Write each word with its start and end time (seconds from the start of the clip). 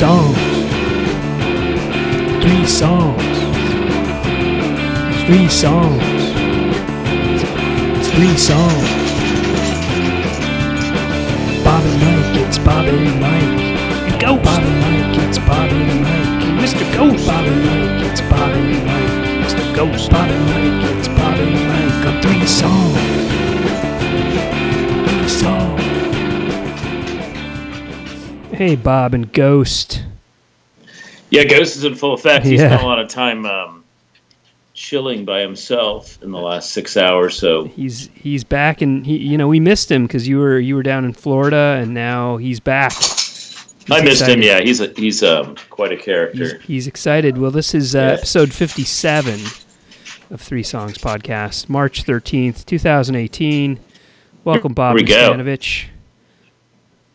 songs. 0.00 0.34
Three 2.42 2.64
songs. 2.64 3.22
Three 5.26 5.48
songs. 5.48 6.02
Three 8.08 8.36
songs. 8.38 8.88
Bob 11.62 11.84
and 11.84 12.00
Mike, 12.00 12.36
it's 12.40 12.58
Bob 12.58 12.86
and 12.86 13.20
Mike. 13.20 14.18
Go 14.18 14.38
Bob 14.38 14.62
and 14.62 14.80
Mike, 14.80 15.28
it's 15.28 15.38
Bob 15.38 15.70
and 15.70 16.00
Mike. 16.00 16.64
Mr. 16.64 16.84
Ghost. 16.96 17.26
Bob 17.26 17.44
and 17.44 17.62
Mike, 17.66 18.10
it's 18.10 18.22
Bob 18.22 18.52
and 18.56 18.86
Mike. 18.86 19.44
Mr. 19.44 19.76
Ghost. 19.76 20.10
Bob 20.10 20.30
and 20.30 20.44
Mike, 20.46 20.96
it's 20.96 21.08
Bob 21.08 21.38
and 21.44 21.54
Mike. 21.68 22.06
On 22.08 22.22
three 22.22 22.46
songs. 22.46 22.96
Three 25.10 25.28
songs. 25.28 25.89
Hey, 28.60 28.76
Bob 28.76 29.14
and 29.14 29.32
Ghost. 29.32 30.04
Yeah, 31.30 31.44
Ghost 31.44 31.76
is 31.76 31.84
in 31.84 31.94
full 31.94 32.12
effect. 32.12 32.44
He 32.44 32.56
Yeah. 32.56 32.66
spent 32.68 32.82
a 32.82 32.84
lot 32.84 32.98
of 32.98 33.08
time 33.08 33.46
um, 33.46 33.84
chilling 34.74 35.24
by 35.24 35.40
himself 35.40 36.18
in 36.22 36.30
the 36.30 36.38
last 36.38 36.72
six 36.72 36.94
hours. 36.94 37.38
So 37.38 37.64
He's 37.64 38.10
he's 38.12 38.44
back, 38.44 38.82
and 38.82 39.06
he 39.06 39.16
you 39.16 39.38
know 39.38 39.48
we 39.48 39.60
missed 39.60 39.90
him 39.90 40.02
because 40.06 40.28
you 40.28 40.36
were 40.38 40.58
you 40.58 40.74
were 40.74 40.82
down 40.82 41.06
in 41.06 41.14
Florida, 41.14 41.78
and 41.80 41.94
now 41.94 42.36
he's 42.36 42.60
back. 42.60 42.92
I 43.90 44.02
missed 44.02 44.20
excited. 44.20 44.34
him. 44.36 44.42
Yeah, 44.42 44.60
he's 44.60 44.82
a, 44.82 44.88
he's 44.94 45.22
um, 45.22 45.56
quite 45.70 45.92
a 45.92 45.96
character. 45.96 46.58
he's 46.58 46.86
excited. 46.86 47.38
Well, 47.38 47.50
this 47.50 47.74
is 47.74 47.96
uh, 47.96 47.98
Yeah. 48.00 48.06
episode 48.18 48.52
57 48.52 49.40
of 50.32 50.38
Three 50.42 50.62
Songs 50.62 50.98
Podcast, 50.98 51.70
March 51.70 52.04
13th, 52.04 52.66
2018. 52.66 53.80
Welcome, 54.44 54.74
Bob 54.74 54.96
we 54.96 55.02
go. 55.02 55.32
Stanovich. 55.32 55.86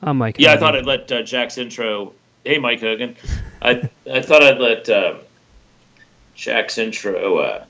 I'm 0.06 0.20
Mike. 0.20 0.36
Yeah, 0.38 0.54
I 0.54 0.58
thought 0.58 0.76
I'd 0.76 0.86
let 0.86 1.12
uh, 1.12 1.24
Jack's 1.24 1.58
intro. 1.58 2.14
Hey, 2.46 2.60
Mike 2.60 2.80
Hogan. 2.80 3.16
I 3.62 3.90
I 4.10 4.22
thought 4.22 4.44
I'd 4.44 4.60
let 4.60 4.88
uh, 4.88 5.16
Jack's 6.36 6.78
intro 6.78 7.40
uh, 7.40 7.66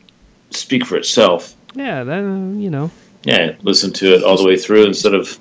speak 0.49 0.85
for 0.85 0.97
itself. 0.97 1.55
Yeah, 1.73 2.03
that, 2.03 2.19
uh, 2.19 2.59
you 2.59 2.69
know. 2.69 2.91
Yeah, 3.23 3.55
listen 3.61 3.93
to 3.93 4.15
it 4.15 4.23
all 4.23 4.37
the 4.37 4.45
way 4.45 4.57
through 4.57 4.85
instead 4.85 5.13
of 5.13 5.39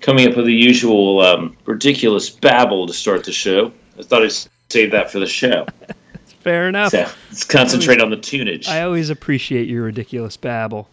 coming 0.00 0.28
up 0.28 0.36
with 0.36 0.46
the 0.46 0.52
usual 0.52 1.20
um, 1.20 1.56
ridiculous 1.64 2.28
babble 2.28 2.88
to 2.88 2.92
start 2.92 3.24
the 3.24 3.32
show. 3.32 3.72
I 3.98 4.02
thought 4.02 4.22
I'd 4.22 4.32
save 4.68 4.90
that 4.90 5.12
for 5.12 5.20
the 5.20 5.26
show. 5.26 5.66
Fair 6.40 6.68
enough. 6.68 6.90
So 6.90 7.06
let's 7.28 7.44
concentrate 7.44 8.00
on 8.00 8.10
the 8.10 8.16
tunage. 8.16 8.66
I 8.68 8.82
always 8.82 9.08
appreciate 9.10 9.68
your 9.68 9.84
ridiculous 9.84 10.36
babble. 10.36 10.88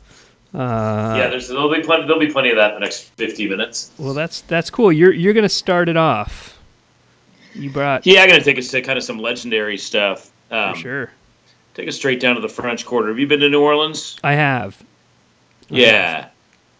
Uh, 0.53 1.16
yeah, 1.17 1.28
there's 1.28 1.50
there'll 1.50 1.73
be 1.73 1.81
plenty 1.81 2.06
there'll 2.06 2.20
be 2.20 2.31
plenty 2.31 2.50
of 2.50 2.56
that 2.56 2.70
in 2.70 2.76
the 2.76 2.80
next 2.80 3.03
50 3.17 3.50
minutes. 3.50 3.92
Well, 3.98 4.14
that's 4.14 4.42
that's 4.42 4.70
cool. 4.70 4.92
You're 4.92 5.14
you're 5.14 5.34
gonna 5.34 5.50
start 5.50 5.90
it 5.90 5.98
off. 5.98 6.58
You 7.53 7.70
brought 7.70 8.06
Yeah, 8.06 8.22
I'm 8.22 8.30
gonna 8.30 8.44
take 8.44 8.58
us 8.58 8.70
to 8.70 8.81
kind 8.81 8.98
of 8.98 9.03
some 9.03 9.20
legendary 9.20 9.78
stuff. 9.78 10.31
Um, 10.50 10.73
for 10.73 10.80
sure. 10.80 11.12
Take 11.73 11.88
us 11.88 11.95
straight 11.95 12.20
down 12.20 12.36
to 12.36 12.42
the 12.42 12.50
French 12.50 12.86
Quarter. 12.86 13.09
Have 13.09 13.20
you 13.20 13.28
been 13.28 13.40
to 13.42 13.50
New 13.50 13.62
Orleans? 13.62 14.18
I 14.23 14.34
have. 14.34 14.81
Yeah. 15.70 16.30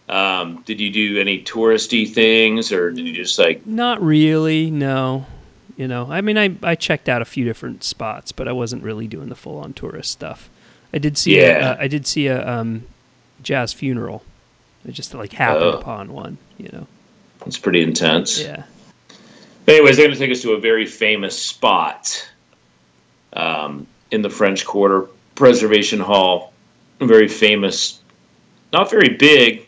Um, 0.10 0.64
did 0.66 0.80
you 0.80 0.90
do 0.90 1.20
any 1.20 1.44
touristy 1.44 2.12
things, 2.12 2.72
or 2.72 2.92
did 2.92 3.06
you 3.06 3.14
just 3.14 3.38
like? 3.38 3.66
Not 3.68 4.02
really. 4.02 4.72
No. 4.72 5.26
You 5.76 5.88
know, 5.88 6.08
I 6.10 6.22
mean, 6.22 6.38
I 6.38 6.56
I 6.64 6.73
checked 6.73 7.08
out 7.08 7.22
a 7.22 7.26
few 7.26 7.45
different 7.45 7.84
spots, 7.84 8.32
but 8.32 8.48
I 8.48 8.52
wasn't 8.52 8.82
really 8.82 9.08
doing 9.08 9.30
the 9.30 9.36
full 9.36 9.60
on 9.60 9.73
tourist 9.73 10.12
stuff. 10.12 10.50
I 10.92 10.98
did 10.98 11.18
see. 11.18 11.38
Yeah. 11.38 11.44
A, 11.44 11.72
uh, 11.73 11.78
I 11.82 11.88
did 11.88 12.08
see 12.08 12.26
a 12.28 12.48
um, 12.48 12.88
jazz 13.48 13.72
funeral. 13.72 14.23
I 14.86 14.92
just 14.92 15.14
like 15.14 15.32
happened 15.32 15.64
Oh. 15.64 15.80
upon 15.80 16.11
one. 16.11 16.38
You 16.58 16.70
know. 16.73 16.88
It's 17.45 17.58
pretty 17.58 17.82
intense. 17.82 18.42
Yeah. 18.42 18.64
Anyways, 19.67 19.95
they're 19.95 20.08
going 20.08 20.17
to 20.17 20.20
take 20.20 20.32
us 20.32 20.42
to 20.42 20.52
a 20.52 20.60
very 20.60 20.86
famous 20.86 21.38
spot 21.39 22.30
um, 23.33 23.88
in 24.11 24.21
the 24.21 24.30
French 24.30 24.66
Quarter, 24.66 25.08
Preservation 25.36 25.99
Hall. 26.02 26.52
Very 26.99 27.27
famous, 27.30 28.02
not 28.73 28.89
very 28.89 29.10
big, 29.10 29.67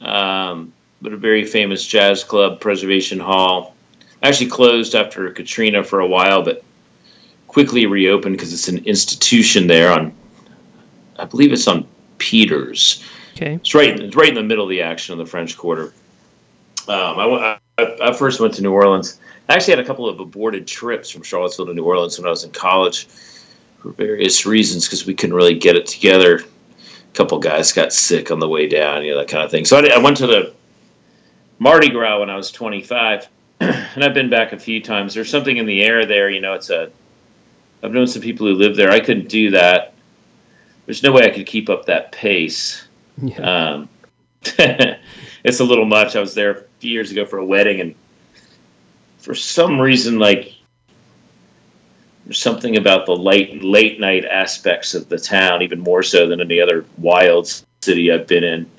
um, 0.00 0.72
but 1.02 1.12
a 1.12 1.16
very 1.16 1.44
famous 1.44 1.86
jazz 1.86 2.24
club, 2.24 2.60
Preservation 2.60 3.18
Hall. 3.18 3.74
Actually 4.22 4.50
closed 4.50 4.94
after 4.94 5.30
Katrina 5.30 5.82
for 5.84 6.00
a 6.00 6.06
while, 6.06 6.42
but 6.42 6.62
quickly 7.48 7.86
reopened 7.86 8.36
because 8.36 8.52
it's 8.52 8.68
an 8.68 8.84
institution 8.86 9.66
there 9.66 9.90
on, 9.92 10.12
I 11.18 11.24
believe 11.24 11.52
it's 11.52 11.66
on 11.66 11.86
Peters. 12.22 13.04
Okay. 13.34 13.54
It's 13.54 13.74
right, 13.74 13.98
it's 13.98 14.14
right 14.14 14.28
in 14.28 14.34
the 14.36 14.42
middle 14.42 14.64
of 14.64 14.70
the 14.70 14.82
action 14.82 15.12
of 15.12 15.18
the 15.18 15.26
French 15.26 15.56
Quarter. 15.56 15.92
Um, 16.86 17.18
I, 17.18 17.58
I, 17.78 17.96
I 18.00 18.12
first 18.12 18.38
went 18.40 18.54
to 18.54 18.62
New 18.62 18.72
Orleans. 18.72 19.18
I 19.48 19.54
actually 19.54 19.72
had 19.72 19.80
a 19.80 19.84
couple 19.84 20.08
of 20.08 20.20
aborted 20.20 20.66
trips 20.68 21.10
from 21.10 21.22
Charlottesville 21.24 21.66
to 21.66 21.74
New 21.74 21.84
Orleans 21.84 22.16
when 22.18 22.26
I 22.26 22.30
was 22.30 22.44
in 22.44 22.52
college 22.52 23.06
for 23.06 23.90
various 23.90 24.46
reasons 24.46 24.84
because 24.86 25.04
we 25.04 25.14
couldn't 25.14 25.34
really 25.34 25.58
get 25.58 25.74
it 25.74 25.86
together. 25.86 26.36
A 26.38 27.14
couple 27.14 27.38
guys 27.40 27.72
got 27.72 27.92
sick 27.92 28.30
on 28.30 28.38
the 28.38 28.48
way 28.48 28.68
down, 28.68 29.04
you 29.04 29.12
know, 29.12 29.18
that 29.18 29.28
kind 29.28 29.42
of 29.44 29.50
thing. 29.50 29.64
So 29.64 29.78
I, 29.78 29.80
did- 29.80 29.92
I 29.92 29.98
went 29.98 30.16
to 30.18 30.28
the 30.28 30.54
Mardi 31.58 31.90
Gras 31.90 32.20
when 32.20 32.30
I 32.30 32.36
was 32.36 32.52
25, 32.52 33.28
and 33.60 34.04
I've 34.04 34.14
been 34.14 34.30
back 34.30 34.52
a 34.52 34.58
few 34.58 34.80
times. 34.80 35.14
There's 35.14 35.30
something 35.30 35.56
in 35.56 35.66
the 35.66 35.82
air 35.82 36.06
there, 36.06 36.30
you 36.30 36.40
know. 36.40 36.54
It's 36.54 36.70
a. 36.70 36.90
I've 37.82 37.92
known 37.92 38.06
some 38.06 38.22
people 38.22 38.46
who 38.46 38.54
live 38.54 38.76
there. 38.76 38.90
I 38.92 39.00
couldn't 39.00 39.28
do 39.28 39.50
that. 39.50 39.91
There's 40.86 41.02
no 41.02 41.12
way 41.12 41.24
I 41.24 41.30
could 41.30 41.46
keep 41.46 41.68
up 41.68 41.86
that 41.86 42.12
pace. 42.12 42.86
Yeah. 43.20 43.38
Um, 43.40 43.88
it's 44.44 45.60
a 45.60 45.64
little 45.64 45.84
much. 45.84 46.16
I 46.16 46.20
was 46.20 46.34
there 46.34 46.50
a 46.50 46.62
few 46.80 46.90
years 46.90 47.10
ago 47.10 47.24
for 47.24 47.38
a 47.38 47.44
wedding, 47.44 47.80
and 47.80 47.94
for 49.18 49.34
some 49.34 49.80
reason, 49.80 50.18
like 50.18 50.54
there's 52.24 52.38
something 52.38 52.76
about 52.76 53.06
the 53.06 53.16
late 53.16 53.62
late 53.62 54.00
night 54.00 54.24
aspects 54.24 54.94
of 54.94 55.08
the 55.08 55.18
town, 55.18 55.62
even 55.62 55.80
more 55.80 56.02
so 56.02 56.26
than 56.26 56.40
any 56.40 56.60
other 56.60 56.84
wild 56.98 57.48
city 57.80 58.12
I've 58.12 58.26
been 58.26 58.44
in, 58.44 58.70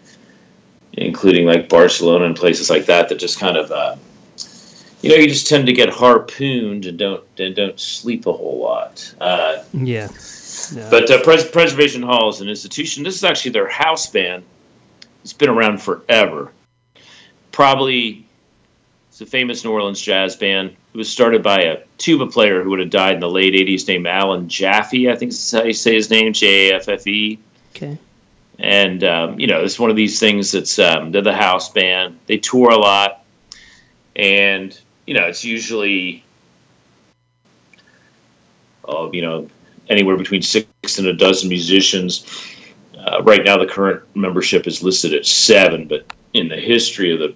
including 0.93 1.45
like 1.45 1.69
Barcelona 1.69 2.25
and 2.25 2.35
places 2.35 2.69
like 2.69 2.85
that, 2.87 3.09
that 3.09 3.19
just 3.19 3.39
kind 3.39 3.57
of, 3.57 3.71
uh, 3.71 3.95
you 5.01 5.09
know, 5.09 5.15
you 5.15 5.27
just 5.27 5.47
tend 5.47 5.67
to 5.67 5.73
get 5.73 5.89
harpooned 5.89 6.85
and 6.85 6.97
don't 6.97 7.23
and 7.37 7.55
don't 7.55 7.79
sleep 7.79 8.25
a 8.25 8.33
whole 8.33 8.59
lot. 8.59 9.13
Uh, 9.19 9.63
yeah. 9.73 10.09
No. 10.71 10.89
but 10.89 11.09
uh, 11.09 11.21
Pres- 11.23 11.49
Preservation 11.49 12.03
Hall 12.03 12.29
is 12.29 12.41
an 12.41 12.49
institution. 12.49 13.03
This 13.03 13.15
is 13.15 13.23
actually 13.23 13.51
their 13.51 13.67
house 13.67 14.07
band. 14.07 14.43
It's 15.23 15.33
been 15.33 15.49
around 15.49 15.81
forever. 15.81 16.51
Probably, 17.51 18.25
it's 19.09 19.21
a 19.21 19.25
famous 19.25 19.63
New 19.63 19.71
Orleans 19.71 20.01
jazz 20.01 20.35
band. 20.35 20.75
It 20.93 20.97
was 20.97 21.09
started 21.09 21.43
by 21.43 21.61
a 21.61 21.77
tuba 21.97 22.27
player 22.27 22.63
who 22.63 22.71
would 22.71 22.79
have 22.79 22.89
died 22.89 23.15
in 23.15 23.19
the 23.19 23.29
late 23.29 23.53
'80s, 23.53 23.87
named 23.87 24.07
Alan 24.07 24.49
Jaffe. 24.49 25.09
I 25.09 25.15
think 25.15 25.31
is 25.31 25.51
how 25.51 25.63
you 25.63 25.73
say 25.73 25.95
his 25.95 26.09
name, 26.09 26.33
J 26.33 26.69
A 26.69 26.75
F 26.75 26.89
F 26.89 27.07
E. 27.07 27.39
okay. 27.75 27.97
And 28.59 29.03
um, 29.03 29.39
you 29.39 29.47
know, 29.47 29.63
it's 29.63 29.79
one 29.79 29.89
of 29.89 29.95
these 29.95 30.19
things 30.19 30.51
that's 30.51 30.77
um, 30.77 31.11
they're 31.11 31.21
the 31.21 31.33
house 31.33 31.69
band. 31.69 32.19
They 32.27 32.37
tour 32.37 32.69
a 32.69 32.77
lot, 32.77 33.23
and 34.15 34.77
you 35.07 35.15
know, 35.15 35.25
it's 35.25 35.43
usually, 35.43 36.23
oh, 38.85 39.11
you 39.11 39.21
know, 39.21 39.49
anywhere 39.89 40.17
between 40.17 40.41
six 40.41 40.67
and 40.97 41.07
a 41.07 41.13
dozen 41.13 41.49
musicians. 41.49 42.25
Uh, 42.97 43.21
right 43.23 43.43
now, 43.43 43.57
the 43.57 43.65
current 43.65 44.03
membership 44.15 44.67
is 44.67 44.81
listed 44.81 45.13
at 45.13 45.25
seven, 45.25 45.87
but 45.87 46.05
in 46.33 46.47
the 46.47 46.57
history 46.57 47.13
of 47.13 47.19
the 47.19 47.35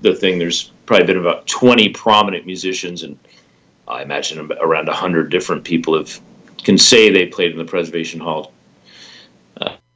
the 0.00 0.14
thing, 0.14 0.38
there's 0.38 0.72
probably 0.86 1.06
been 1.06 1.18
about 1.18 1.46
twenty 1.46 1.88
prominent 1.90 2.46
musicians, 2.46 3.02
and 3.02 3.18
I 3.86 4.02
imagine 4.02 4.50
around 4.60 4.88
hundred 4.88 5.30
different 5.30 5.64
people 5.64 5.96
have 5.96 6.20
can 6.64 6.78
say 6.78 7.10
they 7.10 7.26
played 7.26 7.52
in 7.52 7.58
the 7.58 7.64
Preservation 7.64 8.20
Hall 8.20 8.52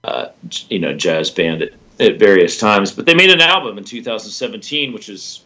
uh, 0.07 0.29
you 0.69 0.79
know, 0.79 0.95
jazz 0.95 1.31
band 1.31 1.63
at, 1.63 1.73
at 1.99 2.19
various 2.19 2.59
times. 2.59 2.93
But 2.93 3.07
they 3.07 3.15
made 3.15 3.31
an 3.31 3.41
album 3.41 3.77
in 3.77 3.85
2017, 3.85 4.93
which 4.93 5.09
is 5.09 5.45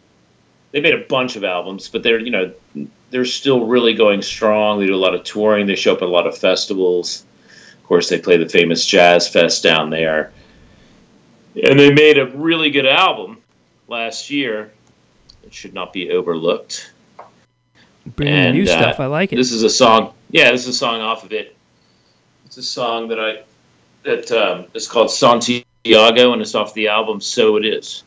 they 0.71 0.79
made 0.79 0.93
a 0.93 1.05
bunch 1.09 1.35
of 1.35 1.43
albums, 1.43 1.89
but 1.89 2.03
they're 2.03 2.19
you 2.19 2.29
know 2.29 2.53
they're 3.11 3.25
still 3.25 3.65
really 3.65 3.93
going 3.93 4.21
strong. 4.21 4.79
They 4.79 4.87
do 4.87 4.95
a 4.95 4.97
lot 4.97 5.13
of 5.13 5.23
touring. 5.23 5.67
They 5.67 5.75
show 5.75 5.93
up 5.93 6.01
at 6.01 6.07
a 6.07 6.11
lot 6.11 6.25
of 6.25 6.37
festivals. 6.37 7.25
Of 7.77 7.83
course, 7.83 8.09
they 8.09 8.19
play 8.19 8.37
the 8.37 8.49
famous 8.49 8.85
Jazz 8.85 9.27
Fest 9.27 9.61
down 9.61 9.89
there, 9.89 10.31
and 11.61 11.77
they 11.77 11.93
made 11.93 12.17
a 12.17 12.25
really 12.25 12.71
good 12.71 12.85
album 12.85 13.37
last 13.89 14.29
year. 14.29 14.71
It 15.43 15.53
should 15.53 15.73
not 15.73 15.91
be 15.91 16.09
overlooked. 16.09 16.93
Bringing 18.15 18.33
and, 18.33 18.57
new 18.57 18.63
uh, 18.63 18.67
stuff. 18.67 18.99
I 19.01 19.07
like 19.07 19.33
it. 19.33 19.35
This 19.35 19.51
is 19.51 19.63
a 19.63 19.69
song. 19.69 20.13
Yeah, 20.29 20.51
this 20.51 20.61
is 20.61 20.69
a 20.69 20.77
song 20.77 21.01
off 21.01 21.25
of 21.25 21.33
it. 21.33 21.55
It's 22.45 22.57
a 22.57 22.63
song 22.63 23.09
that 23.09 23.19
I 23.19 23.43
that 24.03 24.31
um, 24.31 24.65
is 24.73 24.87
called 24.87 25.11
Santiago, 25.11 26.33
and 26.33 26.41
it's 26.41 26.55
off 26.55 26.73
the 26.73 26.87
album 26.87 27.19
"So 27.19 27.57
It 27.57 27.65
Is." 27.65 28.03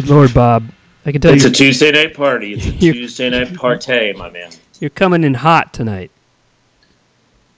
Good 0.00 0.08
Lord, 0.08 0.32
Bob. 0.32 0.66
I 1.04 1.12
can 1.12 1.20
tell 1.20 1.34
It's 1.34 1.44
you 1.44 1.50
It's 1.50 1.60
a 1.60 1.62
Tuesday 1.62 1.92
night 1.92 2.14
party. 2.14 2.54
It's 2.54 2.64
a 2.64 2.72
Tuesday 2.78 3.28
night 3.28 3.54
party, 3.54 4.14
my 4.14 4.30
man. 4.30 4.50
you're 4.80 4.88
coming 4.88 5.24
in 5.24 5.34
hot 5.34 5.74
tonight. 5.74 6.10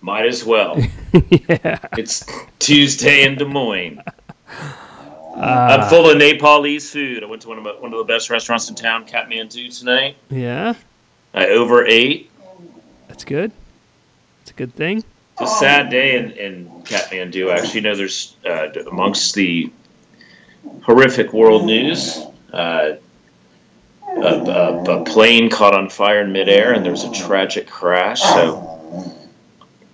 Might 0.00 0.26
as 0.26 0.44
well. 0.44 0.76
yeah. 1.12 1.78
It's 1.96 2.26
Tuesday 2.58 3.22
in 3.22 3.36
Des 3.36 3.44
Moines. 3.44 4.02
Uh, 4.48 5.36
I'm 5.36 5.88
full 5.88 6.10
of 6.10 6.18
Nepalese 6.18 6.90
food. 6.90 7.22
I 7.22 7.26
went 7.26 7.42
to 7.42 7.48
one 7.48 7.58
of, 7.58 7.64
my, 7.64 7.70
one 7.78 7.92
of 7.92 7.98
the 7.98 8.12
best 8.12 8.28
restaurants 8.28 8.68
in 8.68 8.74
town, 8.74 9.06
Kathmandu, 9.06 9.78
tonight. 9.78 10.16
Yeah. 10.28 10.74
I 11.34 11.46
overate. 11.46 12.28
That's 13.06 13.22
good. 13.22 13.52
It's 14.40 14.50
a 14.50 14.54
good 14.54 14.74
thing. 14.74 15.04
It's 15.38 15.52
a 15.52 15.54
sad 15.58 15.90
day 15.90 16.16
in, 16.16 16.32
in 16.32 16.68
Kathmandu. 16.82 17.54
Actually, 17.54 17.74
you 17.74 17.80
know, 17.82 17.94
there's 17.94 18.34
uh, 18.44 18.66
amongst 18.90 19.36
the 19.36 19.70
horrific 20.82 21.32
world 21.32 21.64
news, 21.66 22.18
uh, 22.52 22.96
a, 24.08 24.20
a, 24.20 24.82
a 25.00 25.04
plane 25.04 25.50
caught 25.50 25.74
on 25.74 25.88
fire 25.88 26.20
in 26.20 26.32
midair, 26.32 26.72
and 26.72 26.84
there 26.84 26.92
was 26.92 27.04
a 27.04 27.12
tragic 27.12 27.66
crash. 27.66 28.20
So, 28.20 29.18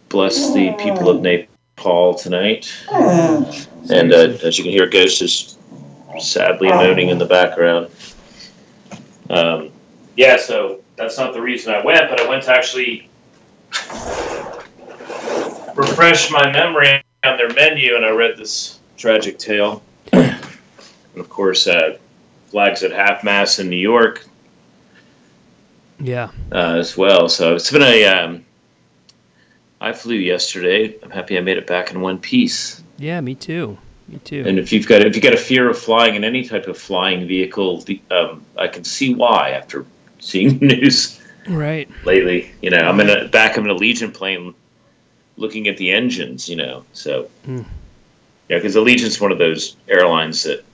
bless 0.09 0.53
the 0.53 0.73
people 0.73 1.09
of 1.09 1.23
Nepal 1.23 2.15
tonight. 2.15 2.73
And 2.91 4.13
uh, 4.13 4.37
as 4.45 4.59
you 4.59 4.65
can 4.65 4.73
hear, 4.73 4.87
Ghost 4.89 5.23
is 5.23 5.57
sadly 6.19 6.69
moaning 6.69 7.09
in 7.11 7.19
the 7.19 7.27
background. 7.27 7.91
Um, 9.31 9.71
yeah, 10.17 10.37
so 10.37 10.81
that's 10.97 11.17
not 11.17 11.33
the 11.33 11.41
reason 11.41 11.73
I 11.75 11.85
went, 11.85 12.09
but 12.11 12.21
I 12.21 12.29
went 12.29 12.43
to 12.45 12.53
actually 12.53 13.09
refresh 15.77 16.31
my 16.31 16.51
memory 16.51 17.03
on 17.25 17.37
their 17.37 17.53
menu, 17.53 17.95
and 17.95 18.05
I 18.05 18.11
read 18.11 18.37
this 18.37 18.79
tragic 18.97 19.39
tale. 19.39 19.83
and 20.13 20.41
of 21.17 21.29
course, 21.29 21.67
uh, 21.67 21.99
flags 22.51 22.83
at 22.83 22.93
half 22.93 23.23
mast 23.25 23.59
in 23.59 23.69
New 23.69 23.77
York 23.77 24.25
Yeah. 26.01 26.31
uh, 26.53 26.77
as 26.79 26.97
well. 26.97 27.29
So 27.29 27.55
it's 27.55 27.71
been 27.71 27.83
a. 27.83 28.05
Um, 28.05 28.45
I 29.81 29.93
flew 29.93 30.17
yesterday. 30.17 30.97
I'm 31.03 31.11
happy 31.11 31.39
I 31.39 31.41
made 31.41 31.57
it 31.57 31.67
back 31.67 31.93
in 31.93 32.01
one 32.01 32.19
piece. 32.19 32.83
Yeah, 32.99 33.21
me 33.21 33.35
too. 33.37 33.79
Me 34.09 34.19
too. 34.25 34.43
And 34.47 34.59
if 34.59 34.73
you've 34.73 34.87
got 34.89 35.03
if 35.03 35.15
you 35.15 35.23
got 35.23 35.35
a 35.35 35.39
fear 35.39 35.69
of 35.71 35.79
flying 35.79 36.15
in 36.15 36.25
any 36.25 36.45
type 36.45 36.67
of 36.67 36.77
flying 36.79 37.29
vehicle, 37.29 37.83
the, 37.83 38.01
um, 38.11 38.45
I 38.57 38.67
can 38.69 38.83
see 38.85 39.15
why 39.15 39.51
after 39.51 39.85
seeing 40.19 40.59
the 40.61 40.67
news 40.67 41.21
right. 41.47 41.89
lately. 42.05 42.51
You 42.63 42.71
know, 42.71 42.79
I'm 42.79 42.99
in 43.01 43.11
a 43.11 43.29
back 43.29 43.57
of 43.57 43.65
an 43.65 43.71
Allegiant 43.71 44.15
plane, 44.15 44.55
looking 45.37 45.69
at 45.69 45.77
the 45.77 45.93
engines. 45.93 46.49
You 46.49 46.57
know, 46.57 46.85
so 46.93 47.29
Hmm. 47.45 47.63
yeah, 48.49 48.57
because 48.59 48.75
Allegiant's 48.77 49.21
one 49.21 49.31
of 49.31 49.39
those 49.39 49.77
airlines 49.89 50.43
that 50.45 50.65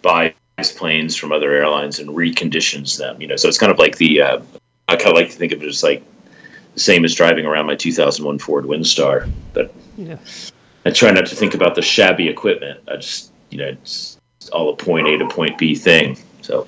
buys 0.00 0.32
planes 0.58 1.16
from 1.16 1.32
other 1.32 1.52
airlines 1.52 1.98
and 1.98 2.10
reconditions 2.10 2.98
them. 2.98 3.20
You 3.20 3.28
know, 3.28 3.36
so 3.36 3.48
it's 3.48 3.58
kind 3.58 3.72
of 3.72 3.78
like 3.78 3.96
the 3.96 4.20
uh, 4.22 4.40
I 4.88 4.96
kind 4.96 5.08
of 5.08 5.14
like 5.14 5.30
to 5.30 5.36
think 5.36 5.52
of 5.52 5.62
it 5.62 5.66
as 5.68 5.82
like 5.82 6.02
the 6.74 6.80
same 6.80 7.04
as 7.04 7.14
driving 7.14 7.46
around 7.46 7.66
my 7.66 7.74
2001 7.74 8.38
Ford 8.38 8.64
Windstar, 8.64 9.30
but 9.52 9.72
Yeah. 9.96 10.16
I 10.84 10.90
try 10.90 11.10
not 11.12 11.26
to 11.26 11.36
think 11.36 11.54
about 11.54 11.74
the 11.74 11.82
shabby 11.82 12.28
equipment. 12.28 12.80
I 12.88 12.96
just 12.96 13.30
you 13.50 13.58
know 13.58 13.68
it's 13.68 14.18
all 14.52 14.70
a 14.70 14.76
point 14.76 15.06
A 15.08 15.18
to 15.18 15.28
point 15.28 15.58
B 15.58 15.74
thing. 15.74 16.16
So, 16.42 16.66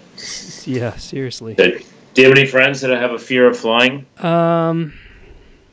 Yeah, 0.67 0.95
seriously. 0.97 1.55
do 1.55 1.83
you 2.17 2.29
have 2.29 2.37
any 2.39 2.47
friends 2.47 2.81
that 2.83 2.91
have 2.91 3.11
a 3.11 3.19
fear 3.19 3.49
of 3.49 3.59
flying? 3.59 4.07
Um, 4.19 4.93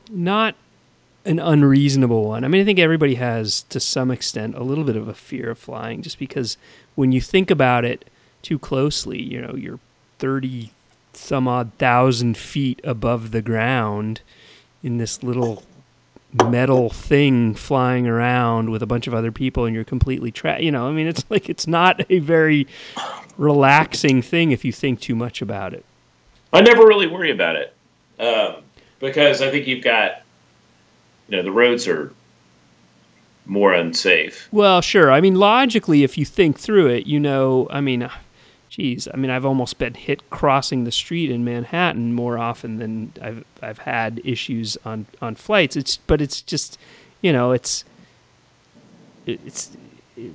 not 0.10 0.56
an 1.26 1.40
unreasonable 1.40 2.26
one. 2.26 2.44
I 2.44 2.48
mean, 2.48 2.62
I 2.62 2.66
think 2.66 2.80
everybody 2.80 3.16
has, 3.16 3.64
to 3.64 3.80
some 3.80 4.12
extent, 4.12 4.56
a 4.56 4.64
little 4.64 4.84
bit 4.84 4.96
of 4.96 5.08
a 5.08 5.14
fear 5.14 5.52
of 5.52 5.60
flying, 5.60 6.02
just 6.02 6.20
because 6.20 6.58
when 6.96 7.12
you 7.12 7.22
think 7.22 7.52
about 7.52 7.86
it 7.86 8.10
too 8.42 8.58
closely, 8.58 9.22
you 9.22 9.42
know, 9.42 9.56
you're 9.56 9.80
thirty 10.20 10.72
some 11.14 11.48
odd 11.48 11.72
thousand 11.78 12.38
feet 12.38 12.80
above 12.84 13.32
the 13.32 13.42
ground 13.42 14.22
in 14.82 14.98
this 14.98 15.22
little 15.22 15.64
metal 16.46 16.90
thing 16.90 17.54
flying 17.54 18.08
around 18.08 18.70
with 18.70 18.82
a 18.82 18.86
bunch 18.86 19.06
of 19.06 19.14
other 19.14 19.34
people 19.34 19.66
and 19.66 19.76
you're 19.76 19.84
completely 19.84 20.32
trapped 20.32 20.62
you 20.62 20.72
know 20.72 20.88
i 20.88 20.92
mean 20.94 21.06
it's 21.06 21.26
like 21.30 21.50
it's 21.50 21.68
not 21.68 22.02
a 22.10 22.20
very 22.20 22.66
relaxing 23.38 24.22
thing 24.22 24.52
if 24.54 24.64
you 24.64 24.72
think 24.72 25.02
too 25.02 25.14
much 25.14 25.42
about 25.42 25.74
it 25.74 25.84
I 26.54 26.62
never 26.62 26.86
really 26.86 27.08
worry 27.08 27.32
about 27.32 27.56
it 27.56 27.74
um, 28.20 28.64
because 29.00 29.42
I 29.42 29.50
think 29.50 29.68
you've 29.68 29.84
got, 29.84 30.24
you 31.32 31.38
know, 31.38 31.44
the 31.44 31.52
roads 31.52 31.88
are 31.88 32.14
more 33.46 33.74
unsafe. 33.74 34.50
Well, 34.52 34.82
sure. 34.82 35.12
I 35.12 35.22
mean, 35.22 35.36
logically, 35.36 36.04
if 36.04 36.18
you 36.18 36.26
think 36.26 36.60
through 36.60 36.88
it, 36.88 37.08
you 37.08 37.22
know, 37.22 37.68
I 37.72 37.80
mean, 37.80 38.10
geez, 38.70 39.08
I 39.14 39.16
mean, 39.16 39.32
I've 39.32 39.46
almost 39.46 39.80
been 39.80 39.94
hit 39.94 40.30
crossing 40.30 40.84
the 40.84 40.92
street 40.92 41.32
in 41.32 41.46
Manhattan 41.46 42.14
more 42.14 42.38
often 42.38 42.78
than 42.78 43.14
I've 43.22 43.46
I've 43.62 43.80
had 43.80 44.22
issues 44.26 44.78
on 44.84 45.06
on 45.22 45.36
flights. 45.36 45.78
It's 45.78 45.98
but 45.98 46.22
it's 46.22 46.42
just, 46.42 46.78
you 47.22 47.32
know, 47.32 47.54
it's 47.54 47.86
it's 49.26 49.72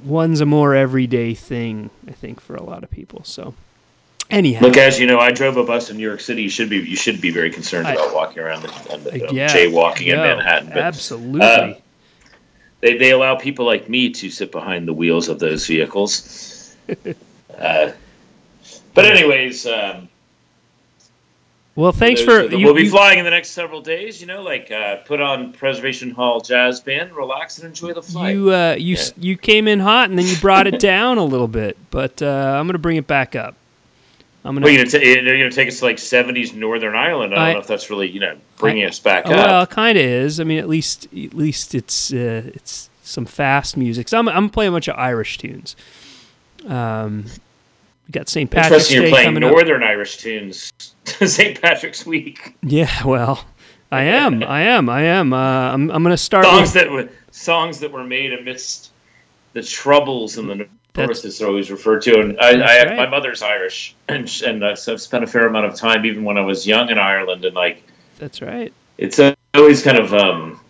one's 0.03 0.41
a 0.41 0.47
more 0.47 0.75
everyday 0.75 1.35
thing, 1.35 1.91
I 2.09 2.13
think, 2.13 2.41
for 2.41 2.57
a 2.57 2.63
lot 2.63 2.83
of 2.83 2.91
people. 2.91 3.23
So, 3.25 3.53
anyhow, 4.31 4.61
Look, 4.63 4.77
as 4.77 4.99
you 4.99 5.07
know, 5.07 5.19
I 5.19 5.31
drove 5.31 5.57
a 5.57 5.65
bus 5.65 5.91
in 5.91 5.97
New 5.97 6.07
York 6.07 6.21
City. 6.21 6.43
You 6.43 6.51
should 6.51 6.69
be 6.69 6.79
you 6.79 6.97
should 6.97 7.21
be 7.21 7.31
very 7.31 7.51
concerned 7.51 7.87
I- 7.87 7.93
about 7.95 8.15
walking 8.15 8.43
around 8.43 8.63
the, 8.63 8.93
and 8.93 9.33
yeah, 9.33 9.49
jaywalking 9.49 10.09
in 10.09 10.17
Manhattan. 10.17 10.69
But 10.69 10.79
absolutely. 10.79 11.41
uh, 11.41 11.75
they 12.81 12.97
they 12.99 13.11
allow 13.11 13.37
people 13.37 13.67
like 13.67 13.89
me 13.89 14.11
to 14.11 14.31
sit 14.31 14.53
behind 14.53 14.87
the 14.87 14.93
wheels 14.93 15.29
of 15.29 15.39
those 15.39 15.67
vehicles. 15.67 16.77
uh, 17.59 17.93
but 18.95 19.05
anyways, 19.05 19.67
um, 19.67 20.09
well, 21.75 21.93
thanks 21.93 22.25
those 22.25 22.49
for 22.49 22.57
you, 22.57 22.65
we'll 22.65 22.75
be 22.75 22.85
you- 22.85 22.91
flying 22.91 23.19
in 23.19 23.25
the 23.25 23.31
next 23.31 23.51
several 23.51 23.83
days. 23.83 24.21
You 24.21 24.27
know, 24.27 24.43
like 24.43 24.71
uh, 24.71 24.97
put 25.05 25.21
on 25.21 25.53
Preservation 25.53 26.11
Hall 26.11 26.41
jazz 26.41 26.81
band, 26.81 27.15
relax 27.15 27.59
and 27.59 27.67
enjoy 27.67 27.93
the 27.93 28.03
flight. 28.03 28.35
You 28.35 28.51
uh, 28.53 28.77
you 28.79 28.95
s 28.95 29.13
you 29.19 29.37
came 29.37 29.69
in 29.69 29.81
hot 29.81 30.09
and 30.09 30.19
then 30.19 30.27
you 30.27 30.37
brought 30.39 30.67
it 30.67 30.81
down 30.81 31.19
a 31.19 31.25
little 31.25 31.49
bit, 31.49 31.77
but 31.91 32.23
uh, 32.23 32.57
I'm 32.59 32.67
gonna 32.67 32.79
bring 32.79 32.97
it 32.97 33.07
back 33.07 33.37
up. 33.37 33.57
I'm 34.47 34.55
gonna. 34.55 34.65
Well, 34.65 34.73
you're 34.73 34.85
gonna, 34.85 34.99
ta- 34.99 35.05
you're 35.05 35.39
gonna 35.39 35.51
take 35.51 35.69
us 35.69 35.81
to 35.81 35.85
like 35.85 35.97
'70s 35.97 36.55
Northern 36.55 36.95
Ireland. 36.95 37.35
I 37.35 37.37
don't 37.37 37.45
I- 37.45 37.53
know 37.55 37.59
if 37.59 37.67
that's 37.67 37.91
really 37.91 38.09
you 38.09 38.21
know 38.21 38.37
bringing 38.59 38.85
us 38.85 38.99
back 38.99 39.25
well, 39.27 39.63
up. 39.63 39.71
it 39.71 39.75
kind 39.75 39.99
of 39.99 40.05
is. 40.05 40.41
I 40.41 40.45
mean, 40.45 40.59
at 40.59 40.69
least 40.69 41.07
at 41.07 41.35
least 41.35 41.75
it's 41.75 42.13
uh, 42.13 42.43
it's 42.55 42.89
some 43.03 43.27
fast 43.27 43.77
music. 43.77 44.09
So 44.09 44.19
I'm 44.19 44.29
I'm 44.29 44.49
playing 44.49 44.69
a 44.69 44.73
bunch 44.73 44.89
of 44.89 44.97
Irish 44.97 45.39
tunes. 45.39 45.75
Um, 46.67 47.25
we 48.07 48.13
got 48.13 48.29
St. 48.29 48.51
Patrick's 48.51 48.91
Interesting, 48.91 48.95
you're 48.97 49.05
Day 49.07 49.11
playing 49.11 49.27
coming 49.29 49.45
up. 49.45 49.51
Northern 49.51 49.83
Irish 49.83 50.19
tunes. 50.19 50.73
St. 51.05 51.61
Patrick's 51.61 52.05
Week 52.07 52.57
Yeah, 52.63 53.05
well, 53.05 53.45
I 53.93 54.03
am, 54.05 54.43
I 54.43 54.63
am, 54.63 54.89
I 54.89 55.03
am. 55.03 55.33
Uh, 55.33 55.37
I'm 55.73 55.91
I'm 55.91 56.03
gonna 56.03 56.17
start. 56.17 56.45
songs 56.45 56.75
With, 56.75 56.75
that 56.75 56.91
were 56.91 57.09
songs 57.31 57.81
that 57.81 57.93
were 57.93 58.05
made 58.05 58.33
amidst 58.33 58.91
the 59.55 59.63
troubles 59.63 60.39
in 60.39 60.47
the 60.49 60.69
That's- 60.97 61.25
Is 61.25 61.43
always 61.43 61.71
referred 61.71 62.03
to, 62.03 62.21
and 62.21 62.41
I, 62.41 62.53
I 62.53 62.85
right. 62.85 62.97
my 62.97 63.07
mother's 63.09 63.43
Irish, 63.43 63.95
and 64.09 64.31
and 64.45 64.65
uh, 64.65 64.77
so 64.77 64.95
I've 64.95 65.01
spent 65.01 65.25
a 65.25 65.27
fair 65.27 65.47
amount 65.47 65.67
of 65.67 65.75
time, 65.75 66.05
even 66.07 66.25
when 66.25 66.39
I 66.39 66.43
was 66.43 66.67
young 66.67 66.89
in 66.91 66.99
Ireland, 66.99 67.45
and 67.45 67.55
like 67.55 67.83
that's 68.19 68.41
right. 68.41 68.73
it's 68.99 69.21
always 69.55 69.83
kind 69.83 69.99
of 69.99 70.13
um 70.15 70.61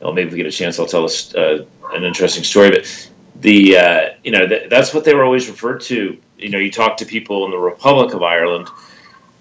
well 0.00 0.12
maybe 0.12 0.26
if 0.28 0.32
we 0.32 0.36
get 0.36 0.46
a 0.46 0.50
chance 0.50 0.78
i'll 0.78 0.86
tell 0.86 1.04
us 1.04 1.34
uh, 1.34 1.64
an 1.92 2.04
interesting 2.04 2.44
story 2.44 2.70
but 2.70 3.10
the 3.36 3.76
uh, 3.76 4.08
you 4.24 4.30
know 4.30 4.46
th- 4.46 4.68
that's 4.68 4.92
what 4.92 5.04
they 5.04 5.14
were 5.14 5.24
always 5.24 5.48
referred 5.48 5.80
to 5.80 6.18
you 6.38 6.48
know 6.50 6.58
you 6.58 6.70
talk 6.70 6.96
to 6.96 7.06
people 7.06 7.44
in 7.44 7.50
the 7.50 7.58
republic 7.58 8.14
of 8.14 8.22
ireland 8.22 8.68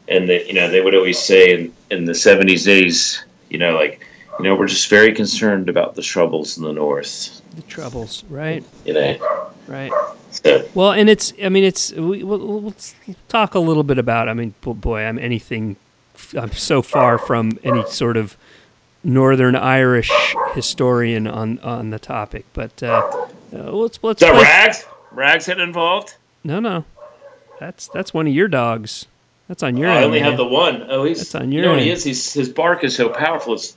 and 0.08 0.27
they, 0.29 0.46
you 0.48 0.53
know 0.53 0.70
they 0.70 0.81
would 0.81 0.96
always 0.96 1.20
say 1.20 1.53
in, 1.53 1.74
in 1.89 2.05
the 2.05 2.12
70s 2.12 2.65
days 2.65 3.24
you 3.50 3.58
know 3.58 3.74
like 3.75 4.05
you 4.39 4.46
know 4.46 4.55
we're 4.55 4.67
just 4.67 4.89
very 4.89 5.13
concerned 5.13 5.70
about 5.70 5.96
the 5.96 6.01
troubles 6.01 6.58
in 6.58 6.63
the 6.63 6.74
north 6.74 7.41
The 7.55 7.62
troubles, 7.63 8.24
right, 8.29 8.63
you 8.86 8.93
know 8.93 9.40
right. 9.71 9.91
so, 10.31 10.67
Well, 10.73 10.91
and 10.91 11.09
it's, 11.09 11.33
I 11.43 11.49
mean, 11.49 11.63
it's, 11.63 11.91
we, 11.91 12.23
we'll, 12.23 12.61
we'll 12.61 12.75
talk 13.27 13.55
a 13.55 13.59
little 13.59 13.83
bit 13.83 13.97
about, 13.97 14.29
I 14.29 14.33
mean, 14.33 14.53
boy, 14.61 15.01
I'm 15.01 15.17
anything, 15.17 15.75
I'm 16.37 16.51
so 16.51 16.81
far 16.81 17.17
from 17.17 17.57
any 17.63 17.85
sort 17.87 18.17
of 18.17 18.37
Northern 19.03 19.55
Irish 19.55 20.11
historian 20.53 21.27
on, 21.27 21.59
on 21.59 21.89
the 21.89 21.99
topic, 21.99 22.45
but 22.53 22.83
uh, 22.83 23.27
uh, 23.53 23.71
let's, 23.71 23.99
let's, 24.03 24.21
is 24.21 24.27
that 24.27 24.41
rags 24.41 24.85
rags 25.11 25.45
had 25.45 25.59
involved 25.59 26.15
no, 26.43 26.59
no, 26.59 26.85
that's, 27.59 27.87
that's 27.89 28.13
one 28.13 28.27
of 28.27 28.33
your 28.33 28.47
dogs. 28.47 29.07
That's 29.47 29.63
on 29.63 29.75
your 29.75 29.89
i 29.89 29.97
end. 29.97 30.05
only 30.05 30.19
have 30.19 30.37
the 30.37 30.45
one. 30.45 30.85
Oh, 30.87 31.03
he's 31.03 31.17
That's 31.17 31.35
on 31.35 31.51
you 31.51 31.57
your 31.57 31.65
know 31.65 31.73
what 31.73 31.81
he 31.81 31.89
is 31.89 32.05
he's, 32.05 32.33
his 32.33 32.47
bark 32.47 32.85
is 32.85 32.95
so 32.95 33.09
powerful 33.09 33.55
it's 33.55 33.75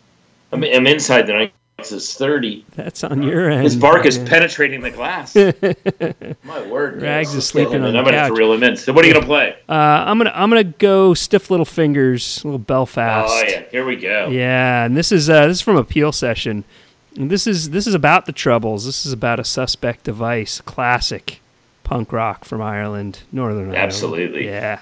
i'm, 0.53 0.63
I'm 0.63 0.87
inside 0.87 1.27
the 1.27 1.33
night 1.33 1.53
it's 1.79 2.15
30 2.15 2.65
That's 2.77 3.05
on 3.05 3.23
your 3.23 3.51
end. 3.51 3.65
His 3.65 3.77
bark 3.77 4.07
is 4.07 4.19
penetrating 4.19 4.81
the 4.81 4.91
glass. 4.91 5.35
My 6.45 6.67
word. 6.69 7.03
Rags 7.03 7.35
is 7.35 7.47
sleeping 7.47 7.77
on 7.77 7.93
the 7.93 7.99
I'm 7.99 8.05
gonna 8.05 8.17
have 8.17 8.29
couch. 8.29 8.37
to 8.37 8.43
reel 8.43 8.53
him 8.53 8.63
in. 8.63 8.77
So 8.77 8.93
what 8.93 9.05
are 9.05 9.09
you 9.09 9.15
gonna 9.15 9.27
play? 9.27 9.57
Uh, 9.69 9.73
I'm 9.73 10.19
gonna, 10.19 10.33
I'm 10.35 10.49
gonna 10.51 10.65
go 10.65 11.15
stiff 11.15 11.51
little 11.51 11.67
fingers, 11.67 12.45
little 12.45 12.59
Belfast. 12.59 13.33
Oh 13.33 13.43
yeah, 13.47 13.65
here 13.71 13.85
we 13.85 13.97
go. 13.97 14.29
Yeah, 14.29 14.85
and 14.85 14.97
this 14.97 15.13
is 15.13 15.29
uh, 15.29 15.47
this 15.47 15.59
is 15.59 15.63
from 15.63 15.77
a 15.77 15.85
Peel 15.85 16.13
Session. 16.13 16.65
And 17.17 17.31
this 17.31 17.47
is 17.47 17.71
this 17.71 17.87
is 17.87 17.95
about 17.95 18.27
the 18.27 18.33
troubles. 18.33 18.87
This 18.87 19.05
is 19.05 19.13
about 19.13 19.39
a 19.39 19.45
suspect 19.45 20.05
device, 20.05 20.61
classic, 20.61 21.41
punk 21.83 22.13
rock 22.13 22.45
from 22.45 22.63
Ireland, 22.63 23.21
Northern 23.31 23.65
Ireland. 23.67 23.77
Absolutely. 23.79 24.47
Yeah. 24.47 24.81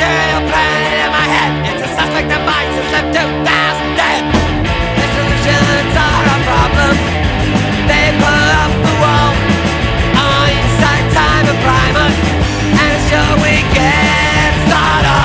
Material 0.00 0.40
planted 0.48 0.98
in 1.04 1.10
my 1.12 1.26
head. 1.34 1.52
It's 1.68 1.82
a 1.84 1.90
suspect 1.92 2.32
mine 2.48 2.70
since 2.72 2.92
I'm 2.96 3.08
2000 3.12 3.96
dead. 4.00 4.24
Are 6.00 6.24
a 6.24 6.38
problem. 6.48 6.94
They 7.90 8.06
put 8.22 8.48
up 8.62 8.72
the 8.86 8.94
wall. 9.02 9.32
Time 11.12 11.46
and 11.52 11.60
primer. 11.64 12.08
And. 13.76 15.19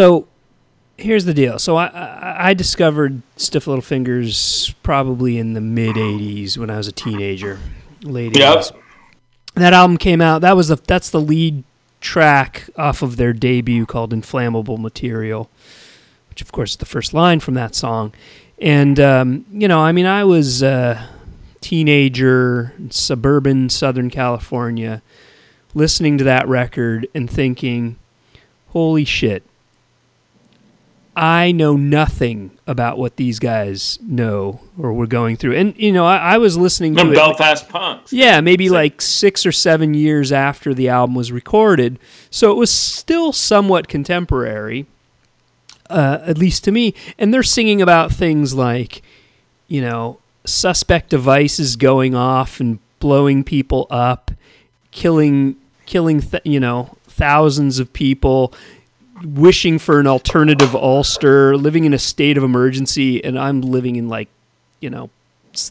So 0.00 0.26
here's 0.96 1.26
the 1.26 1.34
deal. 1.34 1.58
So 1.58 1.76
I, 1.76 1.88
I, 1.88 2.48
I 2.48 2.54
discovered 2.54 3.20
Stiff 3.36 3.66
Little 3.66 3.82
Fingers 3.82 4.74
probably 4.82 5.36
in 5.36 5.52
the 5.52 5.60
mid 5.60 5.96
'80s 5.96 6.56
when 6.56 6.70
I 6.70 6.78
was 6.78 6.88
a 6.88 6.92
teenager, 6.92 7.58
late 8.02 8.34
Yep. 8.34 8.58
80s. 8.60 8.72
That 9.56 9.74
album 9.74 9.98
came 9.98 10.22
out. 10.22 10.40
That 10.40 10.56
was 10.56 10.68
the 10.68 10.76
that's 10.76 11.10
the 11.10 11.20
lead 11.20 11.64
track 12.00 12.70
off 12.78 13.02
of 13.02 13.18
their 13.18 13.34
debut 13.34 13.84
called 13.84 14.14
"Inflammable 14.14 14.78
Material," 14.78 15.50
which 16.30 16.40
of 16.40 16.50
course 16.50 16.70
is 16.70 16.76
the 16.78 16.86
first 16.86 17.12
line 17.12 17.38
from 17.38 17.52
that 17.52 17.74
song. 17.74 18.14
And 18.58 18.98
um, 18.98 19.44
you 19.52 19.68
know, 19.68 19.80
I 19.80 19.92
mean, 19.92 20.06
I 20.06 20.24
was 20.24 20.62
a 20.62 21.10
teenager, 21.60 22.72
suburban 22.88 23.68
Southern 23.68 24.08
California, 24.08 25.02
listening 25.74 26.16
to 26.16 26.24
that 26.24 26.48
record 26.48 27.06
and 27.14 27.30
thinking, 27.30 27.96
"Holy 28.68 29.04
shit!" 29.04 29.42
I 31.20 31.52
know 31.52 31.76
nothing 31.76 32.50
about 32.66 32.96
what 32.96 33.16
these 33.16 33.38
guys 33.38 33.98
know 34.00 34.60
or 34.78 34.94
were 34.94 35.06
going 35.06 35.36
through. 35.36 35.54
And 35.54 35.76
you 35.76 35.92
know, 35.92 36.06
I, 36.06 36.16
I 36.16 36.38
was 36.38 36.56
listening 36.56 36.96
to. 36.96 37.12
Belfast 37.12 37.68
punks. 37.68 38.10
Yeah, 38.10 38.40
maybe 38.40 38.68
Same. 38.68 38.74
like 38.74 39.02
six 39.02 39.44
or 39.44 39.52
seven 39.52 39.92
years 39.92 40.32
after 40.32 40.72
the 40.72 40.88
album 40.88 41.14
was 41.14 41.30
recorded. 41.30 41.98
So 42.30 42.50
it 42.50 42.56
was 42.56 42.70
still 42.70 43.34
somewhat 43.34 43.86
contemporary, 43.86 44.86
uh, 45.90 46.20
at 46.22 46.38
least 46.38 46.64
to 46.64 46.72
me. 46.72 46.94
And 47.18 47.34
they're 47.34 47.42
singing 47.42 47.82
about 47.82 48.12
things 48.12 48.54
like, 48.54 49.02
you 49.68 49.82
know, 49.82 50.20
suspect 50.46 51.10
devices 51.10 51.76
going 51.76 52.14
off 52.14 52.60
and 52.60 52.78
blowing 52.98 53.44
people 53.44 53.86
up, 53.90 54.30
killing, 54.90 55.56
killing, 55.84 56.22
th- 56.22 56.42
you 56.46 56.60
know, 56.60 56.96
thousands 57.06 57.78
of 57.78 57.92
people, 57.92 58.54
wishing 59.24 59.78
for 59.78 60.00
an 60.00 60.06
alternative 60.06 60.74
Ulster, 60.74 61.56
living 61.56 61.84
in 61.84 61.94
a 61.94 61.98
state 61.98 62.36
of 62.36 62.44
emergency. 62.44 63.24
And 63.24 63.38
I'm 63.38 63.60
living 63.60 63.96
in 63.96 64.08
like, 64.08 64.28
you 64.80 64.90
know, 64.90 65.10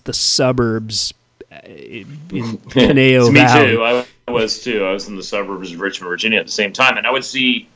the 0.04 0.14
suburbs 0.14 1.14
uh, 1.52 1.60
in 1.68 2.08
Me 2.76 3.40
Valley. 3.40 3.72
too. 3.72 3.84
I 4.28 4.32
was 4.32 4.64
too. 4.64 4.86
I 4.86 4.92
was 4.92 5.08
in 5.08 5.16
the 5.16 5.24
suburbs 5.24 5.72
of 5.72 5.80
Richmond, 5.80 6.10
Virginia 6.10 6.40
at 6.40 6.46
the 6.46 6.52
same 6.52 6.74
time, 6.74 6.98
and 6.98 7.08
I 7.08 7.12
would 7.12 7.26
see. 7.26 7.68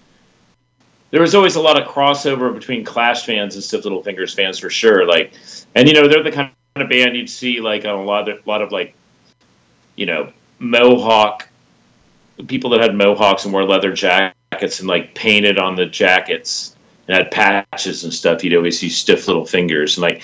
There 1.09 1.21
was 1.21 1.35
always 1.35 1.55
a 1.55 1.61
lot 1.61 1.79
of 1.79 1.87
crossover 1.87 2.51
between 2.53 2.83
Clash 2.83 3.25
fans 3.25 3.53
and 3.53 3.63
Stiff 3.63 3.83
Little 3.83 4.01
Fingers 4.01 4.33
fans 4.33 4.57
for 4.57 4.71
sure. 4.71 5.05
Like, 5.05 5.31
and 5.75 5.87
you 5.87 5.93
know 5.93 6.07
they're 6.07 6.23
the 6.23 6.31
kind 6.31 6.51
of 6.75 6.89
band 6.89 7.15
you'd 7.15 7.29
see 7.29 7.61
like 7.61 7.85
on 7.85 7.99
a 7.99 8.03
lot 8.03 8.29
of 8.29 8.45
lot 8.47 8.61
of 8.63 8.71
like, 8.71 8.95
you 9.95 10.07
know, 10.07 10.31
Mohawk 10.57 11.47
people 12.47 12.71
that 12.71 12.81
had 12.81 12.95
mohawks 12.95 13.45
and 13.45 13.53
wore 13.53 13.63
leather 13.63 13.93
jackets 13.93 14.37
and 14.61 14.87
like 14.87 15.15
painted 15.15 15.57
on 15.57 15.75
the 15.75 15.85
jackets 15.85 16.75
and 17.07 17.17
had 17.17 17.31
patches 17.31 18.03
and 18.03 18.13
stuff. 18.13 18.43
You'd 18.43 18.55
always 18.55 18.79
see 18.79 18.89
Stiff 18.89 19.27
Little 19.27 19.45
Fingers 19.45 19.97
and 19.97 20.01
like, 20.03 20.21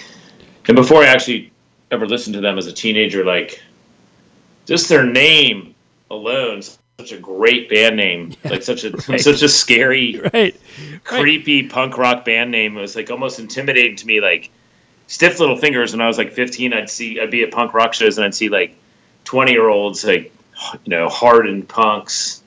and 0.68 0.76
before 0.76 1.02
I 1.02 1.08
actually 1.08 1.52
ever 1.92 2.06
listened 2.08 2.36
to 2.36 2.42
them 2.42 2.58
as 2.58 2.68
a 2.68 2.74
teenager, 2.74 3.26
like 3.26 3.62
just 4.66 4.88
their 4.88 5.04
name 5.06 5.74
alone, 6.12 6.62
such 6.62 7.12
a 7.12 7.18
great 7.18 7.70
band 7.70 7.98
name, 7.98 8.36
like 8.46 8.62
such 8.62 8.84
a 8.84 8.92
right. 9.10 9.20
such 9.20 9.42
a 9.42 9.50
scary, 9.50 10.22
Right. 10.34 10.56
creepy 11.04 11.68
punk 11.68 11.98
rock 11.98 12.24
band 12.26 12.52
name. 12.52 12.78
It 12.78 12.82
was 12.82 12.96
like 12.96 13.10
almost 13.10 13.40
intimidating 13.40 13.96
to 13.98 14.06
me. 14.08 14.22
Like 14.22 14.52
Stiff 15.08 15.40
Little 15.40 15.58
Fingers. 15.58 15.92
When 15.92 16.02
I 16.02 16.08
was 16.08 16.18
like 16.20 16.34
15, 16.34 16.74
I'd 16.74 16.90
see 16.90 17.20
I'd 17.20 17.32
be 17.32 17.42
at 17.44 17.52
punk 17.52 17.74
rock 17.74 17.94
shows 17.94 18.18
and 18.18 18.26
I'd 18.26 18.36
see 18.36 18.50
like 18.50 18.76
20 19.24 19.52
year 19.52 19.68
olds 19.68 20.04
like 20.06 20.32
you 20.86 20.90
know 20.92 21.10
hardened 21.10 21.68
punks, 21.68 22.44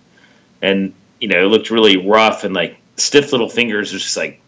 and 0.61 0.95
you 1.23 1.29
know 1.29 1.45
it 1.45 1.49
looked 1.49 1.71
really 1.71 1.97
rough 1.97 2.43
and 2.43 2.53
like 2.53 2.77
Stiff 2.97 3.33
Little 3.33 3.49
Fingers 3.49 3.93
was 3.93 4.03
just 4.03 4.17
like 4.17 4.41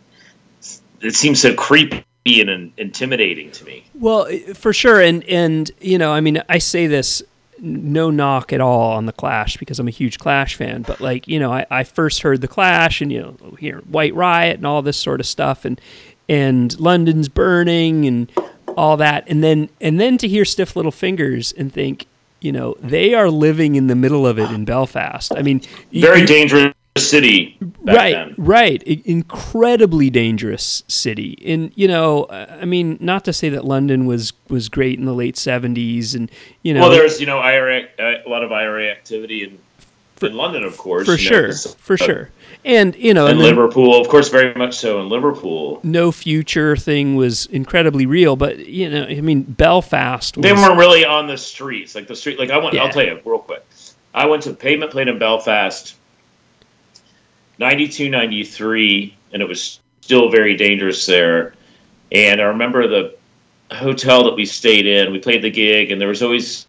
it 1.01 1.15
seems 1.15 1.41
so 1.41 1.55
creepy 1.55 2.05
and 2.27 2.73
intimidating 2.79 3.51
to 3.53 3.65
me. 3.65 3.85
Well, 3.95 4.27
for 4.55 4.73
sure, 4.73 5.01
and 5.01 5.23
and 5.25 5.71
you 5.81 5.99
know, 5.99 6.13
I 6.13 6.21
mean, 6.21 6.43
I 6.49 6.59
say 6.59 6.87
this 6.87 7.23
no 7.61 8.11
knock 8.11 8.53
at 8.53 8.61
all 8.61 8.93
on 8.93 9.07
the 9.07 9.13
Clash 9.13 9.57
because 9.57 9.79
I'm 9.79 9.87
a 9.87 9.93
huge 9.93 10.19
Clash 10.19 10.57
fan, 10.57 10.83
but 10.83 11.01
like 11.01 11.29
you 11.29 11.39
know, 11.39 11.53
I, 11.53 11.67
I 11.71 11.85
first 11.85 12.23
heard 12.23 12.41
the 12.41 12.49
Clash 12.49 13.01
and 13.01 13.13
you 13.13 13.21
know, 13.21 13.57
here 13.59 13.81
White 13.89 14.15
Riot 14.15 14.57
and 14.57 14.67
all 14.67 14.83
this 14.83 14.97
sort 14.97 15.21
of 15.21 15.27
stuff, 15.27 15.65
and 15.65 15.81
and 16.29 16.79
London's 16.81 17.29
burning, 17.29 18.07
and 18.07 18.33
all 18.77 18.97
that, 18.97 19.25
and 19.29 19.45
then 19.45 19.69
and 19.81 20.01
then 20.01 20.19
to 20.19 20.29
hear 20.29 20.45
Stiff 20.45 20.75
Little 20.75 20.93
Fingers 20.93 21.53
and 21.53 21.73
think, 21.73 22.07
you 22.45 22.53
know, 22.53 22.77
they 22.81 23.15
are 23.15 23.31
living 23.31 23.75
in 23.75 23.87
the 23.87 23.95
middle 23.95 24.27
of 24.27 24.39
it 24.39 24.51
in 24.51 24.65
Belfast. 24.65 25.33
I 25.37 25.43
mean, 25.43 25.61
Very 25.93 26.21
you- 26.21 26.27
dangerous 26.27 26.75
city 26.97 27.57
back 27.61 27.97
right 27.97 28.13
then. 28.13 28.35
right 28.39 28.81
incredibly 28.85 30.11
dangerous 30.11 30.85
city 30.87 31.37
and 31.45 31.73
you 31.75 31.89
know 31.89 32.25
i 32.31 32.65
mean 32.65 32.97
not 33.01 33.25
to 33.25 33.33
say 33.33 33.49
that 33.49 33.65
london 33.65 34.07
was 34.07 34.33
was 34.49 34.69
great 34.69 34.97
in 34.97 35.05
the 35.05 35.13
late 35.13 35.35
70s 35.35 36.15
and 36.15 36.31
you 36.63 36.73
know 36.73 36.83
Well, 36.83 36.91
there's 36.91 37.19
you 37.21 37.27
know 37.27 37.39
IRA, 37.41 37.89
a 37.99 38.23
lot 38.29 38.45
of 38.45 38.53
IRA 38.53 38.89
activity 38.93 39.43
in, 39.43 39.59
in 40.25 40.35
London, 40.37 40.65
of 40.65 40.77
course. 40.77 41.07
for 41.07 41.17
you 41.17 41.31
know, 41.31 41.51
sure 41.51 41.53
for 41.79 41.95
uh, 41.95 41.97
sure 41.97 42.31
and 42.65 42.97
you 42.97 43.13
know 43.13 43.27
And 43.27 43.33
and 43.33 43.41
then 43.41 43.57
Liverpool, 43.57 44.01
of 44.01 44.09
course, 44.09 44.29
very 44.31 44.55
much 44.55 44.75
so 44.75 45.01
in 45.01 45.09
Liverpool. 45.09 45.81
no 45.83 46.11
future 46.13 46.77
thing 46.77 47.17
was 47.17 47.47
incredibly 47.47 48.07
real 48.07 48.37
but 48.37 48.59
you 48.67 48.89
know 48.89 49.05
i 49.05 49.21
mean 49.21 49.43
belfast 49.43 50.37
was, 50.37 50.45
They 50.45 50.53
weren't 50.53 50.79
really 50.79 51.05
on 51.05 51.27
the 51.27 51.37
streets, 51.37 51.95
like 51.95 52.07
the 52.07 52.17
street. 52.17 52.39
Like 52.39 52.51
I 52.51 52.59
went, 52.59 52.75
Yeah. 52.75 52.85
I'll 52.85 52.93
tell 52.93 53.05
you 53.05 53.21
real 53.25 53.39
quick. 53.39 53.65
I 54.15 54.27
went 54.27 54.45
to 54.45 54.53
Pavement 54.55 54.93
Plate 54.93 55.09
in 55.09 55.19
Belfast, 55.19 55.97
92, 57.59 58.09
93, 58.11 59.17
and 59.33 59.43
it 59.43 59.49
was 59.49 59.81
still 60.01 60.31
very 60.31 60.57
dangerous 60.57 61.05
there. 61.07 61.55
And 62.13 62.41
I 62.41 62.45
remember 62.45 62.87
the 62.87 63.17
hotel 63.73 64.25
that 64.25 64.35
we 64.35 64.45
stayed 64.45 64.87
in. 64.87 65.13
We 65.13 65.19
played 65.19 65.43
the 65.43 65.51
gig, 65.51 65.91
and 65.91 66.01
there 66.01 66.09
was 66.09 66.23
always 66.23 66.67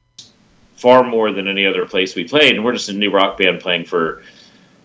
far 0.76 1.04
more 1.04 1.32
than 1.32 1.48
any 1.48 1.66
other 1.66 1.86
place 1.86 2.16
we 2.16 2.24
played. 2.24 2.56
And 2.56 2.64
we're 2.64 2.74
just 2.74 2.90
a 2.90 2.94
new 2.94 3.12
rock 3.12 3.38
band 3.38 3.62
playing 3.62 3.86
for 3.86 4.16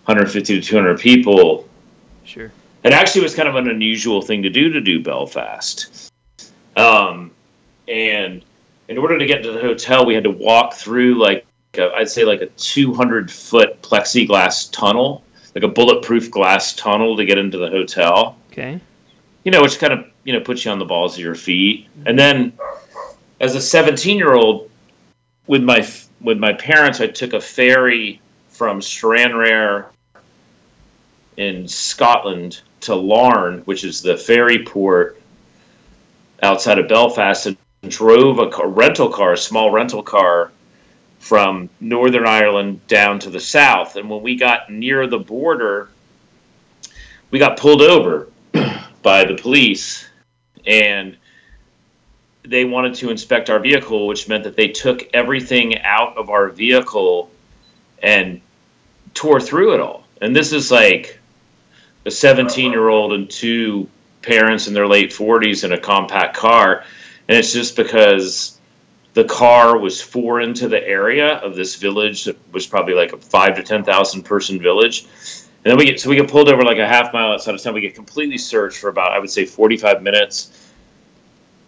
150 0.05 0.61
to 0.61 0.67
200 0.67 0.99
people. 0.99 1.69
sure 2.25 2.51
It 2.85 2.93
actually 2.93 3.23
was 3.23 3.35
kind 3.35 3.49
of 3.49 3.57
an 3.57 3.69
unusual 3.69 4.23
thing 4.23 4.43
to 4.43 4.51
do 4.51 4.71
to 4.71 4.81
do 4.81 5.03
Belfast. 5.03 6.11
Um, 6.77 7.33
and 7.89 8.45
in 8.89 8.99
order 8.99 9.19
to 9.19 9.27
get 9.27 9.43
to 9.43 9.53
the 9.53 9.61
hotel, 9.61 10.07
we 10.07 10.15
had 10.15 10.25
to 10.25 10.31
walk 10.31 10.75
through 10.75 11.15
like 11.23 11.47
i 11.79 11.89
I'd 11.99 12.09
say 12.09 12.25
like 12.25 12.41
a 12.41 12.47
200 12.47 13.31
foot 13.31 13.83
plexiglass 13.83 14.71
tunnel, 14.73 15.23
like 15.55 15.65
a 15.65 15.69
bulletproof 15.69 16.31
glass 16.31 16.75
tunnel 16.75 17.17
to 17.17 17.25
get 17.25 17.39
into 17.39 17.59
the 17.59 17.69
hotel. 17.69 18.37
okay 18.53 18.81
You 19.45 19.53
know, 19.53 19.63
which 19.63 19.79
kind 19.79 19.93
of 19.93 20.07
you 20.25 20.33
know 20.33 20.41
puts 20.41 20.65
you 20.65 20.71
on 20.71 20.79
the 20.79 20.85
balls 20.85 21.15
of 21.15 21.21
your 21.21 21.35
feet. 21.35 21.89
And 22.07 22.19
then, 22.19 22.53
as 23.41 23.55
a 23.55 23.61
17 23.61 24.17
year 24.17 24.33
old, 24.33 24.70
with 25.51 25.65
my 25.65 25.85
with 26.21 26.39
my 26.39 26.53
parents, 26.53 27.01
I 27.01 27.09
took 27.09 27.33
a 27.33 27.41
ferry 27.41 28.21
from 28.51 28.81
Stranraer 28.81 29.91
in 31.37 31.67
Scotland 31.67 32.61
to 32.83 32.95
Larne, 32.95 33.63
which 33.63 33.83
is 33.83 34.01
the 34.01 34.17
ferry 34.17 34.65
port 34.65 35.21
outside 36.41 36.79
of 36.79 36.87
Belfast, 36.87 37.47
and 37.47 37.57
drove 37.89 38.39
a 38.39 38.65
rental 38.65 39.09
car, 39.09 39.33
a 39.33 39.37
small 39.37 39.73
rental 39.73 40.05
car, 40.05 40.53
from 41.19 41.69
Northern 41.81 42.29
Ireland 42.29 42.87
down 42.87 43.19
to 43.19 43.31
the 43.31 43.41
south. 43.41 43.97
And 43.97 44.09
when 44.09 44.23
we 44.23 44.37
got 44.37 44.71
near 44.71 45.09
the 45.09 45.19
border, 45.19 45.89
we 47.33 47.41
got 47.41 47.59
pulled 47.59 47.83
over 47.83 48.29
by 49.03 49.25
the 49.25 49.35
police, 49.35 50.07
and 50.65 51.17
they 52.43 52.65
wanted 52.65 52.95
to 52.95 53.11
inspect 53.11 53.51
our 53.51 53.59
vehicle, 53.59 54.07
which 54.07 54.29
meant 54.29 54.45
that 54.45 54.57
they 54.57 54.69
took 54.69 55.09
everything 55.13 55.79
out 55.83 56.17
of 56.17 56.31
our 56.31 56.49
vehicle 56.49 57.31
and 58.03 58.41
tore 59.15 59.41
through 59.41 59.75
it 59.75 59.81
all. 59.81 60.05
And 60.21 60.35
this 60.35 60.53
is 60.53 60.71
like 60.71 61.19
a 62.07 62.11
17 62.11 62.73
year 62.73 62.89
old 62.89 63.13
and 63.13 63.29
two 63.29 63.89
parents 64.23 64.69
in 64.69 64.75
their 64.75 64.87
late 64.87 65.11
40s 65.11 65.65
in 65.65 65.73
a 65.73 65.79
compact 65.79 66.37
car. 66.37 66.85
And 67.29 67.39
it's 67.39 67.53
just 67.53 67.77
because 67.77 68.59
the 69.15 69.25
car 69.25 69.77
was 69.79 70.01
foreign 70.01 70.55
to 70.55 70.69
the 70.69 70.83
area 70.83 71.37
of 71.37 71.55
this 71.57 71.77
village 71.77 72.25
that 72.25 72.37
was 72.53 72.67
probably 72.67 72.95
like 72.95 73.13
a 73.13 73.19
five 73.19 73.57
to 73.57 73.63
10,000 73.63 74.23
person 74.23 74.61
village. 74.61 75.05
And 75.65 75.71
then 75.71 75.77
we 75.77 75.85
get, 75.85 76.01
so 76.01 76.09
we 76.09 76.17
get 76.17 76.31
pulled 76.31 76.49
over 76.49 76.63
like 76.63 76.79
a 76.79 76.87
half 76.87 77.13
mile 77.13 77.33
outside 77.33 77.55
of 77.55 77.63
town. 77.63 77.75
We 77.75 77.83
get 77.83 77.95
completely 77.95 78.39
searched 78.39 78.79
for 78.79 78.89
about, 78.89 79.13
I 79.13 79.19
would 79.19 79.31
say, 79.31 79.45
45 79.45 80.03
minutes 80.03 80.60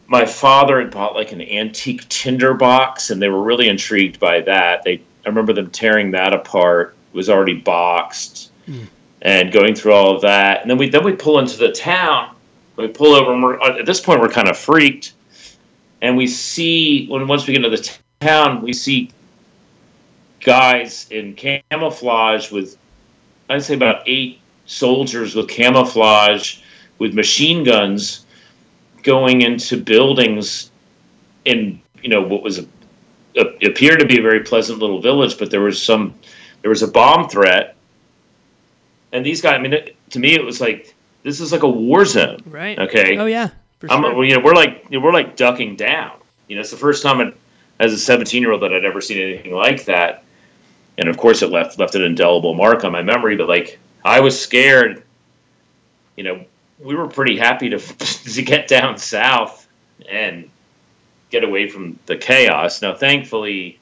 my 0.07 0.27
father 0.27 0.81
had 0.81 0.91
bought 0.91 1.15
like 1.15 1.33
an 1.33 1.41
antique 1.41 2.09
tinder 2.09 2.55
box 2.55 3.11
and 3.11 3.21
they 3.21 3.29
were 3.29 3.43
really 3.43 3.69
intrigued 3.69 4.21
by 4.21 4.41
that. 4.41 4.83
They 4.85 5.03
i 5.25 5.29
remember 5.29 5.53
them 5.53 5.71
tearing 5.71 6.11
that 6.13 6.33
apart. 6.33 6.97
It 7.13 7.17
was 7.17 7.31
already 7.31 7.55
boxed 7.55 8.51
hmm. 8.67 8.85
and 9.21 9.53
going 9.53 9.75
through 9.75 9.93
all 9.93 10.15
of 10.15 10.23
that. 10.23 10.63
And 10.63 10.71
then 10.71 10.79
we 10.79 10.89
then 10.89 11.05
we 11.05 11.13
pull 11.13 11.39
into 11.39 11.57
the 11.57 11.73
town. 11.73 12.35
We 12.77 12.89
pull 12.89 13.15
over 13.15 13.33
and 13.33 13.43
we're 13.43 13.61
uh, 13.61 13.79
at 13.79 13.87
this 13.87 14.01
point 14.01 14.21
we're 14.21 14.29
kind 14.29 14.49
of 14.49 14.59
freaked. 14.59 15.15
And 16.01 16.17
we 16.17 16.27
see 16.27 17.07
when 17.07 17.27
once 17.29 17.47
we 17.47 17.55
get 17.55 17.65
into 17.65 17.77
the 17.77 17.83
t- 17.83 17.93
town 18.23 18.63
we 18.63 18.73
see 18.73 19.11
guys 20.41 21.07
in 21.11 21.35
camouflage 21.35 22.51
with 22.51 22.77
i'd 23.51 23.63
say 23.63 23.75
about 23.75 24.03
eight 24.07 24.41
soldiers 24.67 25.35
with 25.35 25.49
camouflage 25.49 26.61
with 26.99 27.15
machine 27.15 27.65
guns 27.65 28.25
going 29.03 29.43
into 29.43 29.83
buildings 29.83 30.71
in 31.45 31.81
you 32.03 32.09
know 32.09 32.23
what 32.23 32.43
was 32.43 32.59
a, 32.59 32.67
a, 33.37 33.67
appeared 33.67 34.01
to 34.01 34.07
be 34.07 34.19
a 34.19 34.23
very 34.23 34.41
pleasant 34.41 34.79
little 34.79 35.01
village, 35.01 35.39
but 35.39 35.51
there 35.51 35.61
was 35.61 35.83
some 35.83 36.15
there 36.63 36.71
was 36.71 36.83
a 36.83 36.89
bomb 36.89 37.29
threat, 37.29 37.77
and 39.13 39.25
these 39.25 39.41
guys. 39.41 39.55
I 39.55 39.59
mean, 39.59 39.73
it, 39.73 39.97
to 40.11 40.19
me, 40.19 40.35
it 40.35 40.45
was 40.45 40.61
like 40.61 40.95
this 41.23 41.41
is 41.41 41.53
like 41.53 41.63
a 41.63 41.69
war 41.69 42.05
zone. 42.05 42.39
right 42.47 42.79
Okay. 42.79 43.17
oh 43.19 43.27
yeah 43.27 43.51
for 43.83 43.91
I'm, 43.91 44.03
sure. 44.03 44.25
you 44.25 44.37
know, 44.37 44.45
we're 44.45 44.55
like 44.55 44.87
you 44.91 44.99
know, 44.99 45.05
we're 45.05 45.13
like 45.13 45.37
ducking 45.37 45.75
down. 45.75 46.19
You 46.47 46.57
know, 46.57 46.61
it's 46.61 46.71
the 46.71 46.77
first 46.77 47.03
time 47.03 47.21
it, 47.21 47.37
as 47.81 47.93
a 47.93 47.99
17 47.99 48.41
year 48.41 48.53
old 48.53 48.63
that 48.63 48.73
I'd 48.73 48.85
ever 48.85 49.01
seen 49.01 49.21
anything 49.21 49.53
like 49.53 49.87
that, 49.87 50.23
and 50.99 51.09
of 51.09 51.17
course, 51.17 51.43
it 51.43 51.51
left 51.51 51.79
left 51.81 51.97
an 51.97 52.03
indelible 52.03 52.55
mark 52.55 52.85
on 52.85 52.93
my 52.93 53.03
memory. 53.03 53.37
But 53.37 53.49
like, 53.49 53.81
I 54.05 54.21
was 54.21 54.41
scared. 54.41 55.03
You 56.17 56.25
know, 56.25 56.45
we 56.83 56.95
were 56.95 57.09
pretty 57.09 57.37
happy 57.37 57.71
to 57.71 57.79
to 58.35 58.43
get 58.43 58.69
down 58.69 58.99
south 58.99 59.67
and 60.09 60.51
get 61.31 61.45
away 61.45 61.69
from 61.69 61.99
the 62.07 62.17
chaos. 62.17 62.83
Now, 62.83 62.95
thankfully, 62.95 63.79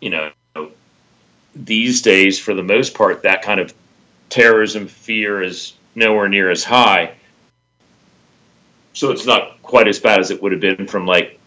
you 0.00 0.10
know, 0.10 0.30
these 1.54 2.02
days, 2.02 2.38
for 2.38 2.54
the 2.54 2.62
most 2.62 2.94
part, 2.94 3.22
that 3.22 3.42
kind 3.42 3.60
of 3.60 3.74
terrorism 4.30 4.86
fear 4.86 5.42
is 5.42 5.74
nowhere 5.94 6.28
near 6.28 6.50
as 6.50 6.64
high. 6.64 7.14
So 8.94 9.10
it's 9.10 9.26
not 9.26 9.60
quite 9.62 9.88
as 9.88 9.98
bad 9.98 10.20
as 10.20 10.30
it 10.30 10.42
would 10.42 10.52
have 10.52 10.60
been 10.60 10.86
from 10.86 11.06
like 11.06 11.38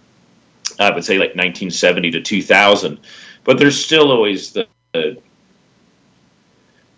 I 0.80 0.92
would 0.92 1.06
say 1.06 1.18
like 1.18 1.36
1970 1.36 2.12
to 2.12 2.22
2000, 2.22 3.00
but 3.44 3.58
there's 3.58 3.84
still 3.84 4.12
always 4.12 4.52
the, 4.52 4.68
the 4.94 5.18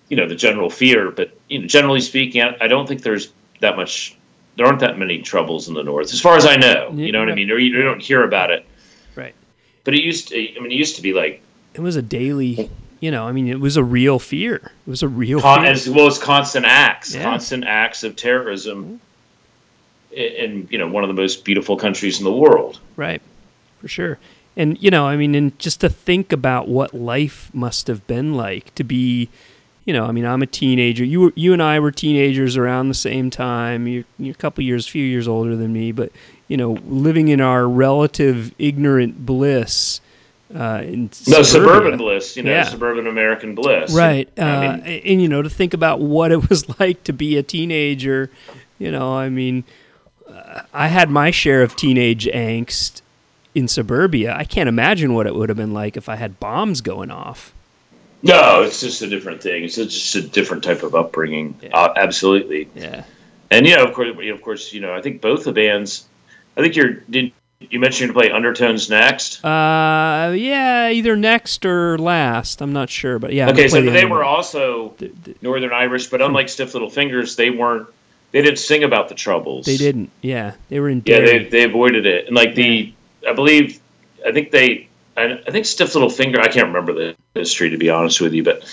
you 0.10 0.18
know 0.18 0.28
the 0.28 0.36
general 0.36 0.70
fear. 0.70 1.12
But 1.12 1.37
you 1.50 1.60
know, 1.60 1.68
generally 1.68 2.02
speaking, 2.02 2.42
I 2.42 2.56
I 2.62 2.68
don't 2.68 2.88
think 2.88 3.02
there's 3.04 3.32
that 3.62 3.76
much. 3.76 4.16
There 4.56 4.66
aren't 4.66 4.80
that 4.80 4.98
many 4.98 5.22
troubles 5.22 5.68
in 5.68 5.76
the 5.76 5.84
north, 5.84 6.12
as 6.14 6.20
far 6.20 6.36
as 6.36 6.46
I 6.46 6.56
know. 6.56 6.92
You 6.94 7.12
know 7.12 7.20
what 7.20 7.30
I 7.30 7.36
mean? 7.36 7.52
Or 7.52 7.60
you, 7.60 7.80
don't 7.82 8.02
hear 8.02 8.24
about 8.24 8.50
it. 8.50 8.66
Right. 9.16 9.36
But 9.84 9.94
it 9.94 10.02
used. 10.04 10.30
To, 10.30 10.36
I 10.36 10.60
mean, 10.60 10.72
it 10.72 10.76
used 10.76 10.96
to 10.96 11.02
be 11.02 11.14
like 11.14 11.42
it 11.74 11.82
was 11.82 11.96
a 11.96 12.02
daily 12.02 12.70
you 13.00 13.12
know 13.12 13.28
i 13.28 13.32
mean 13.32 13.48
it 13.48 13.60
was 13.60 13.78
a 13.78 13.84
real 13.84 14.18
fear 14.18 14.56
it 14.56 14.90
was 14.90 15.04
a 15.04 15.08
real 15.08 15.40
con- 15.40 15.62
fear. 15.62 15.72
as 15.72 15.88
well 15.88 16.08
as 16.08 16.18
constant 16.18 16.66
acts, 16.66 17.14
Yeah. 17.14 17.22
constant 17.22 17.64
acts 17.66 18.04
of 18.04 18.16
terrorism. 18.16 19.00
In, 20.12 20.24
in 20.24 20.68
you 20.72 20.78
know 20.80 20.88
one 20.88 21.04
of 21.04 21.08
the 21.10 21.14
most 21.22 21.46
beautiful 21.46 21.78
countries 21.78 22.18
in 22.18 22.24
the 22.24 22.32
world. 22.32 22.80
Right, 22.96 23.22
for 23.82 23.88
sure. 23.88 24.18
And 24.56 24.82
you 24.82 24.90
know, 24.90 25.06
I 25.06 25.16
mean, 25.18 25.36
and 25.36 25.58
just 25.60 25.82
to 25.82 25.90
think 25.90 26.32
about 26.32 26.68
what 26.68 26.96
life 26.96 27.52
must 27.54 27.86
have 27.86 28.08
been 28.08 28.34
like 28.34 28.74
to 28.76 28.84
be, 28.84 29.30
you 29.88 29.94
know, 29.94 30.06
I 30.06 30.12
mean, 30.12 30.26
I'm 30.26 30.42
a 30.44 30.46
teenager. 30.46 31.04
You 31.06 31.22
were, 31.22 31.34
you 31.36 31.54
and 31.54 31.64
I 31.64 31.80
were 31.80 31.92
teenagers 31.92 32.58
around 32.58 32.90
the 32.90 32.94
same 32.94 33.30
time. 33.30 33.88
You're, 33.88 34.04
you're 34.20 34.34
a 34.34 34.38
couple 34.38 34.62
years, 34.64 34.86
few 34.86 35.04
years 35.04 35.28
older 35.30 35.56
than 35.56 35.72
me, 35.74 35.94
but 35.94 36.12
you 36.50 36.58
know, 36.58 36.74
living 36.88 37.30
in 37.30 37.40
our 37.42 37.68
relative 37.68 38.54
ignorant 38.60 39.26
bliss. 39.26 40.02
Uh, 40.54 40.82
in 40.86 41.04
No, 41.28 41.42
suburbia. 41.42 41.44
suburban 41.46 41.98
bliss, 41.98 42.38
you 42.38 42.44
know, 42.44 42.52
Yeah. 42.52 42.64
suburban 42.64 43.08
American 43.08 43.56
bliss. 43.56 43.94
Right. 43.94 44.30
Uh, 44.38 44.42
I 44.44 44.60
mean, 44.62 44.70
and, 44.86 45.06
and, 45.06 45.22
you 45.22 45.28
know, 45.30 45.42
to 45.42 45.50
think 45.50 45.74
about 45.74 46.00
what 46.00 46.32
it 46.32 46.50
was 46.50 46.80
like 46.80 47.04
to 47.06 47.14
be 47.14 47.38
a 47.38 47.44
teenager, 47.44 48.30
you 48.80 48.92
know, 48.92 49.14
I 49.18 49.28
mean, 49.30 49.64
uh, 50.30 50.62
I 50.74 50.88
had 50.88 51.10
my 51.10 51.32
share 51.32 51.64
of 51.64 51.76
teenage 51.78 52.26
angst 52.28 53.02
in 53.56 53.68
suburbia. 53.68 54.36
I 54.38 54.44
can't 54.46 54.70
imagine 54.70 55.14
what 55.14 55.28
it 55.28 55.36
would 55.36 55.50
have 55.50 55.58
been 55.58 55.74
like 55.74 55.96
if 55.98 56.08
I 56.10 56.16
had 56.18 56.40
bombs 56.40 56.80
going 56.82 57.10
off. 57.12 57.54
No, 58.24 58.64
it's 58.64 58.80
just 58.82 59.02
a 59.02 59.08
different 59.08 59.42
thing. 59.42 59.64
It's 59.64 59.76
just 59.76 60.16
a 60.16 60.22
different 60.22 60.64
type 60.64 60.84
of 60.84 60.96
upbringing. 60.96 61.56
Yeah. 61.62 61.70
Uh, 61.74 61.94
absolutely. 61.96 62.70
Yeah. 62.76 63.04
And 63.52 63.66
yeah, 63.66 63.82
of 63.84 63.94
course, 63.94 64.16
you 64.18 64.30
know, 64.30 64.34
of 64.36 64.42
course, 64.42 64.74
you 64.74 64.82
know, 64.82 64.94
I 64.94 65.02
think 65.02 65.22
both 65.22 65.44
the 65.46 65.54
bands. 65.54 66.06
I 66.58 66.62
think 66.62 66.76
you're. 66.76 66.94
Did 67.10 67.32
you 67.60 67.80
mentioned 67.80 68.10
to 68.10 68.14
play 68.14 68.30
Undertones 68.30 68.90
next? 68.90 69.44
Uh, 69.44 70.32
yeah, 70.38 70.90
either 70.90 71.16
next 71.16 71.66
or 71.66 71.98
last. 71.98 72.62
I'm 72.62 72.74
not 72.74 72.90
sure, 72.90 73.18
but 73.20 73.34
yeah. 73.34 73.50
Okay, 73.50 73.68
so 73.68 73.82
the 73.82 73.90
they 73.90 74.06
were 74.06 74.24
also 74.24 74.94
The- 74.98 75.12
the- 75.24 75.36
Northern 75.42 75.72
Irish, 75.74 76.08
but 76.08 76.22
unlike 76.22 76.50
Stiff 76.50 76.74
Little 76.74 76.90
Fingers, 76.90 77.36
they 77.36 77.50
weren't. 77.50 77.88
they 78.32 78.42
didn't 78.42 78.60
sing 78.60 78.84
about 78.84 79.08
the 79.10 79.16
troubles. 79.16 79.66
They 79.66 79.78
didn't. 79.78 80.12
Yeah, 80.22 80.54
they 80.70 80.80
were 80.80 80.90
in. 80.90 81.02
Yeah, 81.06 81.22
they 81.22 81.46
they 81.46 81.64
avoided 81.64 82.06
it, 82.06 82.28
and 82.28 82.36
like 82.36 82.54
the, 82.56 82.94
I 83.28 83.34
believe, 83.34 83.80
I 84.26 84.32
think 84.34 84.52
they, 84.52 84.88
I, 85.18 85.42
I 85.46 85.52
think 85.52 85.66
Stiff 85.66 85.94
Little 85.96 86.10
Finger. 86.10 86.40
I 86.40 86.48
can't 86.48 86.68
remember 86.68 86.94
the 86.94 87.16
history 87.34 87.70
to 87.72 87.78
be 87.78 87.90
honest 87.90 88.22
with 88.22 88.34
you, 88.34 88.44
but, 88.44 88.64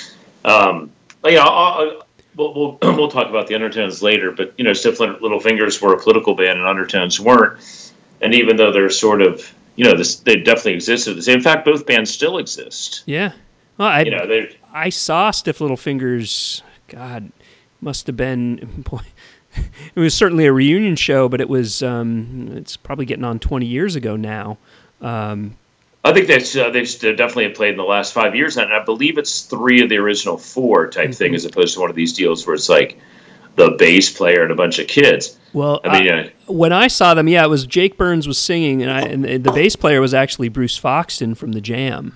um, 0.44 0.92
I'll, 1.24 1.38
I'll, 1.38 2.06
we'll, 2.36 2.54
we'll 2.54 2.78
we'll 2.96 3.10
talk 3.10 3.28
about 3.28 3.46
the 3.46 3.54
Undertones 3.54 4.02
later. 4.02 4.30
But 4.30 4.54
you 4.56 4.64
know, 4.64 4.72
Stiff 4.72 5.00
Little 5.00 5.40
Fingers 5.40 5.80
were 5.80 5.94
a 5.94 6.02
political 6.02 6.34
band, 6.34 6.58
and 6.58 6.66
Undertones 6.68 7.18
weren't. 7.18 7.58
And 8.20 8.34
even 8.34 8.56
though 8.56 8.72
they're 8.72 8.90
sort 8.90 9.22
of, 9.22 9.52
you 9.76 9.84
know, 9.84 9.96
this 9.96 10.16
they 10.16 10.36
definitely 10.36 10.74
existed. 10.74 11.26
In 11.28 11.40
fact, 11.40 11.64
both 11.64 11.86
bands 11.86 12.10
still 12.12 12.38
exist. 12.38 13.02
yeah. 13.06 13.32
Well, 13.76 13.88
I 13.88 14.02
You 14.02 14.12
know, 14.12 14.26
they 14.26 14.56
I 14.72 14.88
saw 14.90 15.30
Stiff 15.30 15.60
Little 15.60 15.76
Fingers. 15.76 16.62
God, 16.88 17.32
must 17.80 18.06
have 18.06 18.16
been. 18.16 18.84
Boy, 18.90 19.00
it 19.94 20.00
was 20.00 20.14
certainly 20.14 20.46
a 20.46 20.52
reunion 20.52 20.96
show, 20.96 21.28
but 21.28 21.40
it 21.40 21.48
was. 21.48 21.82
Um, 21.82 22.52
it's 22.54 22.76
probably 22.76 23.06
getting 23.06 23.24
on 23.24 23.38
twenty 23.38 23.66
years 23.66 23.96
ago 23.96 24.16
now. 24.16 24.58
Um, 25.00 25.56
I 26.04 26.12
think 26.12 26.26
that's 26.26 26.54
uh, 26.54 26.68
they've 26.70 26.86
definitely 27.00 27.48
played 27.50 27.70
in 27.70 27.76
the 27.78 27.82
last 27.84 28.12
five 28.12 28.34
years, 28.36 28.56
and 28.58 28.72
I 28.72 28.84
believe 28.84 29.16
it's 29.16 29.42
three 29.42 29.82
of 29.82 29.88
the 29.88 29.96
original 29.96 30.36
four 30.36 30.86
type 30.88 31.14
thing, 31.14 31.34
as 31.34 31.44
opposed 31.46 31.74
to 31.74 31.80
one 31.80 31.88
of 31.90 31.96
these 31.96 32.12
deals 32.12 32.46
where 32.46 32.54
it's 32.54 32.68
like 32.68 32.98
the 33.56 33.70
bass 33.78 34.10
player 34.12 34.42
and 34.42 34.50
a 34.52 34.54
bunch 34.54 34.78
of 34.78 34.86
kids. 34.88 35.38
well, 35.54 35.80
I 35.84 36.00
mean, 36.00 36.12
I- 36.12 36.22
uh, 36.26 36.28
when 36.52 36.72
I 36.72 36.88
saw 36.88 37.14
them, 37.14 37.26
yeah, 37.28 37.44
it 37.44 37.48
was 37.48 37.66
Jake 37.66 37.96
Burns 37.96 38.26
was 38.28 38.38
singing, 38.38 38.82
and, 38.82 38.90
I, 38.90 39.00
and 39.02 39.24
the 39.44 39.52
bass 39.52 39.76
player 39.76 40.00
was 40.00 40.12
actually 40.12 40.48
Bruce 40.50 40.78
Foxton 40.78 41.34
from 41.36 41.52
the 41.52 41.60
Jam. 41.60 42.14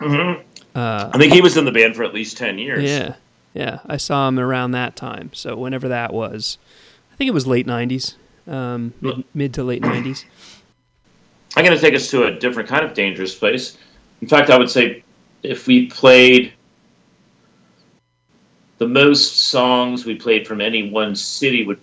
Hmm. 0.00 0.32
I 0.74 1.10
think 1.18 1.32
he 1.32 1.40
was 1.40 1.56
in 1.56 1.64
the 1.64 1.72
band 1.72 1.96
for 1.96 2.02
at 2.04 2.14
least 2.14 2.36
ten 2.36 2.58
years. 2.58 2.82
Yeah, 2.84 3.14
yeah, 3.54 3.80
I 3.86 3.96
saw 3.96 4.28
him 4.28 4.38
around 4.38 4.70
that 4.72 4.96
time. 4.96 5.30
So 5.32 5.56
whenever 5.56 5.88
that 5.88 6.12
was, 6.12 6.58
I 7.12 7.16
think 7.16 7.28
it 7.28 7.34
was 7.34 7.46
late 7.46 7.66
'90s, 7.66 8.14
um, 8.46 8.94
mid, 9.00 9.24
mid 9.34 9.54
to 9.54 9.64
late 9.64 9.82
'90s. 9.82 10.24
I'm 11.56 11.64
going 11.64 11.76
to 11.76 11.80
take 11.80 11.94
us 11.94 12.10
to 12.10 12.24
a 12.24 12.30
different 12.32 12.68
kind 12.68 12.84
of 12.84 12.94
dangerous 12.94 13.34
place. 13.34 13.76
In 14.20 14.28
fact, 14.28 14.50
I 14.50 14.56
would 14.58 14.70
say 14.70 15.02
if 15.42 15.66
we 15.66 15.86
played 15.86 16.52
the 18.78 18.88
most 18.88 19.48
songs 19.48 20.04
we 20.04 20.14
played 20.14 20.46
from 20.46 20.60
any 20.60 20.90
one 20.90 21.14
city 21.14 21.64
would 21.64 21.78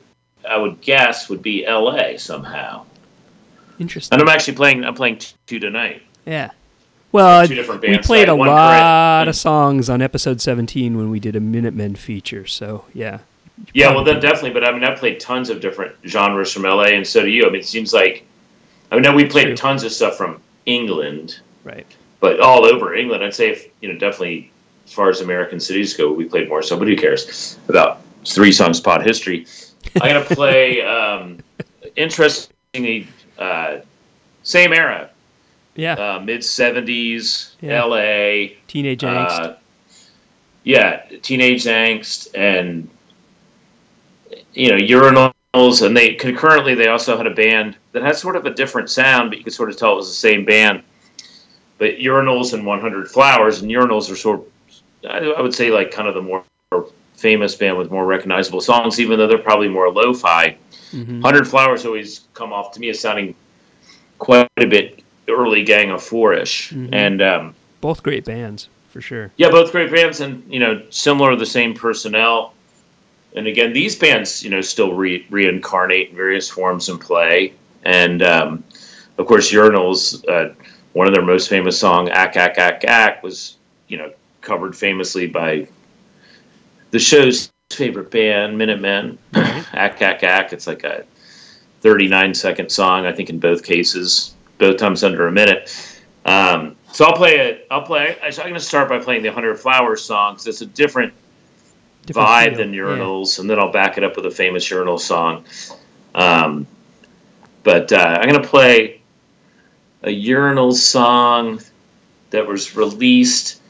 I 0.47 0.58
would 0.58 0.82
guess 0.82 1.29
would 1.29 1.41
be 1.41 1.65
L.A. 1.65 2.17
somehow. 2.17 2.86
Interesting. 3.77 4.13
And 4.13 4.21
I'm 4.21 4.34
actually 4.34 4.55
playing. 4.55 4.84
I'm 4.86 4.95
playing 4.95 5.19
two 5.47 5.60
tonight. 5.60 6.01
Yeah. 6.25 6.51
Well, 7.12 7.45
Two 7.47 7.55
different 7.55 7.82
we 7.82 7.89
bands 7.89 8.05
played 8.08 8.29
a 8.29 8.36
one 8.36 8.47
lot 8.47 9.19
current- 9.19 9.29
of 9.29 9.36
songs 9.36 9.89
on 9.89 10.01
episode 10.01 10.39
17 10.41 10.95
when 10.97 11.10
we 11.10 11.19
did 11.19 11.36
a 11.36 11.39
Minutemen 11.39 11.95
feature. 11.95 12.45
So 12.45 12.86
yeah, 12.93 13.19
Yeah, 13.73 13.93
well, 13.95 14.03
then 14.03 14.19
definitely. 14.19 14.51
But 14.51 14.63
I 14.65 14.71
mean, 14.71 14.84
I 14.84 14.93
played 14.95 15.19
tons 15.19 15.49
of 15.49 15.60
different 15.60 15.95
genres 16.05 16.53
from 16.53 16.63
LA, 16.63 16.84
and 16.95 17.05
so 17.05 17.21
do 17.23 17.29
you. 17.29 17.45
I 17.45 17.49
mean, 17.49 17.62
it 17.62 17.65
seems 17.65 17.93
like 17.93 18.25
I 18.91 18.99
mean, 18.99 19.15
we 19.15 19.25
played 19.25 19.45
True. 19.47 19.56
tons 19.56 19.84
of 19.84 19.91
stuff 19.91 20.17
from 20.17 20.41
England, 20.65 21.39
right. 21.63 21.86
but 22.19 22.39
all 22.39 22.65
over 22.65 22.95
England. 22.95 23.23
I'd 23.23 23.34
say, 23.34 23.49
if, 23.52 23.67
you 23.82 23.91
know, 23.91 23.99
definitely 23.99 24.52
as 24.86 24.93
far 24.93 25.10
as 25.10 25.21
American 25.21 25.60
cities 25.60 25.95
go, 25.95 26.12
we 26.12 26.25
played 26.25 26.49
more. 26.49 26.63
So, 26.63 26.78
but 26.78 26.88
who 26.88 26.95
cares 26.95 27.58
about 27.67 28.02
three 28.25 28.52
songs 28.52 28.80
pod 28.80 29.04
history? 29.04 29.45
I'm 30.02 30.13
gonna 30.13 30.25
play 30.36 30.82
um, 30.82 31.39
interestingly 31.95 33.08
uh, 33.38 33.80
same 34.43 34.73
era, 34.73 35.10
Yeah. 35.75 35.93
uh, 35.93 36.19
mid 36.19 36.41
'70s, 36.41 37.52
Yeah. 37.62 37.84
LA. 37.84 38.56
Teenage 38.67 39.02
angst. 39.02 39.39
Uh, 39.39 39.54
yeah, 40.63 41.04
teenage 41.21 41.65
angst 41.65 42.30
and 42.36 42.89
you 44.54 44.69
know 44.69 44.78
urinals, 44.78 45.86
and 45.86 45.95
they 45.95 46.15
concurrently 46.15 46.75
they 46.75 46.88
also 46.88 47.17
had 47.17 47.28
a 47.28 47.34
band 47.34 47.75
that 47.91 48.04
had 48.04 48.15
sort 48.15 48.36
of 48.36 48.45
a 48.45 48.52
different 48.52 48.89
sound, 48.89 49.30
but 49.32 49.38
you 49.38 49.43
could 49.43 49.54
sort 49.54 49.69
of 49.69 49.78
tell 49.78 49.93
it 49.93 49.97
was 49.97 50.08
the 50.08 50.13
same 50.13 50.45
band. 50.45 50.84
But 51.78 51.97
urinals 51.97 52.54
and 52.54 52.65
100 52.65 53.10
flowers, 53.10 53.62
and 53.62 53.71
urinals 53.71 54.12
are 54.12 54.15
sort, 54.15 54.41
of, 55.04 55.10
I, 55.10 55.41
would 55.41 55.54
say, 55.54 55.71
like 55.71 55.91
kind 55.91 56.08
of 56.08 56.13
the 56.13 56.21
more 56.21 56.43
famous 57.15 57.56
band 57.56 57.78
with 57.78 57.89
more 57.91 58.06
recognizable 58.06 58.62
songs, 58.62 58.99
even 58.99 59.17
though 59.17 59.28
they're 59.28 59.38
probably 59.38 59.67
more 59.69 59.89
lo-fi. 59.91 60.56
Mhm. 60.91 61.21
100 61.21 61.47
flowers 61.47 61.86
always 61.86 62.21
come 62.34 62.54
off 62.54 62.73
to 62.73 62.80
me 62.80 62.89
as 62.89 62.99
sounding 62.99 63.36
quite 64.19 64.47
a 64.58 64.65
bit 64.65 65.02
early 65.28 65.63
Gang 65.63 65.91
of 65.91 66.02
Four-ish, 66.04 66.71
Mhm. 66.71 66.89
and 66.91 67.21
um, 67.21 67.56
Both 67.82 68.04
great 68.04 68.25
bands 68.25 68.67
for 68.89 68.99
sure. 69.02 69.32
yeah, 69.38 69.49
both 69.49 69.71
great 69.71 69.91
bands, 69.91 70.19
and 70.21 70.43
you 70.49 70.60
know, 70.60 70.82
similar, 70.89 71.36
the 71.36 71.45
same 71.45 71.73
personnel. 71.73 72.54
And 73.36 73.45
again, 73.47 73.73
these 73.73 73.95
bands, 73.95 74.43
you 74.43 74.49
know, 74.49 74.62
still 74.62 74.93
re- 74.93 75.25
reincarnate 75.30 76.10
in 76.10 76.15
various 76.15 76.49
forms 76.49 76.89
and 76.89 76.99
play. 76.99 77.54
And 77.84 78.22
um, 78.24 78.63
of 79.18 79.26
course, 79.26 79.52
Urinals, 79.52 80.24
uh, 80.28 80.54
one 80.94 81.08
of 81.08 81.13
their 81.13 81.24
most 81.24 81.50
famous 81.50 81.78
song, 81.80 82.10
"Ack 82.10 82.36
Ack 82.38 82.58
Ack 82.58 82.84
Ack," 82.86 83.24
was 83.24 83.58
you 83.88 83.98
know 83.98 84.12
covered 84.42 84.76
famously 84.76 85.28
by 85.28 85.68
the 86.92 87.00
show's 87.00 87.52
favorite 87.72 88.12
band, 88.12 88.58
Minutemen. 88.58 89.18
"Ack 89.34 90.02
Ack 90.02 90.24
Ack." 90.24 90.54
It's 90.54 90.68
like 90.68 90.84
a 90.84 91.06
39 91.82 92.34
second 92.34 92.70
song, 92.72 93.06
I 93.06 93.12
think, 93.13 93.30
in 93.30 93.39
both 93.39 93.63
cases, 93.63 94.34
both 94.58 94.78
times 94.78 95.04
under 95.04 95.28
a 95.28 95.32
minute. 95.32 95.74
Um, 96.26 96.76
so 96.92 97.06
I'll 97.06 97.15
play 97.15 97.38
it. 97.39 97.68
I'll 97.72 97.84
play. 97.84 98.18
I'm 98.22 98.32
going 98.34 98.54
to 98.56 98.60
start 98.60 98.89
by 98.89 99.00
playing 99.00 99.24
the 99.24 99.32
Hundred 99.32 99.58
Flowers 99.58 100.04
song 100.04 100.34
because 100.34 100.48
it's 100.48 100.62
a 100.62 100.65
different, 100.65 101.13
Different 102.06 102.28
vibe 102.28 102.48
feel. 102.50 102.58
than 102.58 102.74
Yeah. 102.74 102.82
Urinals, 102.82 103.39
and 103.39 103.50
then 103.50 103.60
I'll 103.60 103.72
back 103.72 103.98
it 103.98 104.04
up 104.04 104.15
with 104.18 104.26
a 104.26 104.32
famous 104.32 104.70
Urinal 104.70 104.98
song. 104.98 105.46
Um, 106.15 106.68
but 107.63 107.91
uh, 107.91 108.17
I'm 108.19 108.30
going 108.30 108.41
to 108.41 108.48
play 108.48 109.02
a 110.04 110.12
Urinal 110.12 110.72
song 110.72 111.62
that 112.30 112.48
was 112.48 112.76
released, 112.76 113.62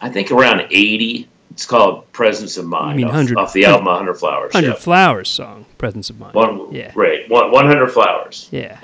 I 0.00 0.08
think, 0.10 0.30
around 0.30 0.66
'80. 0.70 1.28
It's 1.50 1.66
called 1.66 2.10
"Presence 2.12 2.56
of 2.56 2.66
Mind" 2.66 2.96
mean 2.96 3.06
off, 3.06 3.12
100 3.12 3.36
off 3.38 3.52
the 3.52 3.64
album 3.66 3.86
"100 3.86 4.14
Flowers." 4.14 4.52
Hundred 4.52 4.68
yeah. 4.70 4.74
Flowers 4.74 5.28
song, 5.28 5.66
Presence 5.78 6.10
of 6.10 6.18
Mind. 6.18 6.34
One, 6.34 6.72
Yeah. 6.74 6.92
right. 6.94 7.28
One, 7.30 7.50
100 7.50 7.88
Flowers. 7.90 8.48
Yeah. 8.50 8.78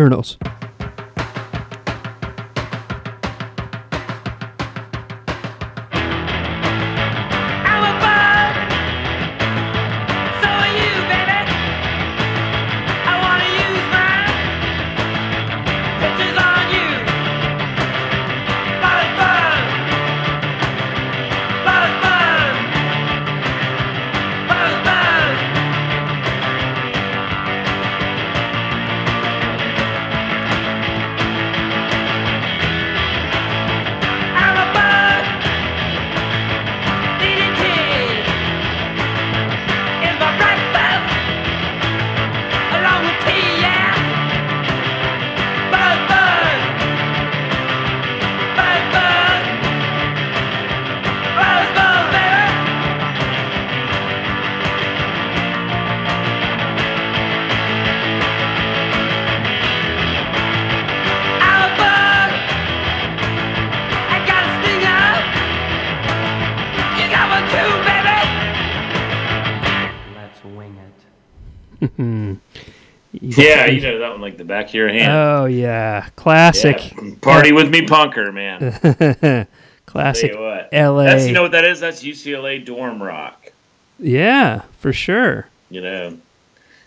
Urinals. 0.00 0.38
Yeah, 73.40 73.66
you 73.66 73.80
know 73.80 73.98
that 73.98 74.10
one 74.10 74.20
like 74.20 74.36
the 74.36 74.44
back 74.44 74.68
of 74.68 74.74
your 74.74 74.88
hand. 74.88 75.12
Oh 75.12 75.44
yeah, 75.46 76.08
classic, 76.16 76.92
Yeah. 76.94 77.14
Party 77.20 77.52
with 77.52 77.70
me, 77.70 77.82
punker, 77.82 78.32
man. 78.32 79.46
Classic. 79.86 80.30
L.A. 80.72 81.04
That's 81.04 81.26
you 81.26 81.32
know 81.32 81.42
what 81.42 81.50
that 81.52 81.64
is? 81.64 81.80
That's 81.80 82.02
UCLA 82.04 82.64
dorm 82.64 83.02
rock. 83.02 83.52
yeah, 83.98 84.62
for 84.78 84.92
sure. 84.92 85.48
You 85.68 85.80
know, 85.80 86.18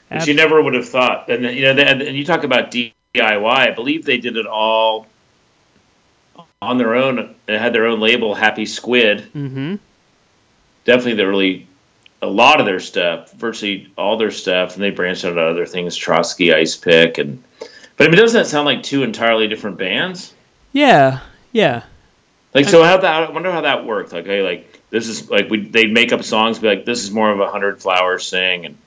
which 0.09 0.27
you 0.27 0.33
never 0.33 0.61
would 0.61 0.73
have 0.73 0.87
thought. 0.87 1.29
And 1.29 1.43
you 1.43 1.63
know, 1.63 1.73
they, 1.73 1.85
and 1.85 2.01
you 2.15 2.23
talk 2.23 2.43
about 2.45 2.71
DIY. 2.71 3.45
I 3.45 3.71
believe 3.71 4.05
they 4.05 4.17
did 4.17 4.37
it 4.37 4.45
all 4.47 5.07
on 6.61 6.77
their 6.77 6.95
own. 6.95 7.35
They 7.45 7.57
had 7.57 7.73
their 7.73 7.87
own 7.87 7.99
label, 7.99 8.35
Happy 8.35 8.65
Squid. 8.65 9.19
Mm-hmm. 9.33 9.75
Definitely, 10.85 11.15
the 11.15 11.23
early, 11.23 11.67
a 12.23 12.27
lot 12.27 12.59
of 12.59 12.65
their 12.65 12.79
stuff, 12.79 13.31
virtually 13.33 13.91
all 13.97 14.17
their 14.17 14.31
stuff, 14.31 14.75
and 14.75 14.83
they 14.83 14.89
branched 14.89 15.25
out 15.25 15.33
to 15.33 15.41
other 15.41 15.65
things, 15.65 15.95
Trotsky, 15.95 16.53
Ice 16.53 16.75
Pick, 16.75 17.17
and. 17.17 17.43
But 17.95 18.07
I 18.07 18.09
mean, 18.09 18.19
doesn't 18.19 18.41
that 18.41 18.47
sound 18.47 18.65
like 18.65 18.81
two 18.81 19.03
entirely 19.03 19.47
different 19.47 19.77
bands? 19.77 20.33
Yeah, 20.71 21.19
yeah. 21.51 21.83
Like 22.55 22.67
so, 22.67 22.83
how 22.83 22.97
that? 22.97 23.23
I 23.23 23.29
wonder 23.29 23.51
how 23.51 23.61
that 23.61 23.85
worked. 23.85 24.13
Like, 24.13 24.25
hey, 24.25 24.41
like 24.41 24.81
this 24.89 25.07
is 25.07 25.29
like 25.29 25.49
we 25.49 25.65
they'd 25.67 25.93
make 25.93 26.11
up 26.11 26.23
songs, 26.23 26.57
be 26.57 26.67
like, 26.67 26.85
this 26.85 27.03
is 27.03 27.11
more 27.11 27.29
of 27.31 27.39
a 27.39 27.47
hundred 27.51 27.81
flowers 27.81 28.27
thing, 28.29 28.65
and 28.65 28.77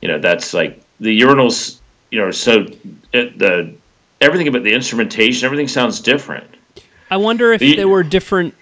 you 0.00 0.08
know 0.08 0.18
that's 0.18 0.54
like 0.54 0.80
the 1.00 1.20
urinals. 1.20 1.78
You 2.10 2.20
know, 2.20 2.30
so 2.30 2.66
it, 3.12 3.38
the 3.38 3.74
everything 4.20 4.48
about 4.48 4.62
the 4.62 4.72
instrumentation, 4.72 5.44
everything 5.44 5.68
sounds 5.68 6.00
different. 6.00 6.48
I 7.10 7.18
wonder 7.18 7.52
if 7.52 7.60
The- 7.60 7.76
there 7.76 7.88
were 7.88 8.02
different 8.02 8.54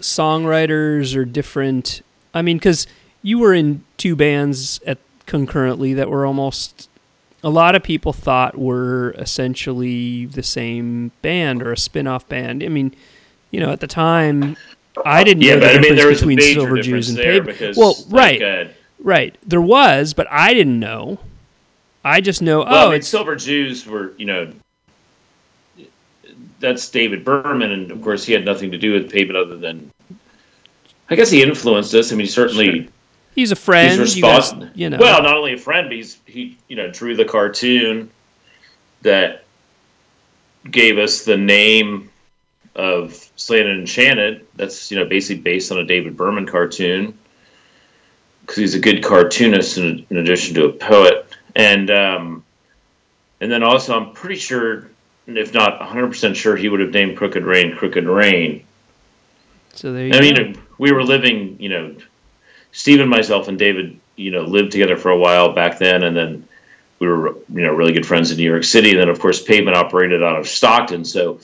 songwriters 0.00 1.16
or 1.16 1.24
different. 1.24 2.02
I 2.32 2.42
mean, 2.42 2.56
because 2.58 2.86
you 3.24 3.38
were 3.38 3.52
in 3.54 3.82
two 3.96 4.14
bands 4.14 4.80
at 4.86 4.98
concurrently 5.26 5.94
that 5.94 6.08
were 6.08 6.24
almost. 6.24 6.88
A 7.42 7.50
lot 7.50 7.74
of 7.74 7.82
people 7.82 8.12
thought 8.12 8.56
were 8.56 9.10
essentially 9.18 10.24
the 10.26 10.42
same 10.42 11.10
band 11.20 11.62
or 11.62 11.72
a 11.72 11.76
spin-off 11.76 12.26
band. 12.28 12.62
I 12.62 12.68
mean, 12.68 12.94
you 13.50 13.60
know, 13.60 13.70
at 13.70 13.80
the 13.80 13.86
time, 13.86 14.56
I 15.04 15.24
didn't 15.24 15.42
Yeah, 15.42 15.56
know 15.56 15.60
the 15.60 15.66
I 15.66 15.72
mean, 15.72 15.82
difference 15.82 16.00
there 16.00 16.08
was 16.08 16.22
a 16.22 16.26
between 16.26 16.54
Silver 16.54 16.80
Jews 16.80 17.08
and 17.10 17.18
Pavement. 17.18 17.46
because, 17.58 17.76
well, 17.76 17.96
like, 18.08 18.40
right, 18.40 18.42
uh, 18.42 18.68
right. 19.00 19.36
There 19.46 19.60
was, 19.60 20.14
but 20.14 20.26
I 20.30 20.54
didn't 20.54 20.80
know. 20.80 21.18
I 22.02 22.20
just 22.22 22.40
know. 22.40 22.60
well, 22.60 22.68
oh, 22.74 22.86
I 22.86 22.90
mean, 22.90 22.94
it's 22.96 23.08
Silver 23.08 23.36
Jews 23.36 23.86
were, 23.86 24.14
you 24.16 24.24
know, 24.24 24.52
that's 26.60 26.88
David 26.90 27.24
Berman, 27.24 27.72
and 27.72 27.90
of 27.90 28.00
course, 28.00 28.24
he 28.24 28.32
had 28.32 28.44
nothing 28.46 28.70
to 28.70 28.78
do 28.78 28.92
with 28.94 29.10
Pavement 29.10 29.36
other 29.36 29.58
than, 29.58 29.90
I 31.10 31.14
guess, 31.16 31.30
he 31.30 31.42
influenced 31.42 31.92
us. 31.94 32.10
I 32.10 32.16
mean, 32.16 32.24
he 32.26 32.30
certainly. 32.32 32.88
He's 33.34 33.52
a 33.52 33.56
friend. 33.56 34.00
he's 34.00 34.16
you, 34.16 34.22
guys, 34.22 34.52
you 34.74 34.90
know. 34.90 34.98
Well, 34.98 35.22
not 35.22 35.36
only 35.36 35.54
a 35.54 35.58
friend, 35.58 35.88
but 35.88 35.96
he's 35.96 36.18
he 36.26 36.56
you 36.68 36.76
know 36.76 36.90
drew 36.90 37.16
the 37.16 37.24
cartoon 37.24 38.10
that 39.02 39.44
gave 40.70 40.98
us 40.98 41.24
the 41.24 41.36
name 41.36 42.10
of 42.74 43.30
Slanted 43.36 43.70
and 43.70 43.80
Enchanted. 43.80 44.46
That's 44.56 44.90
you 44.90 44.98
know 44.98 45.04
basically 45.04 45.42
based 45.42 45.72
on 45.72 45.78
a 45.78 45.84
David 45.84 46.16
Berman 46.16 46.46
cartoon 46.46 47.18
because 48.40 48.56
he's 48.56 48.74
a 48.74 48.80
good 48.80 49.02
cartoonist 49.02 49.78
in, 49.78 50.06
in 50.10 50.16
addition 50.18 50.54
to 50.54 50.66
a 50.66 50.72
poet, 50.72 51.26
and 51.54 51.90
um, 51.90 52.44
and 53.40 53.50
then 53.50 53.62
also 53.62 53.98
I'm 53.98 54.12
pretty 54.12 54.36
sure, 54.36 54.90
if 55.26 55.54
not 55.54 55.80
100 55.80 56.08
percent 56.08 56.36
sure, 56.36 56.56
he 56.56 56.68
would 56.68 56.80
have 56.80 56.90
named 56.90 57.16
Crooked 57.16 57.44
Rain 57.44 57.76
Crooked 57.76 58.04
Rain. 58.04 58.64
so 59.72 59.92
there 59.92 60.06
you 60.06 60.12
go. 60.12 60.18
I 60.18 60.20
go. 60.20 60.42
mean, 60.42 60.62
we 60.78 60.92
were 60.92 61.02
living, 61.02 61.56
you 61.60 61.68
know, 61.68 61.96
Stephen, 62.74 63.08
myself, 63.08 63.46
and 63.46 63.56
David, 63.56 64.00
you 64.16 64.32
know, 64.32 64.42
lived 64.42 64.72
together 64.72 64.96
for 64.96 65.12
a 65.12 65.16
while 65.16 65.52
back 65.52 65.78
then, 65.78 66.02
and 66.02 66.16
then 66.16 66.48
we 66.98 67.06
were, 67.06 67.28
you 67.28 67.62
know, 67.62 67.72
really 67.72 67.92
good 67.92 68.04
friends 68.04 68.32
in 68.32 68.36
New 68.36 68.50
York 68.50 68.64
City. 68.64 68.90
And 68.90 68.98
then, 68.98 69.08
of 69.08 69.20
course, 69.20 69.40
Pavement 69.40 69.76
operated 69.76 70.24
out 70.24 70.36
of 70.36 70.48
Stockton, 70.48 71.04
so 71.04 71.38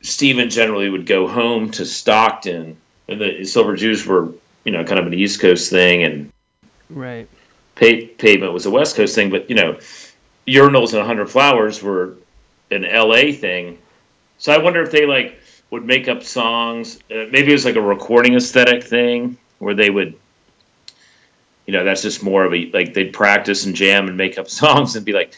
Stephen 0.00 0.48
generally 0.48 0.88
would 0.88 1.04
go 1.04 1.28
home 1.28 1.70
to 1.72 1.84
Stockton, 1.84 2.78
and 3.08 3.20
the 3.20 3.44
Silver 3.44 3.76
Jews 3.76 4.06
were, 4.06 4.32
you 4.64 4.72
know, 4.72 4.84
kind 4.84 4.98
of 4.98 5.06
an 5.06 5.12
East 5.12 5.38
Coast 5.38 5.68
thing, 5.68 6.02
and 6.02 6.32
right. 6.88 7.28
pa- 7.74 8.08
Pavement 8.16 8.54
was 8.54 8.64
a 8.64 8.70
West 8.70 8.96
Coast 8.96 9.14
thing. 9.14 9.28
But 9.28 9.50
you 9.50 9.56
know, 9.56 9.78
urinals 10.48 10.94
and 10.94 11.06
hundred 11.06 11.28
flowers 11.28 11.82
were 11.82 12.14
an 12.70 12.86
L.A. 12.86 13.34
thing. 13.34 13.76
So 14.38 14.50
I 14.50 14.56
wonder 14.56 14.82
if 14.82 14.90
they 14.90 15.04
like 15.04 15.38
would 15.70 15.84
make 15.84 16.08
up 16.08 16.22
songs. 16.22 16.96
Uh, 17.10 17.26
maybe 17.30 17.50
it 17.50 17.52
was 17.52 17.66
like 17.66 17.76
a 17.76 17.82
recording 17.82 18.34
aesthetic 18.34 18.82
thing 18.82 19.36
where 19.60 19.74
they 19.74 19.90
would, 19.90 20.16
you 21.66 21.72
know, 21.72 21.84
that's 21.84 22.02
just 22.02 22.24
more 22.24 22.44
of 22.44 22.52
a 22.52 22.68
like 22.72 22.92
they'd 22.94 23.12
practice 23.12 23.64
and 23.64 23.76
jam 23.76 24.08
and 24.08 24.16
make 24.16 24.36
up 24.38 24.48
songs 24.50 24.96
and 24.96 25.06
be 25.06 25.12
like, 25.12 25.34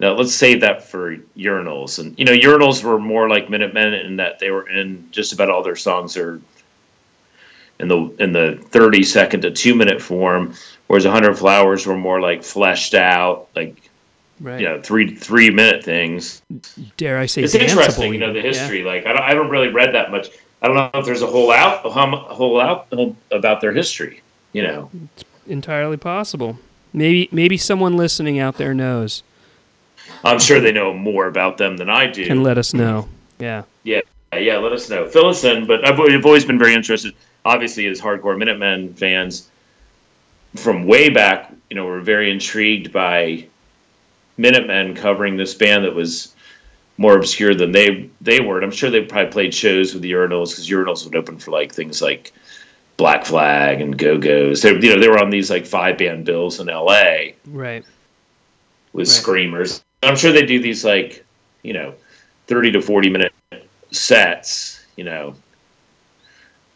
no, 0.00 0.14
let's 0.14 0.34
save 0.34 0.60
that 0.62 0.84
for 0.84 1.16
urinals. 1.36 2.00
And 2.00 2.18
you 2.18 2.24
know, 2.24 2.32
urinals 2.32 2.82
were 2.82 2.98
more 2.98 3.28
like 3.28 3.48
Minutemen 3.48 3.94
in 3.94 4.16
that 4.16 4.40
they 4.40 4.50
were 4.50 4.68
in 4.68 5.08
just 5.12 5.32
about 5.32 5.50
all 5.50 5.62
their 5.62 5.76
songs 5.76 6.16
are 6.16 6.40
in 7.78 7.88
the 7.88 8.14
in 8.18 8.32
the 8.32 8.58
thirty 8.70 9.04
second 9.04 9.42
to 9.42 9.50
two 9.52 9.74
minute 9.74 10.02
form, 10.02 10.54
whereas 10.88 11.04
hundred 11.04 11.38
flowers 11.38 11.86
were 11.86 11.96
more 11.96 12.20
like 12.20 12.42
fleshed 12.42 12.94
out, 12.94 13.48
like 13.54 13.76
Right. 14.40 14.60
you 14.60 14.68
know, 14.68 14.80
three 14.80 15.16
three 15.16 15.50
minute 15.50 15.82
things 15.82 16.42
Dare 16.96 17.18
I 17.18 17.26
say 17.26 17.42
it's 17.42 17.56
danceable 17.56 17.60
interesting, 17.70 18.12
you 18.12 18.20
know, 18.20 18.32
the 18.32 18.40
history. 18.40 18.84
Like, 18.84 19.04
I 19.04 19.12
don't, 19.12 19.22
I 19.22 19.30
haven't 19.30 19.50
really 19.50 19.66
read 19.66 19.94
that 19.94 20.12
much. 20.12 20.28
I 20.60 20.66
don't 20.66 20.76
know 20.76 20.90
if 20.94 21.06
there's 21.06 21.22
a 21.22 21.26
whole 21.26 21.52
out, 21.52 21.86
a 21.86 21.90
whole 21.90 22.60
out 22.60 22.88
about 23.30 23.60
their 23.60 23.72
history. 23.72 24.22
You 24.52 24.62
know, 24.62 24.90
Yeah, 24.92 25.24
entirely 25.46 25.96
possible. 25.96 26.58
Maybe 26.92 27.28
maybe 27.32 27.56
someone 27.56 27.96
listening 27.96 28.38
out 28.38 28.56
there 28.56 28.74
knows 28.74 29.22
I'm 30.24 30.38
sure 30.38 30.60
they 30.60 30.72
know 30.72 30.92
more 30.92 31.26
about 31.26 31.58
them 31.58 31.76
than 31.76 31.88
I 31.90 32.06
do. 32.06 32.26
can 32.26 32.42
let 32.42 32.58
us 32.58 32.74
know. 32.74 33.08
Yeah. 33.38 33.64
yeah, 33.84 34.00
yeah. 34.34 34.56
Let 34.56 34.72
us 34.72 34.90
know. 34.90 35.08
Fill 35.08 35.28
us 35.28 35.44
in. 35.44 35.66
But 35.66 35.86
I've, 35.86 35.98
I've 36.00 36.26
always 36.26 36.44
been 36.44 36.58
very 36.58 36.74
interested. 36.74 37.14
Obviously, 37.44 37.86
as 37.86 38.00
hardcore 38.00 38.36
Minutemen 38.36 38.94
fans 38.94 39.48
from 40.56 40.86
way 40.86 41.08
back, 41.08 41.52
you 41.70 41.76
know, 41.76 41.86
we're 41.86 42.00
very 42.00 42.30
intrigued 42.30 42.92
by 42.92 43.46
Minutemen 44.36 44.94
covering 44.94 45.36
this 45.36 45.54
band 45.54 45.84
that 45.84 45.94
was 45.94 46.34
more 46.98 47.16
obscure 47.16 47.54
than 47.54 47.72
they 47.72 48.10
they 48.20 48.40
were. 48.40 48.56
And 48.56 48.64
I'm 48.64 48.70
sure 48.72 48.90
they 48.90 49.00
probably 49.02 49.30
played 49.30 49.54
shows 49.54 49.94
with 49.94 50.02
the 50.02 50.12
Urinals 50.12 50.50
because 50.50 50.68
Urinals 50.68 51.04
would 51.04 51.16
open 51.16 51.38
for 51.38 51.50
like 51.52 51.72
things 51.72 52.02
like 52.02 52.32
Black 52.96 53.24
Flag 53.24 53.80
and 53.80 53.96
Go 53.96 54.18
Go's. 54.18 54.60
They 54.62 54.70
you 54.72 54.94
know 54.94 55.00
they 55.00 55.08
were 55.08 55.18
on 55.22 55.30
these 55.30 55.48
like 55.50 55.64
five 55.64 55.96
band 55.98 56.24
bills 56.26 56.60
in 56.60 56.68
L.A. 56.68 57.34
Right. 57.46 57.84
with 58.92 59.08
Right. 59.08 59.14
screamers. 59.16 59.82
I'm 60.02 60.16
sure 60.16 60.32
they 60.32 60.44
do 60.44 60.60
these 60.60 60.84
like 60.84 61.24
you 61.62 61.72
know 61.72 61.94
30 62.48 62.72
to 62.72 62.82
40 62.82 63.10
minute 63.10 63.32
sets. 63.92 64.84
You 64.96 65.04
know, 65.04 65.34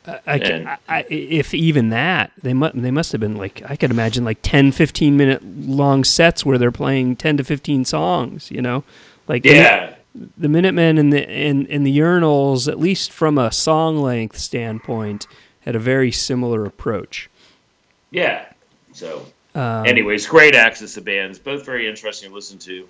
I, 0.07 0.39
ca- 0.39 0.45
And- 0.45 0.69
I- 0.69 0.79
I- 0.89 1.07
if 1.09 1.53
even 1.55 1.89
that, 1.91 2.31
they 2.43 2.53
must 2.55 2.81
they 2.81 2.91
must 2.93 3.11
have 3.13 3.21
been 3.21 3.37
like 3.37 3.63
I 3.69 3.75
could 3.77 3.91
imagine 3.91 4.25
like 4.25 4.39
10, 4.43 4.71
15 4.73 5.17
minute 5.17 5.43
long 5.45 6.05
sets 6.05 6.45
where 6.47 6.59
they're 6.59 6.71
playing 6.71 7.17
ten 7.17 7.37
to 7.39 7.45
fifteen 7.45 7.85
songs. 7.85 8.51
You 8.51 8.63
know, 8.63 8.85
like 9.27 9.45
Yeah, 9.45 9.95
the 10.15 10.49
Minutemen 10.49 10.99
and 10.99 11.13
the 11.13 11.29
and, 11.29 11.67
and 11.69 11.87
the 11.87 11.99
Urinals, 11.99 12.69
at 12.69 12.79
least 12.79 13.13
from 13.13 13.39
a 13.39 13.51
song 13.51 13.99
length 13.99 14.39
standpoint, 14.39 15.27
had 15.61 15.75
a 15.75 15.79
very 15.79 16.13
similar 16.13 16.65
approach. 16.65 17.31
yeah. 18.11 18.47
So, 18.93 19.25
Um, 19.55 19.87
anyways, 19.87 20.27
great 20.27 20.55
access 20.55 20.95
to 20.95 21.01
bands, 21.01 21.39
both 21.39 21.65
very 21.65 21.89
interesting 21.89 22.29
to 22.29 22.35
listen 22.35 22.59
to. 22.59 22.87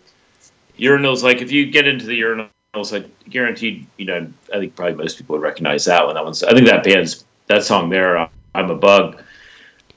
Urinals, 0.79 1.23
like 1.23 1.41
if 1.43 1.53
you 1.53 1.67
get 1.67 1.87
into 1.87 2.07
the 2.07 2.21
Urinals, 2.21 2.49
I 2.93 3.09
guaranteed, 3.29 3.87
you 3.99 4.07
know, 4.07 4.27
I 4.53 4.59
think 4.59 4.75
probably 4.75 4.95
most 4.95 5.19
people 5.19 5.35
would 5.35 5.43
recognize 5.43 5.85
that 5.85 6.05
one. 6.05 6.15
That 6.15 6.25
one's, 6.25 6.43
I 6.43 6.53
think 6.55 6.67
that 6.67 6.83
band's 6.83 7.25
that 7.47 7.63
song 7.63 7.89
there, 7.91 8.17
uh, 8.19 8.29
"I'm 8.55 8.71
a 8.71 8.75
Bug." 8.75 9.23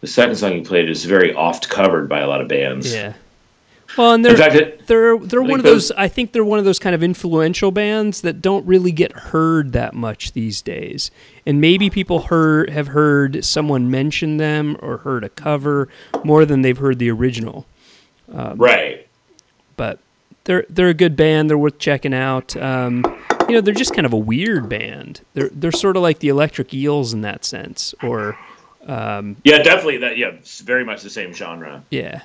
The 0.02 0.08
second 0.08 0.36
song 0.36 0.54
you 0.54 0.62
played 0.62 0.90
is 0.90 1.06
very 1.06 1.34
oft 1.34 1.70
covered 1.70 2.08
by 2.08 2.20
a 2.20 2.28
lot 2.28 2.42
of 2.42 2.48
bands. 2.48 2.94
yeah. 2.94 3.14
Well, 3.98 4.14
and 4.14 4.26
they're 4.26 4.36
fact, 4.38 4.56
it, 4.56 4.88
they're 4.88 5.18
they're 5.18 5.42
one 5.42 5.60
of 5.60 5.64
those. 5.64 5.90
those- 5.90 5.98
I 5.98 6.08
think 6.08 6.32
they're 6.32 6.44
one 6.44 6.60
of 6.60 6.66
those 6.66 6.80
kind 6.80 6.94
of 6.96 7.02
influential 7.04 7.72
bands 7.72 8.22
that 8.22 8.42
don't 8.42 8.66
really 8.66 8.92
get 8.92 9.12
heard 9.14 9.72
that 9.74 9.94
much 9.94 10.34
these 10.34 10.62
days. 10.62 11.12
And 11.46 11.62
maybe 11.62 11.90
people 11.90 12.22
heard 12.24 12.70
have 12.70 12.88
heard 12.88 13.46
someone 13.46 13.90
mention 13.90 14.38
them 14.38 14.78
or 14.82 14.98
heard 14.98 15.24
a 15.24 15.30
cover 15.30 15.88
more 16.24 16.46
than 16.46 16.62
they've 16.62 16.78
heard 16.78 17.00
the 17.00 17.10
original. 17.12 17.66
right. 18.28 19.08
But 19.78 20.00
they're 20.46 20.66
they're 20.70 20.90
a 20.90 20.94
good 20.94 21.16
band. 21.16 21.50
They're 21.50 21.58
worth 21.58 21.80
checking 21.80 22.14
out. 22.14 22.56
Um, 22.58 23.04
you 23.48 23.54
know, 23.56 23.62
they're 23.62 23.74
just 23.74 23.94
kind 23.94 24.06
of 24.06 24.14
a 24.14 24.18
weird 24.18 24.68
band. 24.70 25.22
They're 25.34 25.50
they're 25.50 25.72
sort 25.72 25.96
of 25.98 26.02
like 26.04 26.20
the 26.20 26.30
Electric 26.30 26.74
Eels 26.74 27.14
in 27.14 27.22
that 27.22 27.46
sense, 27.46 27.94
or 28.02 28.38
Yeah, 28.88 29.62
definitely. 29.64 29.98
That 29.98 30.18
yeah, 30.18 30.32
very 30.64 30.84
much 30.86 31.02
the 31.02 31.10
same 31.10 31.34
genre. 31.34 31.84
yeah. 31.92 32.22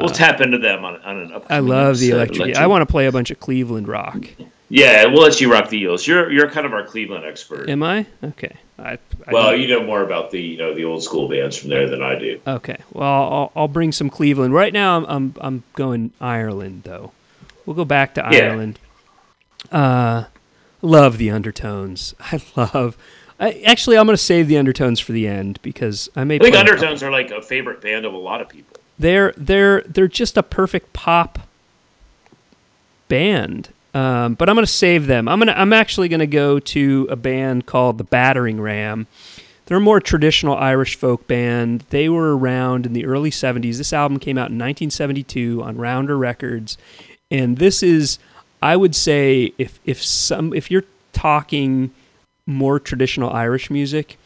We'll 0.00 0.08
tap 0.10 0.40
into 0.40 0.58
them 0.58 0.84
on, 0.84 1.00
on 1.02 1.16
an 1.20 1.42
I 1.48 1.58
love 1.60 1.98
the 1.98 2.12
episode. 2.12 2.36
electric. 2.36 2.56
I 2.56 2.66
want 2.66 2.82
to 2.82 2.86
play 2.86 3.06
a 3.06 3.12
bunch 3.12 3.30
of 3.30 3.38
Cleveland 3.40 3.88
rock. 3.88 4.26
Yeah, 4.68 5.06
we'll 5.06 5.22
let 5.22 5.40
you 5.40 5.50
rock 5.52 5.68
the 5.68 5.78
Eels. 5.82 6.06
You're 6.06 6.30
you're 6.30 6.48
kind 6.48 6.64
of 6.66 6.72
our 6.72 6.84
Cleveland 6.84 7.24
expert. 7.24 7.68
Am 7.68 7.82
I? 7.82 8.06
Okay. 8.22 8.56
I, 8.78 8.92
I 8.92 8.98
well, 9.32 9.54
you 9.54 9.68
know 9.68 9.82
more 9.84 10.02
about 10.02 10.30
the 10.30 10.40
you 10.40 10.56
know 10.56 10.72
the 10.74 10.84
old 10.84 11.02
school 11.02 11.28
bands 11.28 11.56
from 11.56 11.70
there 11.70 11.88
than 11.88 12.02
I 12.02 12.18
do. 12.18 12.40
Okay. 12.46 12.76
Well, 12.92 13.06
I'll, 13.32 13.52
I'll 13.56 13.68
bring 13.68 13.92
some 13.92 14.08
Cleveland. 14.08 14.54
Right 14.54 14.72
now, 14.72 14.96
I'm, 14.98 15.04
I'm 15.06 15.34
I'm 15.40 15.62
going 15.74 16.12
Ireland 16.20 16.82
though. 16.84 17.12
We'll 17.66 17.76
go 17.76 17.84
back 17.84 18.14
to 18.14 18.26
Yeah. 18.30 18.38
Ireland. 18.52 18.78
Uh, 19.70 20.24
love 20.82 21.18
the 21.18 21.30
undertones. 21.30 22.14
I 22.20 22.40
love. 22.56 22.96
I, 23.38 23.62
actually, 23.66 23.96
I'm 23.96 24.06
going 24.06 24.16
to 24.16 24.22
save 24.22 24.48
the 24.48 24.58
undertones 24.58 25.00
for 25.00 25.12
the 25.12 25.26
end 25.26 25.58
because 25.62 26.08
I 26.16 26.24
may. 26.24 26.36
I 26.36 26.38
think. 26.38 26.56
Undertones 26.56 27.02
are 27.02 27.10
like 27.10 27.30
a 27.30 27.42
favorite 27.42 27.80
band 27.80 28.04
of 28.04 28.14
a 28.14 28.18
lot 28.18 28.40
of 28.40 28.48
people. 28.48 28.76
They're 29.00 29.32
they're 29.38 29.80
they're 29.82 30.08
just 30.08 30.36
a 30.36 30.42
perfect 30.42 30.92
pop 30.92 31.38
band. 33.08 33.70
Um, 33.94 34.34
but 34.34 34.48
I'm 34.48 34.54
to 34.56 34.66
save 34.66 35.06
them. 35.06 35.26
I'm 35.26 35.38
gonna 35.38 35.54
I'm 35.56 35.72
actually 35.72 36.10
to 36.20 36.26
go 36.26 36.60
to 36.60 37.08
a 37.10 37.16
band 37.16 37.64
called 37.64 37.96
the 37.96 38.04
Battering 38.04 38.60
Ram. 38.60 39.06
They're 39.64 39.78
a 39.78 39.80
more 39.80 40.00
traditional 40.00 40.54
Irish 40.54 40.96
folk 40.96 41.26
band. 41.26 41.84
They 41.88 42.10
were 42.10 42.36
around 42.36 42.84
in 42.84 42.92
the 42.92 43.06
early 43.06 43.30
70s. 43.30 43.78
This 43.78 43.92
album 43.92 44.18
came 44.18 44.36
out 44.36 44.50
in 44.50 44.58
1972 44.58 45.62
on 45.62 45.78
Rounder 45.78 46.18
Records, 46.18 46.76
and 47.30 47.56
this 47.56 47.82
is, 47.82 48.18
I 48.60 48.76
would 48.76 48.94
say, 48.94 49.54
if 49.56 49.80
if 49.86 50.04
some 50.04 50.52
if 50.52 50.70
you're 50.70 50.84
talking 51.14 51.90
more 52.44 52.78
traditional 52.78 53.30
Irish 53.30 53.70
music, 53.70 54.18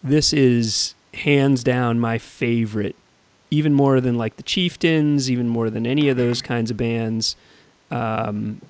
this 0.00 0.32
is 0.32 0.94
hands 1.12 1.64
down 1.64 1.98
my 1.98 2.18
favorite. 2.18 2.94
Even 3.52 3.74
more 3.74 4.00
than 4.00 4.16
like 4.16 4.36
the 4.36 4.42
Chieftains, 4.42 5.30
even 5.30 5.46
more 5.46 5.68
than 5.68 5.86
any 5.86 6.08
of 6.08 6.16
those 6.16 6.40
kinds 6.40 6.70
of 6.70 6.78
bands. 6.78 7.36
Um, 7.90 8.62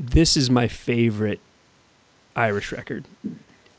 this 0.00 0.36
is 0.36 0.50
my 0.50 0.66
favorite 0.66 1.38
Irish 2.34 2.72
record. 2.72 3.04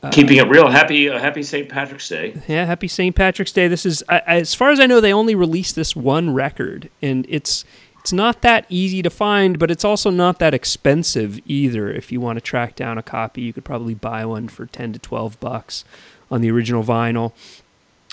Uh, 0.02 0.10
Keeping 0.10 0.38
it 0.38 0.48
real. 0.48 0.70
Happy 0.70 1.10
uh, 1.10 1.18
Happy 1.18 1.42
St. 1.42 1.68
Patrick's 1.68 2.08
Day. 2.08 2.40
Yeah, 2.48 2.64
happy 2.64 2.88
St. 2.88 3.14
Patrick's 3.14 3.52
Day. 3.52 3.68
This 3.68 3.84
is, 3.84 4.02
I, 4.08 4.20
as 4.20 4.54
far 4.54 4.70
as 4.70 4.80
I 4.80 4.86
know, 4.86 4.98
they 5.00 5.12
only 5.12 5.34
released 5.34 5.76
this 5.76 5.94
one 5.94 6.32
record, 6.32 6.88
and 7.02 7.26
it's 7.28 7.66
it's 8.00 8.12
not 8.12 8.40
that 8.40 8.64
easy 8.70 9.02
to 9.02 9.10
find, 9.10 9.58
but 9.58 9.70
it's 9.70 9.84
also 9.84 10.08
not 10.08 10.38
that 10.38 10.54
expensive 10.54 11.38
either. 11.44 11.90
If 11.90 12.10
you 12.10 12.18
want 12.18 12.38
to 12.38 12.40
track 12.40 12.74
down 12.76 12.96
a 12.96 13.02
copy, 13.02 13.42
you 13.42 13.52
could 13.52 13.64
probably 13.64 13.92
buy 13.92 14.24
one 14.24 14.48
for 14.48 14.64
ten 14.64 14.94
to 14.94 14.98
twelve 14.98 15.38
bucks 15.38 15.84
on 16.30 16.40
the 16.40 16.50
original 16.50 16.82
vinyl. 16.82 17.32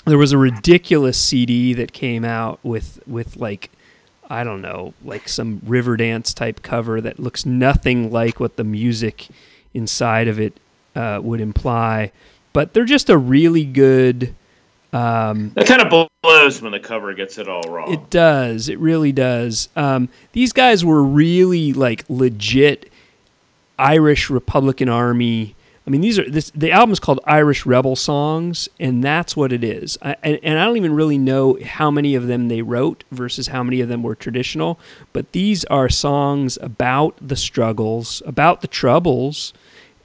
There 0.08 0.18
was 0.18 0.32
a 0.32 0.38
ridiculous 0.38 1.18
CD 1.18 1.74
that 1.74 1.92
came 1.92 2.24
out 2.24 2.58
with 2.62 3.00
with 3.06 3.36
like 3.36 3.70
I 4.30 4.44
don't 4.44 4.60
know, 4.60 4.92
like 5.04 5.28
some 5.28 5.60
Riverdance 5.60 6.34
type 6.34 6.62
cover 6.62 7.00
that 7.00 7.18
looks 7.18 7.46
nothing 7.46 8.10
like 8.10 8.40
what 8.40 8.56
the 8.56 8.64
music 8.64 9.28
inside 9.72 10.28
of 10.28 10.38
it 10.38 10.58
uh, 10.94 11.20
would 11.22 11.40
imply. 11.40 12.12
But 12.52 12.74
they're 12.74 12.84
just 12.84 13.08
a 13.08 13.16
really 13.16 13.64
good. 13.64 14.34
Um, 14.92 15.52
That 15.54 15.66
kind 15.66 15.82
of 15.82 16.08
blows 16.22 16.62
when 16.62 16.72
the 16.72 16.80
cover 16.80 17.12
gets 17.14 17.38
it 17.38 17.48
all 17.48 17.62
wrong. 17.68 17.92
it 17.92 18.10
does. 18.10 18.68
It 18.68 18.78
really 18.78 19.12
does. 19.12 19.68
Um, 19.76 20.08
these 20.32 20.52
guys 20.52 20.84
were 20.84 21.02
really 21.02 21.72
like 21.72 22.04
legit 22.08 22.90
Irish 23.78 24.30
Republican 24.30 24.88
Army. 24.88 25.54
I 25.88 25.90
mean, 25.90 26.02
these 26.02 26.18
are 26.18 26.30
this. 26.30 26.50
The 26.54 26.70
album's 26.70 27.00
called 27.00 27.18
Irish 27.24 27.64
Rebel 27.64 27.96
Songs, 27.96 28.68
and 28.78 29.02
that's 29.02 29.34
what 29.34 29.54
it 29.54 29.64
is. 29.64 29.96
I, 30.02 30.16
and, 30.22 30.38
and 30.42 30.58
I 30.58 30.66
don't 30.66 30.76
even 30.76 30.92
really 30.92 31.16
know 31.16 31.56
how 31.64 31.90
many 31.90 32.14
of 32.14 32.26
them 32.26 32.48
they 32.48 32.60
wrote 32.60 33.04
versus 33.10 33.46
how 33.46 33.62
many 33.62 33.80
of 33.80 33.88
them 33.88 34.02
were 34.02 34.14
traditional. 34.14 34.78
But 35.14 35.32
these 35.32 35.64
are 35.64 35.88
songs 35.88 36.58
about 36.60 37.16
the 37.26 37.36
struggles, 37.36 38.22
about 38.26 38.60
the 38.60 38.66
troubles, 38.66 39.54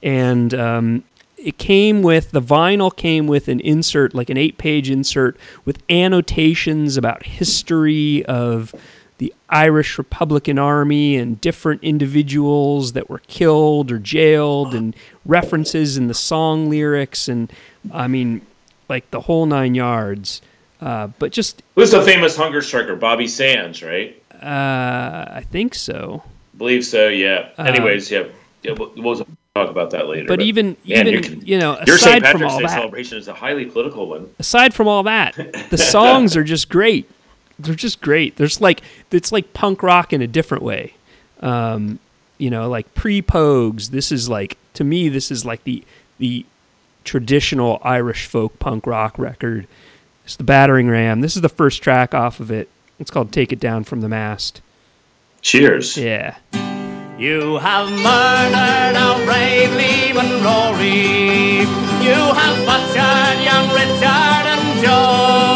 and 0.02 0.54
um, 0.54 1.04
it 1.36 1.58
came 1.58 2.00
with 2.00 2.30
the 2.30 2.40
vinyl 2.40 2.96
came 2.96 3.26
with 3.26 3.48
an 3.48 3.60
insert, 3.60 4.14
like 4.14 4.30
an 4.30 4.38
eight-page 4.38 4.88
insert 4.88 5.36
with 5.66 5.82
annotations 5.90 6.96
about 6.96 7.26
history 7.26 8.24
of 8.24 8.74
the 9.18 9.32
Irish 9.48 9.98
Republican 9.98 10.58
Army 10.58 11.16
and 11.16 11.40
different 11.40 11.82
individuals 11.84 12.92
that 12.94 13.08
were 13.08 13.20
killed 13.28 13.92
or 13.92 13.98
jailed, 13.98 14.74
and 14.74 14.94
references 15.24 15.96
in 15.96 16.08
the 16.08 16.14
song 16.14 16.68
lyrics, 16.68 17.28
and 17.28 17.52
I 17.92 18.08
mean, 18.08 18.44
like 18.88 19.10
the 19.10 19.20
whole 19.20 19.46
nine 19.46 19.74
yards. 19.74 20.42
Uh, 20.80 21.06
but 21.18 21.32
just, 21.32 21.62
Who's 21.76 21.92
the 21.92 22.02
famous 22.02 22.36
hunger 22.36 22.60
striker? 22.60 22.96
Bobby 22.96 23.28
Sands, 23.28 23.82
right? 23.82 24.20
uh, 24.42 25.24
I 25.30 25.44
think 25.50 25.74
so. 25.74 26.22
believe 26.56 26.84
so. 26.84 27.08
Yeah. 27.08 27.50
Uh, 27.58 27.62
Anyways, 27.62 28.10
yeah. 28.10 28.24
yeah 28.62 28.72
we'll, 28.78 28.92
we'll 28.96 29.16
talk 29.54 29.70
about 29.70 29.90
that 29.90 30.08
later. 30.08 30.26
But 30.26 30.42
even, 30.42 30.76
man, 30.86 31.06
even 31.06 31.40
you 31.46 31.58
know, 31.58 31.78
your 31.86 31.96
St. 31.96 32.22
aside 32.22 32.32
from 32.32 32.40
Patrick's 32.40 32.52
all 32.52 32.58
Day 32.58 32.66
that, 32.66 32.72
celebration 32.72 33.18
is 33.18 33.28
a 33.28 33.34
highly 33.34 33.64
political 33.66 34.08
one. 34.08 34.28
aside 34.38 34.74
from 34.74 34.88
all 34.88 35.04
that, 35.04 35.34
the 35.70 35.78
songs 35.92 36.36
are 36.36 36.44
just 36.44 36.68
great. 36.68 37.10
They're 37.58 37.74
just 37.74 38.00
great. 38.00 38.36
There's 38.36 38.60
like 38.60 38.82
it's 39.10 39.32
like 39.32 39.52
punk 39.54 39.82
rock 39.82 40.12
in 40.12 40.22
a 40.22 40.26
different 40.26 40.62
way. 40.62 40.94
Um, 41.40 41.98
you 42.38 42.50
know, 42.50 42.68
like 42.68 42.94
pre 42.94 43.22
Pogues. 43.22 43.90
This 43.90 44.10
is 44.10 44.28
like 44.28 44.58
to 44.74 44.84
me, 44.84 45.08
this 45.08 45.30
is 45.30 45.44
like 45.44 45.64
the 45.64 45.84
the 46.18 46.44
traditional 47.04 47.80
Irish 47.82 48.26
folk 48.26 48.58
punk 48.58 48.86
rock 48.86 49.18
record. 49.18 49.66
It's 50.24 50.36
the 50.36 50.44
Battering 50.44 50.88
Ram. 50.88 51.20
This 51.20 51.36
is 51.36 51.42
the 51.42 51.48
first 51.48 51.82
track 51.82 52.14
off 52.14 52.40
of 52.40 52.50
it. 52.50 52.68
It's 52.98 53.10
called 53.10 53.32
"Take 53.32 53.52
It 53.52 53.60
Down 53.60 53.84
from 53.84 54.00
the 54.00 54.08
Mast." 54.08 54.60
Cheers. 55.42 55.96
Yeah. 55.96 56.36
You 57.18 57.58
have 57.58 57.88
murdered 57.90 58.96
our 58.96 59.24
brave 59.24 59.70
Leman 59.70 60.42
Rory. 60.42 61.60
You 62.02 62.14
have 62.14 62.66
butchered 62.66 63.44
young 63.44 63.68
Richard 63.68 64.46
and 64.50 64.84
Joe. 64.84 65.53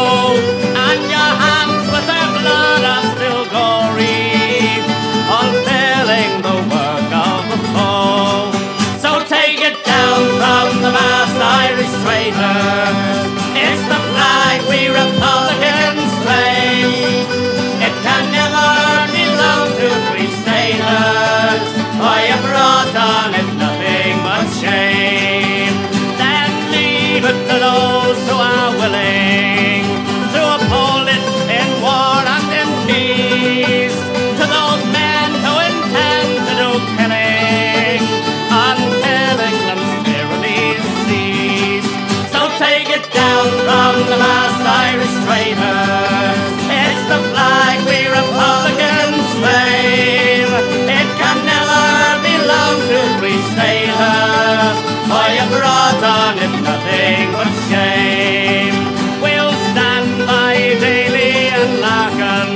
on 56.29 56.37
if 56.37 56.53
nothing 56.61 57.31
but 57.33 57.49
shame. 57.69 58.77
We'll 59.23 59.53
stand 59.71 60.27
by 60.29 60.53
Daly 60.83 61.49
and 61.57 61.71
Larkin, 61.81 62.49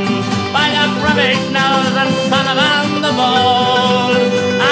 by 0.54 0.68
the 0.78 0.88
British 1.02 1.44
nose 1.50 1.96
and 2.02 2.12
Sullivan 2.30 3.02
the 3.02 3.14
Bold, 3.18 4.18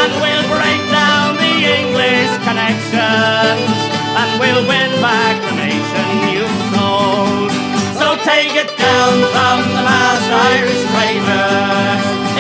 and 0.02 0.12
we'll 0.22 0.48
break 0.54 0.82
down 0.94 1.30
the 1.46 1.56
English 1.80 2.32
connections, 2.46 3.74
and 4.22 4.30
we'll 4.40 4.64
win 4.70 4.92
back 5.02 5.36
the 5.48 5.54
nation 5.66 6.08
you 6.36 6.46
sold. 6.74 7.50
So 7.98 8.06
take 8.22 8.54
it 8.54 8.70
down 8.78 9.14
from 9.34 9.58
the 9.78 9.84
last 9.90 10.28
Irish 10.54 10.84
craver. 10.94 11.50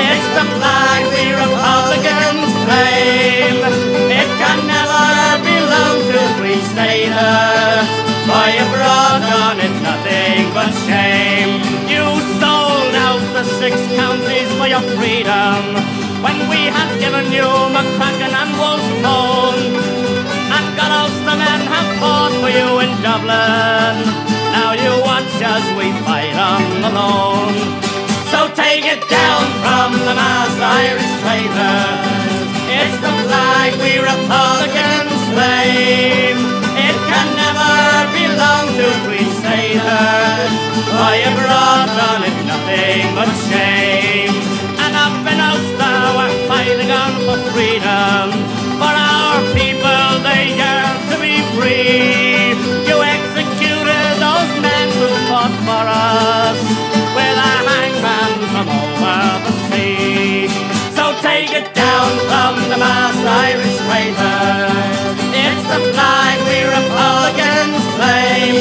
It's 0.09 0.27
the 0.37 0.45
flag 0.57 1.01
the 1.15 1.27
Republicans 1.41 2.53
claim 2.65 3.80
a 6.81 6.87
free 6.87 7.05
stater. 7.11 8.11
For 8.25 8.47
you 8.53 8.65
on 8.81 9.59
it 9.59 9.75
nothing 9.81 10.53
but 10.53 10.71
shame. 10.87 11.61
You 11.89 12.05
sold 12.39 12.93
out 12.95 13.21
the 13.33 13.43
six 13.43 13.75
counties 13.95 14.49
for 14.57 14.67
your 14.67 14.83
freedom. 14.97 15.75
When 16.21 16.37
we 16.49 16.69
had 16.69 16.89
given 16.99 17.31
you 17.31 17.47
McCracken 17.75 18.31
and 18.31 18.51
Wolfe 18.57 18.91
Tone. 19.03 19.61
And 20.55 20.65
God 20.77 20.91
Ulstermen 21.01 21.61
have 21.73 21.89
fought 21.99 22.33
for 22.41 22.49
you 22.49 22.79
in 22.83 22.91
Dublin. 23.01 23.95
Now 24.53 24.73
you 24.73 24.91
watch 25.01 25.33
as 25.41 25.65
we 25.77 25.91
fight 26.05 26.35
on 26.35 26.63
the 26.83 26.91
lone. 26.93 27.57
So 28.31 28.47
take 28.53 28.85
it 28.85 29.01
down 29.09 29.43
from 29.63 29.91
the 30.07 30.15
mass 30.15 30.55
Irish 30.61 31.11
traitors. 31.21 32.41
It's 32.71 32.97
the 33.01 33.13
flag 33.27 33.71
we 33.81 33.99
Republicans 33.99 35.21
claim. 35.33 36.60
Belong 38.41 38.73
to 38.73 38.89
free 39.05 39.29
staters. 39.37 40.53
For 40.89 41.13
you 41.21 41.29
brought 41.37 41.93
on 42.09 42.25
it 42.25 42.37
nothing 42.49 43.05
but 43.13 43.29
shame. 43.45 44.33
And 44.81 44.93
up 44.97 45.21
in 45.29 45.37
Ulster 45.37 45.97
we're 46.17 46.33
fighting 46.49 46.89
on 46.89 47.11
for 47.21 47.37
freedom. 47.53 48.33
For 48.81 48.93
our 49.13 49.37
people, 49.53 50.25
they 50.25 50.57
yearn 50.57 50.97
to 51.13 51.17
be 51.21 51.37
free. 51.53 52.57
You 52.89 52.97
executed 53.05 54.09
those 54.25 54.53
men 54.57 54.87
who 54.97 55.07
fought 55.29 55.55
for 55.61 55.85
us 55.85 56.61
with 57.13 57.37
a 57.45 57.53
hangman 57.69 58.31
from 58.49 58.67
over 58.73 59.21
the 59.45 59.53
sea. 59.69 60.49
So 60.97 61.13
take 61.21 61.53
it 61.53 61.67
down 61.75 62.09
from 62.25 62.53
the 62.71 62.77
mass 62.81 63.17
Irish 63.45 63.77
traitors. 63.85 65.10
The 65.71 65.79
flag 65.95 66.37
we 66.51 66.67
Republicans 66.67 67.83
claim. 67.95 68.59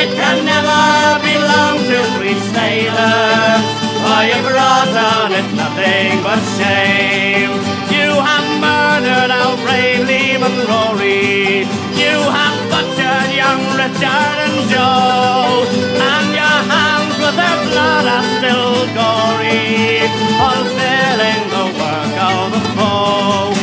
It 0.00 0.10
can 0.16 0.46
never 0.48 1.20
belong 1.20 1.76
to 1.88 1.96
free 2.16 2.40
staters. 2.40 3.64
For 4.00 4.20
you 4.24 4.38
brought 4.48 4.96
on 4.96 5.32
it 5.36 5.48
nothing 5.52 6.22
but 6.24 6.40
shame. 6.56 7.52
You 7.92 8.08
have 8.28 8.48
murdered 8.64 9.30
our 9.30 9.56
brave 9.60 10.08
Lehman 10.08 10.56
Rory. 10.64 11.68
You 12.00 12.16
have 12.38 12.56
butchered 12.72 13.30
young 13.36 13.62
Richard 13.76 14.38
and 14.46 14.58
Joe. 14.72 15.68
And 16.00 16.28
your 16.32 16.58
hands 16.72 17.16
with 17.20 17.36
their 17.36 17.58
blood 17.68 18.06
are 18.16 18.28
still 18.40 18.88
gory, 18.96 20.08
fulfilling 20.40 21.44
the 21.52 21.64
work 21.76 22.14
of 22.24 22.44
the 22.56 22.62
foe. 22.72 23.55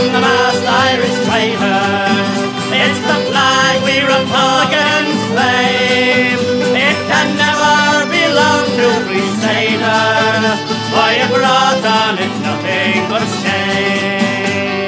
So 0.00 0.06
take 0.06 0.12
it 0.12 0.12
down 0.12 0.12
from 0.12 0.12
the 0.12 0.20
mass 0.20 0.60
Irish 0.64 1.16
traitors. 1.26 2.28
It's 2.72 3.00
the 3.04 3.18
flag 3.30 3.74
we 3.84 3.96
Republicans 4.00 5.20
claim. 5.30 6.38
It 6.74 6.96
can 7.10 7.28
never 7.36 8.06
belong 8.08 8.64
to 8.78 8.86
free 9.04 9.28
staters. 9.40 10.58
For 10.90 11.08
you 11.12 11.26
brought 11.36 11.84
on 11.84 12.14
it 12.18 12.32
nothing 12.40 12.96
but 13.10 13.24
shame. 13.42 14.80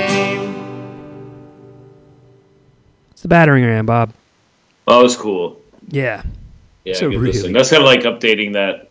It's 3.13 3.23
the 3.23 3.29
battering 3.29 3.65
ram, 3.65 3.87
Bob. 3.87 4.13
Oh, 4.89 5.01
it 5.01 5.03
was 5.05 5.17
cool. 5.17 5.61
Yeah. 5.89 6.23
Yeah, 6.85 6.95
So 6.95 7.11
good 7.11 7.21
really- 7.21 7.53
That's 7.53 7.71
kind 7.71 7.83
of 7.83 7.87
like 7.87 8.01
updating 8.01 8.55
that. 8.55 8.89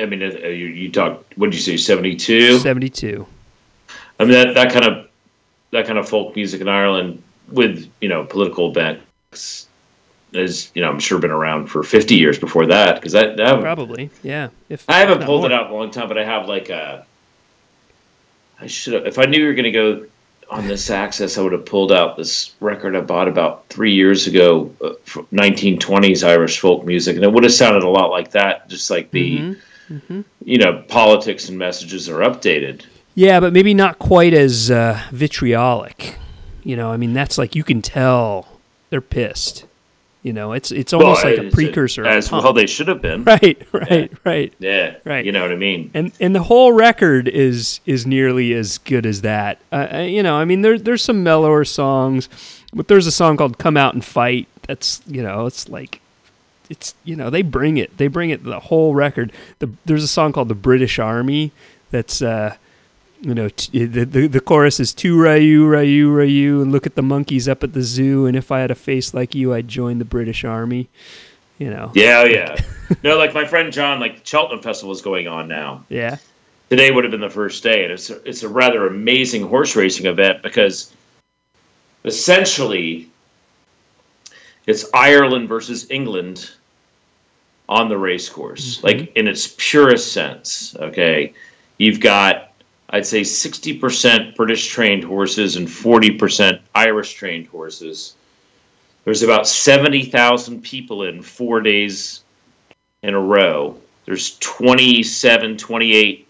I 0.00 0.06
mean, 0.06 0.22
uh, 0.22 0.26
you, 0.48 0.66
you 0.66 0.90
talked. 0.90 1.36
What 1.38 1.46
did 1.50 1.54
you 1.54 1.60
say? 1.60 1.76
Seventy 1.76 2.16
two. 2.16 2.58
72. 2.58 3.26
I 4.18 4.24
mean, 4.24 4.32
that 4.32 4.54
that 4.54 4.72
kind 4.72 4.84
of 4.86 5.08
that 5.70 5.86
kind 5.86 5.98
of 5.98 6.08
folk 6.08 6.34
music 6.36 6.60
in 6.60 6.68
Ireland 6.68 7.22
with 7.50 7.90
you 8.00 8.08
know 8.08 8.24
political 8.24 8.70
events 8.70 9.68
is 10.32 10.70
you 10.74 10.82
know 10.82 10.90
I'm 10.90 11.00
sure 11.00 11.18
been 11.18 11.30
around 11.30 11.66
for 11.66 11.82
fifty 11.82 12.16
years 12.16 12.38
before 12.38 12.66
that 12.66 12.96
because 12.96 13.14
I 13.14 13.28
haven't 13.28 13.60
Probably. 13.62 14.10
Yeah. 14.22 14.48
If 14.68 14.88
I 14.88 15.00
haven't 15.00 15.24
pulled 15.24 15.42
more. 15.42 15.50
it 15.50 15.54
out 15.54 15.66
in 15.66 15.72
a 15.72 15.76
long 15.76 15.90
time, 15.90 16.08
but 16.08 16.18
I 16.18 16.24
have 16.24 16.48
like 16.48 16.70
a. 16.70 17.06
I 18.60 18.66
should 18.66 18.94
have. 18.94 19.06
If 19.06 19.18
I 19.18 19.24
knew 19.24 19.40
you 19.40 19.46
were 19.46 19.54
going 19.54 19.64
to 19.64 19.70
go 19.72 20.06
on 20.48 20.68
this 20.68 20.90
access, 20.90 21.38
I 21.38 21.42
would 21.42 21.52
have 21.52 21.66
pulled 21.66 21.90
out 21.90 22.16
this 22.16 22.52
record 22.60 22.94
I 22.94 23.00
bought 23.00 23.28
about 23.28 23.68
three 23.68 23.94
years 23.94 24.26
ago, 24.26 24.72
uh, 24.82 24.92
from 25.04 25.26
1920s 25.32 26.26
Irish 26.26 26.60
folk 26.60 26.84
music, 26.84 27.16
and 27.16 27.24
it 27.24 27.32
would 27.32 27.42
have 27.44 27.52
sounded 27.52 27.82
a 27.82 27.88
lot 27.88 28.10
like 28.10 28.32
that. 28.32 28.68
Just 28.68 28.90
like 28.90 29.10
the, 29.10 29.56
Mhm, 29.90 30.24
you 30.44 30.58
know, 30.58 30.84
politics 30.86 31.48
and 31.48 31.58
messages 31.58 32.08
are 32.08 32.20
updated. 32.20 32.82
Yeah, 33.14 33.40
but 33.40 33.52
maybe 33.52 33.74
not 33.74 33.98
quite 33.98 34.34
as 34.34 34.70
uh, 34.70 35.00
vitriolic. 35.12 36.16
You 36.64 36.76
know, 36.76 36.90
I 36.90 36.96
mean, 36.96 37.12
that's 37.12 37.38
like 37.38 37.54
you 37.54 37.62
can 37.64 37.82
tell 37.82 38.48
they're 38.90 39.00
pissed. 39.00 39.66
You 40.22 40.32
know, 40.32 40.52
it's 40.54 40.70
it's 40.72 40.94
almost 40.94 41.22
Well, 41.22 41.36
like 41.36 41.46
a 41.46 41.50
precursor. 41.50 42.06
as 42.06 42.32
well 42.32 42.54
they 42.54 42.66
should 42.66 42.88
have 42.88 43.02
been. 43.02 43.24
Right, 43.26 43.60
right, 43.72 44.10
right. 44.24 44.52
Yeah, 44.58 44.96
Right. 45.04 45.24
You 45.24 45.32
know 45.32 45.42
what 45.42 45.52
I 45.52 45.56
mean? 45.56 45.90
And 45.92 46.12
and 46.18 46.34
the 46.34 46.42
whole 46.42 46.72
record 46.72 47.28
is 47.28 47.80
is 47.84 48.06
nearly 48.06 48.54
as 48.54 48.78
good 48.78 49.04
as 49.04 49.20
that. 49.20 49.58
Uh, 49.70 49.88
uh, 49.92 49.98
you 49.98 50.22
know, 50.22 50.36
I 50.36 50.46
mean, 50.46 50.62
there 50.62 50.78
there's 50.78 51.02
some 51.04 51.22
mellower 51.22 51.64
songs, 51.64 52.30
but 52.72 52.88
there's 52.88 53.06
a 53.06 53.12
song 53.12 53.36
called 53.36 53.58
"Come 53.58 53.76
Out 53.76 53.92
and 53.92 54.02
Fight." 54.04 54.48
That's 54.66 55.02
you 55.06 55.22
know, 55.22 55.44
it's 55.44 55.68
like 55.68 56.00
it's 56.70 56.94
you 57.04 57.16
know 57.16 57.28
they 57.28 57.42
bring 57.42 57.76
it 57.76 57.98
they 57.98 58.06
bring 58.08 58.30
it 58.30 58.42
the 58.44 58.60
whole 58.60 58.94
record. 58.94 59.30
The, 59.58 59.68
there's 59.84 60.04
a 60.04 60.08
song 60.08 60.32
called 60.32 60.48
"The 60.48 60.54
British 60.54 60.98
Army" 60.98 61.52
that's 61.90 62.22
uh, 62.22 62.56
you 63.24 63.34
know 63.34 63.48
t- 63.48 63.86
the, 63.86 64.04
the 64.04 64.26
the 64.26 64.40
chorus 64.40 64.78
is 64.78 64.92
"To 64.94 65.18
Ryu 65.18 65.64
Ryu 65.66 66.10
Ryu" 66.10 66.60
and 66.60 66.70
look 66.70 66.86
at 66.86 66.94
the 66.94 67.02
monkeys 67.02 67.48
up 67.48 67.64
at 67.64 67.72
the 67.72 67.82
zoo. 67.82 68.26
And 68.26 68.36
if 68.36 68.52
I 68.52 68.60
had 68.60 68.70
a 68.70 68.74
face 68.74 69.14
like 69.14 69.34
you, 69.34 69.54
I'd 69.54 69.66
join 69.66 69.98
the 69.98 70.04
British 70.04 70.44
Army. 70.44 70.88
You 71.58 71.70
know, 71.70 71.92
Yeah, 71.94 72.24
oh, 72.24 72.28
yeah. 72.28 72.60
no, 73.02 73.16
like 73.16 73.32
my 73.32 73.46
friend 73.46 73.72
John, 73.72 74.00
like 74.00 74.20
the 74.20 74.26
Cheltenham 74.26 74.62
Festival 74.62 74.92
is 74.92 75.02
going 75.02 75.28
on 75.28 75.48
now. 75.48 75.84
yeah, 75.88 76.18
today 76.68 76.90
would 76.90 77.04
have 77.04 77.10
been 77.10 77.20
the 77.20 77.30
first 77.30 77.62
day, 77.62 77.84
and 77.84 77.92
it's 77.92 78.10
a, 78.10 78.28
it's 78.28 78.42
a 78.42 78.48
rather 78.48 78.86
amazing 78.86 79.46
horse 79.48 79.74
racing 79.74 80.06
event 80.06 80.42
because 80.42 80.92
essentially 82.04 83.08
it's 84.66 84.84
Ireland 84.92 85.48
versus 85.48 85.90
England 85.90 86.50
on 87.68 87.88
the 87.88 87.96
race 87.96 88.28
course, 88.28 88.76
mm-hmm. 88.76 88.86
like 88.86 89.16
in 89.16 89.28
its 89.28 89.54
purest 89.56 90.12
sense. 90.12 90.76
Okay, 90.76 91.32
you've 91.78 92.00
got 92.00 92.53
I'd 92.94 93.04
say 93.04 93.24
sixty 93.24 93.76
percent 93.76 94.36
British 94.36 94.68
trained 94.68 95.02
horses 95.02 95.56
and 95.56 95.68
forty 95.68 96.12
percent 96.12 96.62
Irish 96.76 97.14
trained 97.14 97.48
horses. 97.48 98.14
There's 99.04 99.24
about 99.24 99.48
seventy 99.48 100.04
thousand 100.04 100.62
people 100.62 101.02
in 101.02 101.20
four 101.20 101.60
days 101.60 102.22
in 103.02 103.14
a 103.14 103.20
row. 103.20 103.76
There's 104.04 104.38
27, 104.38 105.56
28 105.56 106.28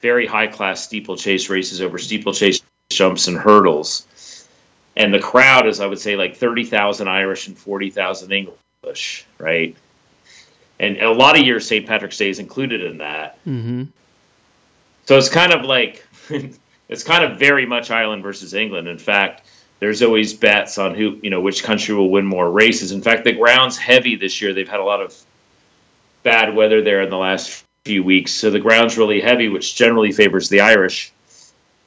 very 0.00 0.26
high 0.26 0.48
class 0.48 0.82
steeplechase 0.84 1.48
races 1.48 1.80
over 1.80 1.98
steeplechase 1.98 2.60
jumps 2.90 3.28
and 3.28 3.38
hurdles. 3.38 4.48
And 4.96 5.14
the 5.14 5.20
crowd 5.20 5.68
is, 5.68 5.78
I 5.78 5.86
would 5.86 6.00
say, 6.00 6.16
like 6.16 6.36
30,000 6.36 7.06
Irish 7.06 7.46
and 7.46 7.56
40,000 7.56 8.32
English, 8.32 9.26
right? 9.38 9.76
And 10.80 10.96
a 10.96 11.12
lot 11.12 11.38
of 11.38 11.44
years, 11.44 11.68
St. 11.68 11.86
Patrick's 11.86 12.18
Day 12.18 12.30
is 12.30 12.40
included 12.40 12.82
in 12.82 12.98
that. 12.98 13.38
hmm 13.44 13.84
So 15.06 15.18
it's 15.18 15.28
kind 15.28 15.52
of 15.52 15.64
like, 15.64 16.06
it's 16.88 17.04
kind 17.04 17.24
of 17.24 17.38
very 17.38 17.66
much 17.66 17.90
Ireland 17.90 18.22
versus 18.22 18.54
England. 18.54 18.88
In 18.88 18.98
fact, 18.98 19.46
there's 19.80 20.02
always 20.02 20.32
bets 20.32 20.78
on 20.78 20.94
who, 20.94 21.18
you 21.22 21.30
know, 21.30 21.40
which 21.40 21.62
country 21.62 21.94
will 21.94 22.10
win 22.10 22.24
more 22.24 22.50
races. 22.50 22.92
In 22.92 23.02
fact, 23.02 23.24
the 23.24 23.32
ground's 23.32 23.76
heavy 23.76 24.16
this 24.16 24.40
year. 24.40 24.54
They've 24.54 24.68
had 24.68 24.80
a 24.80 24.84
lot 24.84 25.02
of 25.02 25.14
bad 26.22 26.54
weather 26.54 26.82
there 26.82 27.02
in 27.02 27.10
the 27.10 27.18
last 27.18 27.64
few 27.84 28.02
weeks. 28.02 28.32
So 28.32 28.50
the 28.50 28.60
ground's 28.60 28.96
really 28.96 29.20
heavy, 29.20 29.48
which 29.48 29.74
generally 29.74 30.12
favors 30.12 30.48
the 30.48 30.60
Irish. 30.60 31.12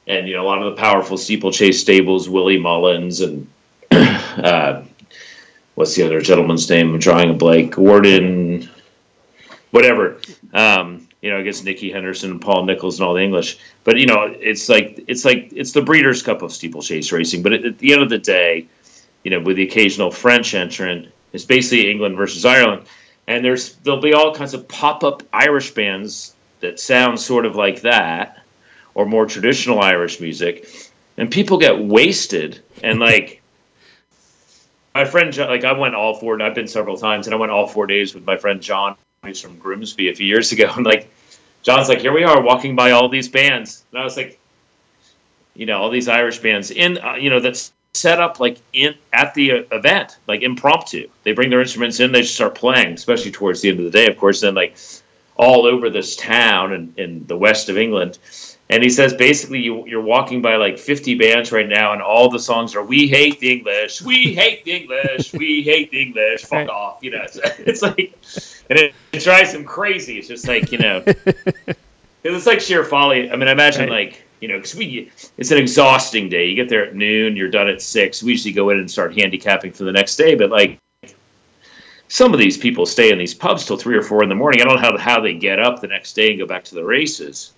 And, 0.06 0.28
you 0.28 0.36
know, 0.36 0.42
a 0.42 0.46
lot 0.46 0.62
of 0.62 0.74
the 0.74 0.80
powerful 0.80 1.18
steeplechase 1.18 1.80
stables, 1.80 2.28
Willie 2.28 2.58
Mullins 2.58 3.20
and 3.20 3.48
uh, 3.90 4.82
what's 5.74 5.94
the 5.94 6.04
other 6.04 6.20
gentleman's 6.20 6.68
name? 6.70 6.94
I'm 6.94 6.98
drawing 6.98 7.30
a 7.30 7.34
blank. 7.34 7.74
Gordon, 7.74 8.70
whatever. 9.70 10.20
Um, 10.52 10.97
you 11.20 11.30
know, 11.30 11.38
against 11.38 11.64
Nicky 11.64 11.90
Henderson 11.90 12.30
and 12.30 12.40
Paul 12.40 12.64
Nicholls 12.64 12.98
and 12.98 13.06
all 13.06 13.14
the 13.14 13.22
English. 13.22 13.58
But 13.84 13.98
you 13.98 14.06
know, 14.06 14.22
it's 14.38 14.68
like 14.68 15.04
it's 15.08 15.24
like 15.24 15.52
it's 15.54 15.72
the 15.72 15.82
Breeders' 15.82 16.22
Cup 16.22 16.42
of 16.42 16.52
steeplechase 16.52 17.10
racing. 17.12 17.42
But 17.42 17.54
at, 17.54 17.64
at 17.64 17.78
the 17.78 17.92
end 17.92 18.02
of 18.02 18.08
the 18.08 18.18
day, 18.18 18.66
you 19.24 19.30
know, 19.30 19.40
with 19.40 19.56
the 19.56 19.64
occasional 19.64 20.10
French 20.10 20.54
entrant, 20.54 21.08
it's 21.32 21.44
basically 21.44 21.90
England 21.90 22.16
versus 22.16 22.44
Ireland. 22.44 22.86
and 23.26 23.44
there's 23.44 23.74
there'll 23.76 24.00
be 24.00 24.14
all 24.14 24.34
kinds 24.34 24.54
of 24.54 24.68
pop 24.68 25.02
up 25.04 25.22
Irish 25.32 25.72
bands 25.72 26.34
that 26.60 26.80
sound 26.80 27.20
sort 27.20 27.46
of 27.46 27.56
like 27.56 27.82
that, 27.82 28.42
or 28.94 29.06
more 29.06 29.26
traditional 29.26 29.80
Irish 29.80 30.20
music, 30.20 30.68
and 31.16 31.30
people 31.30 31.58
get 31.58 31.78
wasted 31.78 32.60
and 32.82 33.00
like. 33.00 33.42
My 34.94 35.04
friend, 35.04 35.36
like 35.36 35.62
I 35.62 35.78
went 35.78 35.94
all 35.94 36.14
four, 36.14 36.34
and 36.34 36.42
I've 36.42 36.56
been 36.56 36.66
several 36.66 36.96
times, 36.96 37.28
and 37.28 37.34
I 37.34 37.38
went 37.38 37.52
all 37.52 37.68
four 37.68 37.86
days 37.86 38.14
with 38.14 38.26
my 38.26 38.36
friend 38.36 38.60
John, 38.60 38.96
from 39.34 39.58
Grimsby 39.58 40.08
a 40.08 40.14
few 40.14 40.26
years 40.26 40.52
ago, 40.52 40.72
and 40.76 40.84
like 40.84 41.10
John's 41.62 41.88
like, 41.88 42.00
here 42.00 42.12
we 42.12 42.24
are 42.24 42.40
walking 42.42 42.76
by 42.76 42.92
all 42.92 43.08
these 43.08 43.28
bands, 43.28 43.84
and 43.90 44.00
I 44.00 44.04
was 44.04 44.16
like, 44.16 44.38
you 45.54 45.66
know, 45.66 45.78
all 45.78 45.90
these 45.90 46.08
Irish 46.08 46.38
bands 46.38 46.70
in, 46.70 46.98
uh, 46.98 47.14
you 47.14 47.30
know, 47.30 47.40
that's 47.40 47.72
set 47.94 48.20
up 48.20 48.38
like 48.38 48.58
in 48.72 48.94
at 49.12 49.34
the 49.34 49.52
uh, 49.52 49.62
event, 49.72 50.16
like 50.26 50.42
impromptu. 50.42 51.08
They 51.24 51.32
bring 51.32 51.50
their 51.50 51.60
instruments 51.60 52.00
in, 52.00 52.12
they 52.12 52.22
just 52.22 52.34
start 52.34 52.54
playing, 52.54 52.94
especially 52.94 53.32
towards 53.32 53.60
the 53.60 53.70
end 53.70 53.78
of 53.80 53.84
the 53.84 53.90
day, 53.90 54.06
of 54.06 54.16
course. 54.16 54.40
Then 54.40 54.54
like 54.54 54.76
all 55.36 55.66
over 55.66 55.88
this 55.88 56.16
town 56.16 56.72
and 56.72 56.98
in, 56.98 57.04
in 57.10 57.26
the 57.26 57.36
west 57.36 57.68
of 57.68 57.78
England. 57.78 58.18
And 58.70 58.82
he 58.82 58.90
says 58.90 59.14
basically 59.14 59.60
you, 59.60 59.86
you're 59.86 60.02
walking 60.02 60.42
by 60.42 60.56
like 60.56 60.78
50 60.78 61.14
bands 61.14 61.52
right 61.52 61.68
now, 61.68 61.94
and 61.94 62.02
all 62.02 62.28
the 62.28 62.38
songs 62.38 62.74
are 62.74 62.82
"We 62.84 63.08
hate 63.08 63.40
the 63.40 63.50
English, 63.50 64.02
we 64.02 64.34
hate 64.34 64.64
the 64.64 64.72
English, 64.72 65.32
we 65.32 65.62
hate 65.62 65.90
the 65.90 66.02
English, 66.02 66.44
fuck 66.44 66.68
off." 66.68 66.98
You 67.00 67.12
know, 67.12 67.22
it's, 67.22 67.38
it's 67.58 67.82
like, 67.82 68.12
and 68.70 68.78
it, 68.78 68.94
it 69.12 69.22
drives 69.24 69.52
him 69.54 69.64
crazy. 69.64 70.18
It's 70.18 70.28
just 70.28 70.46
like 70.48 70.70
you 70.72 70.78
know, 70.78 71.02
it's 72.24 72.46
like 72.46 72.60
sheer 72.60 72.84
folly. 72.84 73.30
I 73.30 73.36
mean, 73.36 73.48
I 73.48 73.52
imagine 73.52 73.88
Right. 73.88 74.08
like 74.10 74.22
you 74.40 74.48
know, 74.48 74.56
because 74.56 74.74
we 74.76 75.10
it's 75.36 75.50
an 75.50 75.58
exhausting 75.58 76.28
day. 76.28 76.46
You 76.46 76.54
get 76.54 76.68
there 76.68 76.86
at 76.86 76.94
noon, 76.94 77.36
you're 77.36 77.50
done 77.50 77.68
at 77.68 77.82
six. 77.82 78.22
We 78.22 78.32
usually 78.32 78.52
go 78.54 78.70
in 78.70 78.78
and 78.78 78.90
start 78.90 79.16
handicapping 79.18 79.72
for 79.72 79.84
the 79.84 79.92
next 79.92 80.16
day, 80.16 80.34
but 80.34 80.50
like 80.50 80.78
some 82.08 82.32
of 82.32 82.38
these 82.38 82.56
people 82.56 82.86
stay 82.86 83.10
in 83.12 83.18
these 83.18 83.34
pubs 83.34 83.66
till 83.66 83.76
three 83.76 83.96
or 83.96 84.02
four 84.02 84.22
in 84.22 84.28
the 84.28 84.34
morning. 84.34 84.60
I 84.62 84.64
don't 84.64 84.76
know 84.76 84.80
how, 84.80 84.96
how 84.96 85.20
they 85.20 85.34
get 85.34 85.58
up 85.58 85.80
the 85.80 85.88
next 85.88 86.14
day 86.14 86.30
and 86.30 86.38
go 86.38 86.46
back 86.46 86.64
to 86.64 86.74
the 86.74 86.84
races, 86.84 87.52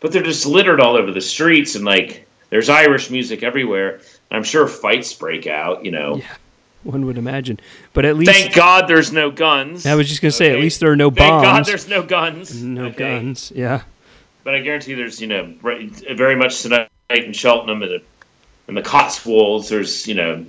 but 0.00 0.12
they're 0.12 0.22
just 0.22 0.46
littered 0.46 0.80
all 0.80 0.96
over 0.96 1.10
the 1.10 1.20
streets 1.20 1.74
and 1.74 1.84
like 1.84 2.26
there's 2.50 2.68
Irish 2.68 3.10
music 3.10 3.42
everywhere. 3.42 4.00
I'm 4.30 4.44
sure 4.44 4.68
fights 4.68 5.12
break 5.14 5.46
out. 5.46 5.84
You 5.84 5.90
know, 5.90 6.16
Yeah. 6.16 6.34
One 6.84 7.06
would 7.06 7.18
imagine, 7.18 7.58
but 7.92 8.04
at 8.04 8.16
least 8.16 8.30
thank 8.30 8.54
God 8.54 8.86
there's 8.88 9.12
no 9.12 9.30
guns. 9.30 9.84
I 9.84 9.94
was 9.96 10.08
just 10.08 10.22
gonna 10.22 10.30
say, 10.32 10.50
at 10.52 10.60
least 10.60 10.78
there 10.80 10.90
are 10.92 10.96
no 10.96 11.10
Thank 11.10 11.42
God 11.42 11.64
there's 11.66 11.88
no 11.88 12.02
guns. 12.02 12.62
no 12.62 12.86
Okay? 12.86 13.18
guns. 13.18 13.52
Yeah. 13.54 13.82
But 14.44 14.54
I 14.54 14.60
guarantee 14.60 14.94
there's, 14.94 15.20
you 15.20 15.26
know, 15.26 15.52
very 15.60 16.36
much 16.36 16.62
tonight 16.62 16.88
in 17.10 17.32
Cheltenham 17.32 17.82
and 17.82 17.90
the, 17.90 18.02
and 18.68 18.76
the 18.76 18.82
Cotswolds. 18.82 19.68
There's, 19.68 20.06
you 20.06 20.14
know, 20.14 20.46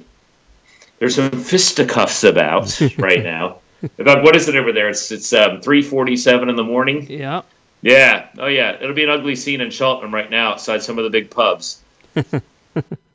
there's 0.99 1.15
some 1.15 1.31
fisticuffs 1.31 2.23
about 2.23 2.79
right 2.97 3.23
now. 3.23 3.57
About 3.97 4.23
what 4.23 4.35
is 4.35 4.47
it 4.47 4.55
over 4.55 4.71
there? 4.71 4.89
It's 4.89 5.11
it's 5.11 5.33
um, 5.33 5.61
three 5.61 5.81
forty 5.81 6.15
seven 6.15 6.47
in 6.49 6.55
the 6.55 6.63
morning. 6.63 7.07
Yeah. 7.09 7.41
Yeah. 7.81 8.27
Oh 8.37 8.47
yeah. 8.47 8.73
It'll 8.79 8.93
be 8.93 9.03
an 9.03 9.09
ugly 9.09 9.35
scene 9.35 9.61
in 9.61 9.71
Cheltenham 9.71 10.13
right 10.13 10.29
now 10.29 10.51
outside 10.51 10.83
some 10.83 10.97
of 10.97 11.05
the 11.05 11.09
big 11.09 11.29
pubs. 11.31 11.81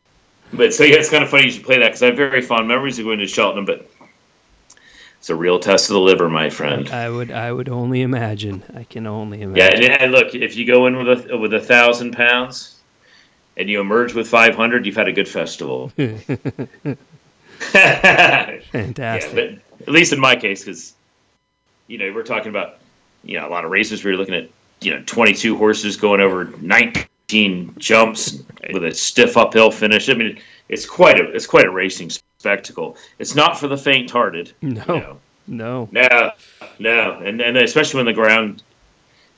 but 0.52 0.72
so 0.74 0.84
yeah, 0.84 0.96
it's 0.96 1.10
kind 1.10 1.24
of 1.24 1.30
funny 1.30 1.44
you 1.46 1.50
should 1.50 1.64
play 1.64 1.78
that 1.78 1.86
because 1.86 2.02
I 2.02 2.06
have 2.06 2.16
very 2.16 2.42
fond 2.42 2.68
memories 2.68 2.98
of 2.98 3.04
going 3.06 3.18
to 3.18 3.26
Cheltenham, 3.26 3.64
but 3.64 3.90
it's 5.18 5.30
a 5.30 5.34
real 5.34 5.58
test 5.58 5.88
of 5.90 5.94
the 5.94 6.00
liver, 6.00 6.28
my 6.28 6.50
friend. 6.50 6.88
I 6.90 7.08
would. 7.08 7.30
I 7.30 7.50
would 7.50 7.68
only 7.70 8.02
imagine. 8.02 8.62
I 8.74 8.84
can 8.84 9.06
only 9.06 9.38
Yeah, 9.38 9.44
imagine. 9.46 9.84
and, 9.92 10.02
and 10.02 10.12
look, 10.12 10.34
if 10.34 10.56
you 10.56 10.66
go 10.66 10.86
in 10.86 10.96
with 11.04 11.30
a 11.30 11.36
with 11.38 11.54
a 11.54 11.60
thousand 11.60 12.12
pounds 12.12 12.78
and 13.56 13.68
you 13.70 13.80
emerge 13.80 14.12
with 14.14 14.28
five 14.28 14.54
hundred, 14.54 14.84
you've 14.86 14.96
had 14.96 15.08
a 15.08 15.12
good 15.12 15.28
festival. 15.28 15.90
yeah, 17.74 18.58
Fantastic. 18.72 19.34
but 19.78 19.82
at 19.88 19.92
least 19.92 20.12
in 20.12 20.20
my 20.20 20.36
case, 20.36 20.64
because 20.64 20.92
you 21.86 21.98
know 21.98 22.12
we're 22.14 22.22
talking 22.22 22.48
about 22.48 22.78
you 23.22 23.38
know 23.38 23.46
a 23.46 23.50
lot 23.50 23.64
of 23.64 23.70
races. 23.70 24.04
We 24.04 24.10
were 24.10 24.16
looking 24.16 24.34
at 24.34 24.48
you 24.80 24.92
know 24.94 25.02
twenty 25.06 25.32
two 25.34 25.56
horses 25.56 25.96
going 25.96 26.20
over 26.20 26.44
nineteen 26.60 27.04
jumps 27.28 28.42
with 28.72 28.84
a 28.84 28.94
stiff 28.94 29.36
uphill 29.36 29.70
finish. 29.70 30.08
I 30.08 30.14
mean, 30.14 30.38
it's 30.68 30.86
quite 30.86 31.20
a 31.20 31.30
it's 31.30 31.46
quite 31.46 31.64
a 31.66 31.70
racing 31.70 32.10
spectacle. 32.38 32.96
It's 33.18 33.34
not 33.34 33.58
for 33.58 33.68
the 33.68 33.76
faint 33.76 34.10
hearted. 34.10 34.52
no. 34.62 34.70
You 34.70 34.86
know. 34.86 35.18
No. 35.46 35.88
No, 35.92 36.30
no, 36.78 37.12
and 37.18 37.40
and 37.42 37.56
especially 37.58 37.98
when 37.98 38.06
the 38.06 38.14
ground 38.14 38.62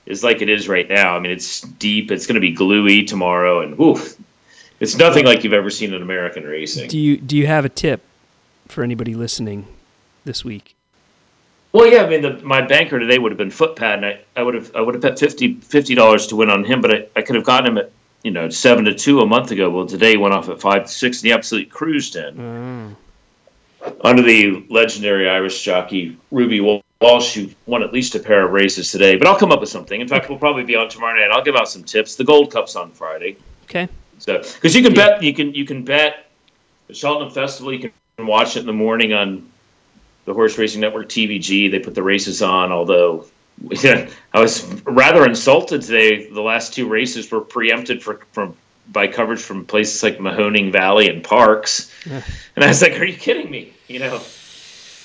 is 0.06 0.22
like 0.22 0.40
it 0.40 0.48
is 0.48 0.68
right 0.68 0.88
now. 0.88 1.16
I 1.16 1.20
mean, 1.20 1.32
it's 1.32 1.62
deep. 1.62 2.12
It's 2.12 2.26
going 2.26 2.36
to 2.36 2.40
be 2.40 2.52
gluey 2.52 3.02
tomorrow, 3.04 3.60
and 3.60 3.78
oof, 3.80 4.16
it's 4.78 4.96
nothing 4.96 5.24
like 5.24 5.42
you've 5.42 5.52
ever 5.52 5.70
seen 5.70 5.92
in 5.92 6.02
American 6.02 6.44
racing. 6.44 6.88
Do 6.88 6.98
you 6.98 7.16
Do 7.16 7.36
you 7.36 7.48
have 7.48 7.64
a 7.64 7.68
tip 7.68 8.02
for 8.68 8.84
anybody 8.84 9.14
listening 9.14 9.66
this 10.24 10.44
week? 10.44 10.75
Well, 11.76 11.92
yeah, 11.92 12.04
I 12.04 12.08
mean, 12.08 12.22
the, 12.22 12.42
my 12.42 12.62
banker 12.62 12.98
today 12.98 13.18
would 13.18 13.32
have 13.32 13.36
been 13.36 13.50
Footpad, 13.50 13.96
and 13.96 14.06
I, 14.06 14.20
I 14.34 14.42
would 14.42 14.54
have 14.54 14.74
I 14.74 14.80
would 14.80 14.94
have 14.94 15.02
bet 15.02 15.18
50 15.18 15.94
dollars 15.94 16.26
to 16.28 16.36
win 16.36 16.48
on 16.48 16.64
him, 16.64 16.80
but 16.80 16.90
I, 16.90 17.06
I 17.14 17.20
could 17.20 17.36
have 17.36 17.44
gotten 17.44 17.66
him 17.70 17.76
at 17.76 17.90
you 18.22 18.30
know 18.30 18.48
seven 18.48 18.86
to 18.86 18.94
two 18.94 19.20
a 19.20 19.26
month 19.26 19.50
ago. 19.50 19.68
Well, 19.68 19.84
today 19.84 20.12
he 20.12 20.16
went 20.16 20.32
off 20.32 20.48
at 20.48 20.58
five 20.58 20.84
to 20.84 20.88
six, 20.88 21.20
and 21.20 21.26
he 21.26 21.32
absolutely 21.32 21.68
cruised 21.68 22.16
in. 22.16 22.96
Mm. 23.82 23.94
under 24.00 24.22
the 24.22 24.64
legendary 24.70 25.28
Irish 25.28 25.62
jockey 25.62 26.16
Ruby 26.30 26.60
Walsh, 26.60 27.34
who 27.34 27.50
won 27.66 27.82
at 27.82 27.92
least 27.92 28.14
a 28.14 28.20
pair 28.20 28.46
of 28.46 28.52
races 28.52 28.90
today. 28.90 29.16
But 29.16 29.28
I'll 29.28 29.36
come 29.38 29.52
up 29.52 29.60
with 29.60 29.68
something. 29.68 30.00
In 30.00 30.08
fact, 30.08 30.30
we'll 30.30 30.38
probably 30.38 30.64
be 30.64 30.76
on 30.76 30.88
tomorrow 30.88 31.20
night. 31.20 31.30
I'll 31.30 31.44
give 31.44 31.56
out 31.56 31.68
some 31.68 31.84
tips. 31.84 32.14
The 32.14 32.24
Gold 32.24 32.50
Cup's 32.50 32.74
on 32.74 32.90
Friday, 32.92 33.36
Okay. 33.64 33.86
so 34.18 34.38
because 34.38 34.74
you 34.74 34.82
can 34.82 34.94
bet, 34.94 35.22
you 35.22 35.34
can 35.34 35.52
you 35.52 35.66
can 35.66 35.84
bet 35.84 36.30
the 36.86 36.94
Cheltenham 36.94 37.32
Festival. 37.32 37.70
You 37.74 37.90
can 38.16 38.26
watch 38.26 38.56
it 38.56 38.60
in 38.60 38.66
the 38.66 38.72
morning 38.72 39.12
on 39.12 39.46
the 40.26 40.34
Horse 40.34 40.58
Racing 40.58 40.82
Network 40.82 41.08
TVG. 41.08 41.70
They 41.70 41.78
put 41.78 41.94
the 41.94 42.02
races 42.02 42.42
on, 42.42 42.70
although. 42.70 43.24
I 43.82 44.10
was 44.34 44.70
rather 44.82 45.24
insulted 45.24 45.80
today. 45.80 46.28
The 46.28 46.42
last 46.42 46.74
two 46.74 46.86
races 46.86 47.30
were 47.30 47.40
preempted 47.40 48.02
for 48.02 48.20
from 48.32 48.54
by 48.92 49.06
coverage 49.06 49.40
from 49.40 49.64
places 49.64 50.02
like 50.02 50.18
Mahoning 50.18 50.70
Valley 50.72 51.08
and 51.08 51.24
Parx, 51.24 51.90
Yeah. 52.04 52.22
and 52.54 52.64
I 52.64 52.68
was 52.68 52.82
like, 52.82 53.00
"Are 53.00 53.04
you 53.04 53.16
kidding 53.16 53.50
me?" 53.50 53.72
You 53.88 54.00
know. 54.00 54.20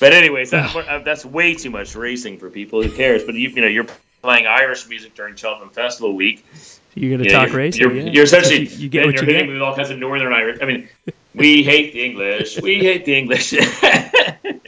But 0.02 0.14
anyways, 0.14 0.50
that, 0.50 0.76
uh, 0.76 1.00
that's 1.00 1.24
way 1.24 1.54
too 1.54 1.70
much 1.70 1.96
racing 1.96 2.40
for 2.40 2.50
people. 2.50 2.82
Who 2.82 2.92
cares? 2.92 3.24
But 3.24 3.36
you, 3.36 3.50
you 3.50 3.62
know, 3.62 3.68
you're 3.68 3.86
playing 4.22 4.48
Irish 4.48 4.88
music 4.90 5.16
during 5.16 5.36
Cheltenham 5.36 5.70
Festival 5.70 6.16
week. 6.16 6.46
You're 6.96 7.18
gonna 7.18 7.30
talk 7.30 7.50
you're, 7.50 7.58
racing. 7.58 7.82
You're, 7.82 7.94
yeah. 7.94 8.12
you're 8.12 8.24
essentially 8.24 8.68
you, 8.68 8.78
you 8.78 8.90
get 8.90 9.06
what 9.06 9.16
you 9.16 9.22
you're 9.22 9.32
hitting 9.32 9.48
get. 9.48 9.54
with 9.54 9.62
all 9.62 9.76
kinds 9.76 9.92
of 9.92 10.00
Northern 10.00 10.34
Irish. 10.34 10.60
I 10.62 10.66
mean, 10.66 10.90
we 11.34 11.64
hate 11.64 11.94
the 11.94 12.04
English. 12.04 12.60
We 12.60 12.80
hate 12.80 13.06
the 13.06 13.16
English. 13.16 13.54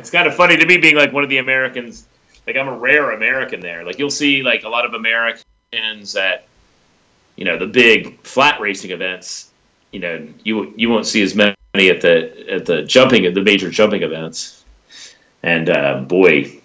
it's 0.00 0.10
kind 0.10 0.26
of 0.26 0.34
funny 0.34 0.56
to 0.56 0.66
me 0.66 0.78
being 0.78 0.96
like 0.96 1.12
one 1.12 1.22
of 1.22 1.28
the 1.28 1.38
Americans. 1.38 2.06
Like 2.46 2.56
I'm 2.56 2.68
a 2.68 2.76
rare 2.76 3.12
American 3.12 3.60
there. 3.60 3.84
Like 3.84 3.98
you'll 3.98 4.10
see 4.10 4.42
like 4.42 4.64
a 4.64 4.68
lot 4.68 4.84
of 4.86 4.94
Americans 4.94 6.16
at 6.16 6.46
you 7.36 7.44
know 7.44 7.58
the 7.58 7.66
big 7.66 8.20
flat 8.22 8.60
racing 8.60 8.90
events. 8.90 9.50
You 9.92 10.00
know 10.00 10.28
you 10.42 10.72
you 10.76 10.88
won't 10.88 11.06
see 11.06 11.22
as 11.22 11.34
many 11.34 11.54
at 11.74 12.00
the 12.00 12.50
at 12.50 12.66
the 12.66 12.82
jumping 12.82 13.26
at 13.26 13.34
the 13.34 13.42
major 13.42 13.70
jumping 13.70 14.02
events. 14.02 14.64
And 15.42 15.68
uh, 15.70 16.00
boy, 16.00 16.60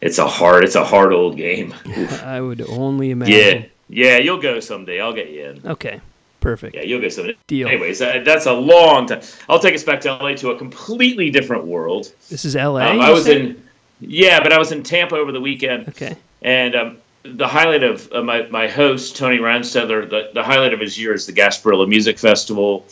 it's 0.00 0.18
a 0.18 0.26
hard 0.26 0.64
it's 0.64 0.74
a 0.74 0.84
hard 0.84 1.12
old 1.12 1.36
game. 1.36 1.74
I 2.22 2.40
would 2.40 2.62
only 2.62 3.10
imagine. 3.10 3.34
Yeah, 3.34 3.66
yeah, 3.88 4.18
you'll 4.18 4.40
go 4.40 4.60
someday. 4.60 5.00
I'll 5.00 5.14
get 5.14 5.30
you 5.30 5.50
in. 5.50 5.66
Okay. 5.66 6.00
Perfect. 6.46 6.76
Yeah, 6.76 6.82
you'll 6.82 7.00
get 7.00 7.12
someday. 7.12 7.36
Deal. 7.48 7.66
Anyways, 7.66 8.00
uh, 8.00 8.22
that's 8.24 8.46
a 8.46 8.52
long 8.52 9.08
time. 9.08 9.20
I'll 9.48 9.58
take 9.58 9.74
us 9.74 9.82
back 9.82 10.00
to 10.02 10.12
LA 10.14 10.34
to 10.34 10.50
a 10.50 10.56
completely 10.56 11.30
different 11.30 11.64
world. 11.64 12.12
This 12.30 12.44
is 12.44 12.54
L.A. 12.54 12.84
Um, 12.84 13.00
I 13.00 13.10
was 13.10 13.24
said? 13.24 13.36
in, 13.36 13.68
yeah, 14.00 14.40
but 14.40 14.52
I 14.52 14.58
was 14.58 14.70
in 14.70 14.84
Tampa 14.84 15.16
over 15.16 15.32
the 15.32 15.40
weekend, 15.40 15.88
Okay. 15.88 16.16
and 16.42 16.76
um, 16.76 16.98
the 17.24 17.48
highlight 17.48 17.82
of 17.82 18.12
uh, 18.12 18.22
my 18.22 18.46
my 18.46 18.68
host 18.68 19.16
Tony 19.16 19.38
Ranstedler, 19.38 20.08
the, 20.08 20.30
the 20.34 20.44
highlight 20.44 20.72
of 20.72 20.78
his 20.78 20.96
year 20.96 21.12
is 21.14 21.26
the 21.26 21.32
Gasparilla 21.32 21.88
Music 21.88 22.16
Festival. 22.16 22.86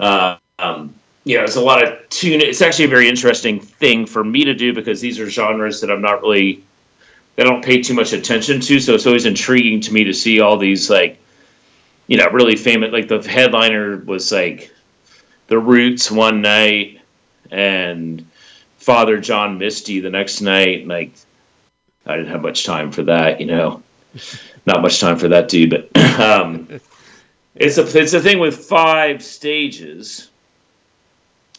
Uh, 0.00 0.38
um, 0.58 0.94
you 1.24 1.36
know, 1.36 1.44
it's 1.44 1.56
a 1.56 1.60
lot 1.60 1.86
of 1.86 2.08
tune. 2.08 2.40
It's 2.40 2.62
actually 2.62 2.86
a 2.86 2.88
very 2.88 3.06
interesting 3.06 3.60
thing 3.60 4.06
for 4.06 4.24
me 4.24 4.44
to 4.44 4.54
do 4.54 4.72
because 4.72 5.02
these 5.02 5.20
are 5.20 5.28
genres 5.28 5.82
that 5.82 5.90
I'm 5.90 6.00
not 6.00 6.22
really, 6.22 6.64
that 7.36 7.46
I 7.46 7.50
don't 7.50 7.62
pay 7.62 7.82
too 7.82 7.92
much 7.92 8.14
attention 8.14 8.60
to. 8.60 8.80
So 8.80 8.94
it's 8.94 9.06
always 9.06 9.26
intriguing 9.26 9.82
to 9.82 9.92
me 9.92 10.04
to 10.04 10.14
see 10.14 10.40
all 10.40 10.56
these 10.56 10.88
like, 10.88 11.18
you 12.06 12.16
know, 12.16 12.28
really 12.30 12.56
famous. 12.56 12.92
Like 12.92 13.08
the 13.08 13.20
headliner 13.20 13.96
was 13.96 14.32
like, 14.32 14.72
the 15.48 15.58
Roots 15.58 16.10
one 16.10 16.40
night, 16.40 17.00
and 17.50 18.24
Father 18.78 19.18
John 19.18 19.58
Misty 19.58 20.00
the 20.00 20.10
next 20.10 20.40
night. 20.40 20.86
Like, 20.86 21.12
I 22.06 22.16
didn't 22.16 22.30
have 22.30 22.42
much 22.42 22.64
time 22.64 22.90
for 22.90 23.02
that. 23.04 23.40
You 23.40 23.46
know, 23.46 23.82
not 24.66 24.82
much 24.82 25.00
time 25.00 25.18
for 25.18 25.28
that 25.28 25.48
dude. 25.48 25.70
But 25.70 25.96
um, 26.20 26.80
it's 27.54 27.78
a 27.78 27.98
it's 27.98 28.14
a 28.14 28.20
thing 28.20 28.38
with 28.38 28.64
five 28.64 29.22
stages. 29.22 30.30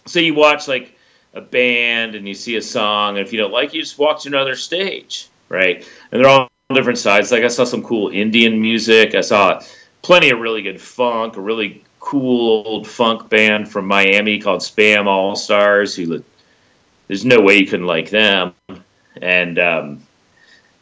So 0.05 0.19
you 0.19 0.33
watch 0.33 0.67
like 0.67 0.97
a 1.33 1.41
band 1.41 2.15
and 2.15 2.27
you 2.27 2.33
see 2.33 2.55
a 2.55 2.61
song, 2.61 3.17
and 3.17 3.25
if 3.25 3.31
you 3.31 3.39
don't 3.39 3.51
like, 3.51 3.69
it, 3.69 3.75
you 3.75 3.81
just 3.81 3.97
walk 3.97 4.21
to 4.21 4.29
another 4.29 4.55
stage, 4.55 5.29
right? 5.49 5.87
And 6.11 6.19
they're 6.19 6.29
all 6.29 6.49
different 6.73 6.99
sides. 6.99 7.31
Like 7.31 7.43
I 7.43 7.47
saw 7.47 7.63
some 7.63 7.83
cool 7.83 8.09
Indian 8.09 8.59
music. 8.59 9.15
I 9.15 9.21
saw 9.21 9.61
plenty 10.03 10.29
of 10.29 10.39
really 10.39 10.61
good 10.61 10.79
funk. 10.79 11.37
A 11.37 11.41
really 11.41 11.83
cool 11.99 12.63
old 12.67 12.87
funk 12.87 13.29
band 13.29 13.71
from 13.71 13.87
Miami 13.87 14.37
called 14.37 14.61
Spam 14.61 15.07
All 15.07 15.35
Stars, 15.35 15.95
who 15.95 16.23
there's 17.07 17.25
no 17.25 17.41
way 17.41 17.57
you 17.57 17.65
can 17.65 17.87
like 17.87 18.11
them. 18.11 18.53
And 19.19 19.57
um, 19.57 20.03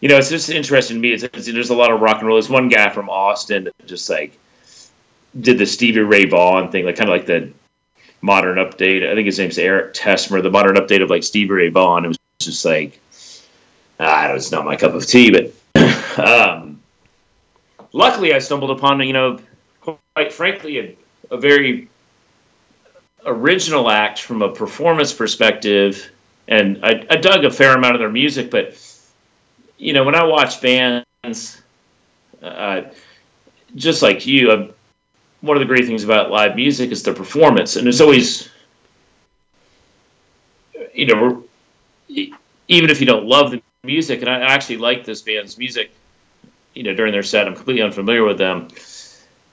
you 0.01 0.09
know, 0.09 0.17
it's 0.17 0.29
just 0.29 0.49
interesting 0.49 0.97
to 0.97 1.01
me. 1.01 1.13
It's, 1.13 1.23
it's, 1.23 1.45
there's 1.51 1.69
a 1.69 1.75
lot 1.75 1.91
of 1.91 2.01
rock 2.01 2.17
and 2.17 2.27
roll. 2.27 2.35
There's 2.35 2.49
one 2.49 2.67
guy 2.67 2.89
from 2.89 3.09
Austin 3.09 3.65
that 3.65 3.85
just 3.85 4.09
like 4.09 4.37
did 5.39 5.57
the 5.57 5.65
Stevie 5.65 6.01
Ray 6.01 6.25
Vaughan 6.25 6.71
thing, 6.71 6.85
like 6.85 6.97
kind 6.97 7.09
of 7.09 7.15
like 7.15 7.27
the 7.27 7.51
modern 8.21 8.57
update. 8.57 9.09
I 9.09 9.15
think 9.15 9.25
his 9.25 9.39
name's 9.39 9.57
Eric 9.57 9.93
Tessmer, 9.93 10.41
the 10.41 10.49
modern 10.49 10.75
update 10.75 11.03
of 11.03 11.09
like 11.09 11.23
Stevie 11.23 11.51
Ray 11.51 11.69
Vaughan. 11.69 12.05
It 12.05 12.09
was 12.09 12.19
just 12.39 12.65
like, 12.65 12.99
I 13.99 14.23
don't 14.23 14.31
know, 14.31 14.35
it's 14.37 14.51
not 14.51 14.65
my 14.65 14.75
cup 14.75 14.93
of 14.93 15.05
tea, 15.05 15.31
but 15.31 15.53
um, 16.19 16.70
luckily 17.93 18.33
I 18.33 18.39
stumbled 18.39 18.71
upon, 18.71 19.01
you 19.01 19.13
know, 19.13 19.39
quite 19.81 20.33
frankly, 20.33 20.79
a, 20.79 20.95
a 21.35 21.37
very 21.37 21.89
original 23.25 23.89
act 23.89 24.21
from 24.21 24.41
a 24.41 24.49
performance 24.49 25.13
perspective. 25.13 26.11
And 26.47 26.83
I, 26.83 27.05
I 27.09 27.15
dug 27.17 27.45
a 27.45 27.51
fair 27.51 27.75
amount 27.75 27.95
of 27.95 27.99
their 27.99 28.09
music, 28.09 28.51
but 28.51 28.77
you 29.77 29.93
know, 29.93 30.03
when 30.03 30.15
I 30.15 30.23
watch 30.25 30.61
bands, 30.61 31.61
uh, 32.41 32.81
just 33.75 34.01
like 34.01 34.25
you, 34.25 34.51
I'm, 34.51 34.73
one 35.41 35.57
of 35.57 35.61
the 35.61 35.65
great 35.65 35.85
things 35.85 36.03
about 36.03 36.29
live 36.29 36.55
music 36.55 36.91
is 36.91 37.01
the 37.01 37.13
performance, 37.13 37.75
and 37.75 37.87
it's 37.87 37.99
always, 37.99 38.47
you 40.93 41.07
know, 41.07 41.43
even 42.07 42.89
if 42.89 42.99
you 42.99 43.07
don't 43.07 43.25
love 43.25 43.49
the 43.49 43.61
music, 43.83 44.21
and 44.21 44.29
I 44.29 44.41
actually 44.41 44.77
like 44.77 45.03
this 45.03 45.23
band's 45.23 45.57
music, 45.57 45.91
you 46.73 46.83
know, 46.83 46.93
during 46.93 47.11
their 47.11 47.23
set, 47.23 47.47
I'm 47.47 47.55
completely 47.55 47.81
unfamiliar 47.81 48.23
with 48.23 48.37
them. 48.37 48.69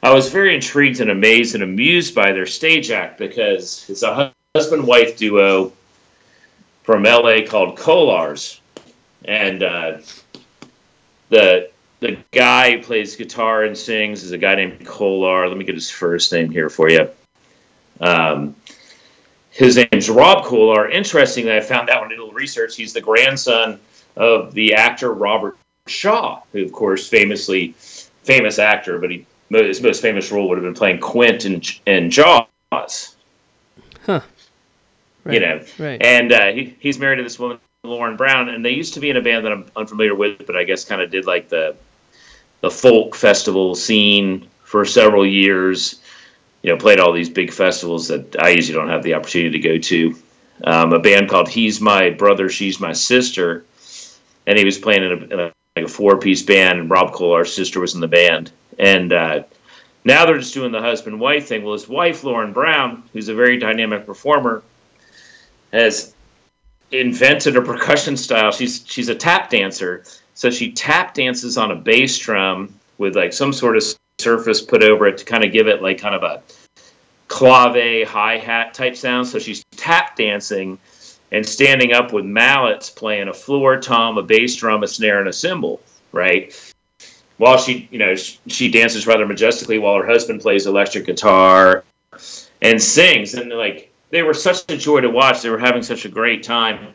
I 0.03 0.13
was 0.13 0.31
very 0.31 0.55
intrigued 0.55 1.01
and 1.01 1.11
amazed 1.11 1.55
and 1.55 1.65
amused 1.65 2.15
by 2.15 2.33
their 2.33 2.47
stage 2.47 2.91
act 2.91 3.19
because 3.19 3.89
it's 3.89 4.03
a 4.03 4.33
husband 4.55 4.87
wife 4.87 5.17
duo 5.17 5.73
from 6.85 7.03
LA 7.03 7.41
called 7.47 7.77
Kolars. 7.77 8.61
And 9.25 9.63
uh, 9.63 9.99
the 11.29 11.71
the 12.01 12.19
guy 12.31 12.77
who 12.77 12.83
plays 12.83 13.17
guitar 13.17 13.65
and 13.65 13.77
sings 13.77 14.23
is 14.23 14.31
a 14.31 14.39
guy 14.39 14.55
named 14.55 14.87
Kolar. 14.87 15.49
Let 15.49 15.57
me 15.57 15.65
get 15.65 15.75
his 15.75 15.91
first 15.91 16.33
name 16.33 16.51
here 16.51 16.71
for 16.71 16.89
you. 16.89 17.11
Um, 18.01 18.55
his 19.51 19.77
name's 19.77 20.09
Rob 20.09 20.45
Kolar. 20.45 20.89
Interestingly, 20.89 21.57
I 21.57 21.61
found 21.61 21.91
out 21.91 22.03
when 22.03 22.07
I 22.07 22.11
did 22.11 22.21
a 22.21 22.23
little 22.23 22.35
research, 22.35 22.77
he's 22.77 22.93
the 22.93 23.01
grandson 23.01 23.81
of 24.17 24.55
the 24.55 24.75
actor 24.75 25.13
Robert 25.13 25.58
Shaw, 25.89 26.43
who, 26.53 26.65
of 26.65 26.73
course, 26.73 27.09
famously 27.09 27.75
famous 28.23 28.59
actor, 28.59 28.99
but 28.99 29.11
he 29.11 29.27
his 29.51 29.81
most 29.81 30.03
famous 30.03 30.31
role 30.31 30.49
would 30.49 30.59
have 30.59 30.65
been 30.65 30.75
playing 30.75 31.01
Quint 31.01 31.47
in, 31.47 31.63
in 31.87 32.11
Jaws. 32.11 32.47
Huh. 32.71 34.21
Right. 35.25 35.35
You 35.35 35.41
know, 35.41 35.65
Right. 35.79 36.01
and 36.03 36.33
uh, 36.33 36.53
he, 36.53 36.77
he's 36.81 36.99
married 36.99 37.17
to 37.17 37.23
this 37.23 37.39
woman, 37.39 37.59
Lauren 37.83 38.17
Brown, 38.17 38.49
and 38.49 38.65
they 38.65 38.73
used 38.73 38.95
to 38.95 39.01
be 39.01 39.11
in 39.11 39.17
a 39.17 39.23
band 39.23 39.45
that 39.47 39.53
I'm 39.53 39.67
unfamiliar 39.77 40.15
with, 40.15 40.47
but 40.47 40.57
I 40.57 40.65
guess 40.65 40.85
kind 40.85 41.01
of 41.01 41.11
did 41.11 41.27
like 41.27 41.49
the 41.49 41.77
the 42.61 42.71
folk 42.71 43.15
festival 43.15 43.75
scene 43.75 44.49
for 44.65 44.85
several 44.85 45.27
years. 45.27 46.01
You 46.63 46.71
know, 46.73 46.77
played 46.77 46.99
all 46.99 47.13
these 47.13 47.31
big 47.31 47.53
festivals 47.53 48.09
that 48.09 48.37
I 48.41 48.49
usually 48.51 48.77
don't 48.77 48.89
have 48.89 49.05
the 49.05 49.15
opportunity 49.15 49.61
to 49.61 49.69
go 49.69 49.79
to. 49.79 50.17
Um, 50.65 50.93
a 50.93 50.99
band 50.99 51.29
called 51.29 51.49
He's 51.49 51.81
My 51.81 52.11
Brother, 52.11 52.49
She's 52.49 52.81
My 52.81 52.93
Sister, 52.93 53.65
and 54.47 54.59
he 54.59 54.65
was 54.65 54.77
playing 54.77 55.05
in 55.05 55.13
a, 55.13 55.35
in 55.35 55.41
a 55.41 55.53
like 55.79 55.91
a 55.91 55.95
four 55.95 56.19
piece 56.19 56.43
band, 56.43 56.81
and 56.81 56.91
Rob 56.91 57.13
Kolar's 57.13 57.53
sister, 57.53 57.81
was 57.81 57.95
in 57.95 58.01
the 58.01 58.09
band, 58.09 58.51
and 58.79 59.13
uh, 59.13 59.43
now 60.05 60.27
they're 60.27 60.39
just 60.39 60.55
doing 60.55 60.73
the 60.73 60.81
husband 60.81 61.21
wife 61.21 61.47
thing. 61.49 61.63
Well, 61.63 61.75
his 61.75 61.89
wife 61.89 62.25
Lauren 62.25 62.53
Brown, 62.53 63.03
who's 63.13 63.29
a 63.29 63.35
very 63.35 63.59
dynamic 63.59 64.07
performer, 64.07 64.63
has 65.73 66.15
invented 66.91 67.57
a 67.57 67.63
percussion 67.63 68.17
style. 68.17 68.51
She's 68.51 68.85
she's 68.87 69.09
a 69.09 69.15
tap 69.15 69.51
dancer, 69.51 70.05
so 70.35 70.51
she 70.51 70.73
tap 70.73 71.15
dances 71.15 71.59
on 71.59 71.71
a 71.71 71.77
bass 71.77 72.19
drum 72.19 72.75
with 72.99 73.17
like 73.17 73.33
some 73.33 73.53
sort 73.53 73.77
of 73.77 73.85
surface 74.19 74.61
put 74.61 74.83
over 74.83 75.07
it 75.07 75.19
to 75.19 75.25
kind 75.25 75.45
of 75.45 75.53
give 75.53 75.69
it 75.69 75.83
like 75.83 75.99
kind 75.99 76.15
of 76.15 76.23
a 76.23 76.43
clave 77.29 78.09
hi 78.09 78.39
hat 78.39 78.75
type 78.75 78.97
sound. 78.97 79.27
So 79.27 79.39
she's 79.39 79.65
tap 79.77 80.17
dancing 80.17 80.79
and 81.31 81.47
standing 81.47 81.93
up 81.93 82.13
with 82.13 82.25
mallets 82.25 82.91
playing 82.91 83.29
a 83.29 83.35
floor 83.35 83.81
tom, 83.81 84.19
a 84.19 84.23
bass 84.23 84.57
drum, 84.57 84.83
a 84.83 84.89
snare, 84.89 85.21
and 85.21 85.29
a 85.29 85.33
cymbal. 85.33 85.81
Right. 86.13 86.55
While 87.37 87.59
she, 87.59 87.89
you 87.91 87.99
know, 87.99 88.15
she, 88.17 88.71
dances 88.71 89.07
rather 89.07 89.27
majestically 89.27 89.79
while 89.79 89.97
her 89.97 90.07
husband 90.07 90.41
plays 90.41 90.67
electric 90.67 91.07
guitar 91.07 91.85
and 92.61 92.83
sings, 92.83 93.35
and 93.35 93.51
like 93.51 93.93
they 94.11 94.23
were 94.23 94.35
such 94.35 94.71
a 94.71 94.77
joy 94.77 95.03
to 95.03 95.11
watch. 95.11 95.43
They 95.43 95.51
were 95.51 95.59
having 95.59 95.83
such 95.83 96.05
a 96.05 96.09
great 96.09 96.43
time. 96.43 96.95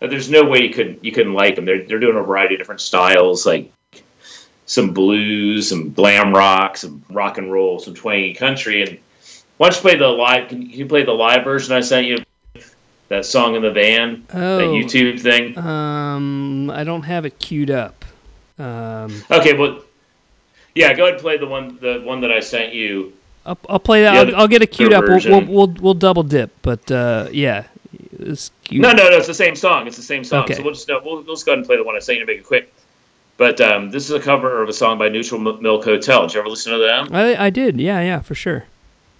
There's 0.00 0.30
no 0.30 0.44
way 0.44 0.62
you 0.62 0.70
could 0.70 0.98
you 1.02 1.12
couldn't 1.12 1.32
like 1.32 1.56
them. 1.56 1.64
They're 1.64 1.84
they're 1.84 1.98
doing 1.98 2.16
a 2.16 2.22
variety 2.22 2.56
of 2.56 2.60
different 2.60 2.82
styles, 2.82 3.46
like 3.46 3.72
some 4.66 4.92
blues, 4.92 5.68
some 5.68 5.92
glam 5.92 6.34
rock, 6.34 6.76
some 6.76 7.02
rock 7.10 7.38
and 7.38 7.50
roll, 7.50 7.78
some 7.78 7.94
twangy 7.94 8.34
country. 8.34 8.82
And 8.82 8.98
why 9.56 9.68
don't 9.68 9.76
you 9.76 9.82
play 9.82 9.96
the 9.96 10.08
live? 10.08 10.48
Can 10.48 10.62
you 10.62 10.86
play 10.86 11.04
the 11.04 11.12
live 11.12 11.44
version 11.44 11.74
I 11.74 11.80
sent 11.80 12.06
you? 12.06 12.18
That 13.10 13.26
song 13.26 13.56
in 13.56 13.62
the 13.62 13.72
van, 13.72 14.24
that 14.28 14.36
Oh. 14.38 14.72
YouTube 14.72 15.20
thing. 15.20 15.58
Um, 15.58 16.70
I 16.70 16.84
don't 16.84 17.02
have 17.02 17.24
it 17.26 17.40
queued 17.40 17.68
up. 17.70 18.04
Um, 18.56 19.22
Okay, 19.28 19.52
well, 19.54 19.80
yeah, 20.76 20.94
go 20.94 21.02
ahead 21.02 21.14
and 21.14 21.22
play 21.22 21.36
the 21.36 21.46
one 21.46 21.76
the 21.80 22.00
one 22.04 22.20
that 22.20 22.30
I 22.30 22.38
sent 22.38 22.72
you. 22.72 23.12
I'll, 23.44 23.58
I'll 23.68 23.80
play 23.80 24.02
that. 24.02 24.14
I'll, 24.28 24.36
I'll 24.42 24.48
get 24.48 24.62
it 24.62 24.68
queued 24.68 24.92
up. 24.92 25.04
We'll, 25.08 25.18
we'll 25.24 25.44
we'll 25.44 25.74
we'll 25.80 25.94
double 25.94 26.22
dip. 26.22 26.52
But 26.62 26.88
uh, 26.92 27.26
yeah, 27.32 27.64
it's. 28.20 28.52
No, 28.70 28.92
no, 28.92 29.08
no, 29.08 29.16
it's 29.16 29.26
the 29.26 29.34
same 29.34 29.56
song. 29.56 29.88
It's 29.88 29.96
the 29.96 30.04
same 30.04 30.22
song. 30.22 30.44
Okay. 30.44 30.54
So 30.54 30.62
we'll 30.62 30.74
just 30.74 30.86
no, 30.88 31.00
we'll, 31.04 31.22
we'll 31.22 31.34
just 31.34 31.44
go 31.46 31.50
ahead 31.52 31.58
and 31.58 31.66
play 31.66 31.76
the 31.78 31.82
one 31.84 31.96
I 31.96 31.98
sent 31.98 32.20
you 32.20 32.24
to 32.26 32.30
make 32.32 32.38
it 32.40 32.46
quick. 32.46 32.72
But 33.38 33.60
um, 33.60 33.90
this 33.90 34.04
is 34.04 34.12
a 34.12 34.20
cover 34.20 34.62
of 34.62 34.68
a 34.68 34.72
song 34.72 34.98
by 34.98 35.08
Neutral 35.08 35.40
Milk 35.40 35.82
Hotel. 35.84 36.22
Did 36.28 36.34
you 36.34 36.40
ever 36.40 36.48
listen 36.48 36.72
to 36.74 36.78
them? 36.78 37.08
I 37.12 37.46
I 37.46 37.50
did. 37.50 37.80
Yeah, 37.80 38.00
yeah, 38.02 38.20
for 38.20 38.36
sure. 38.36 38.66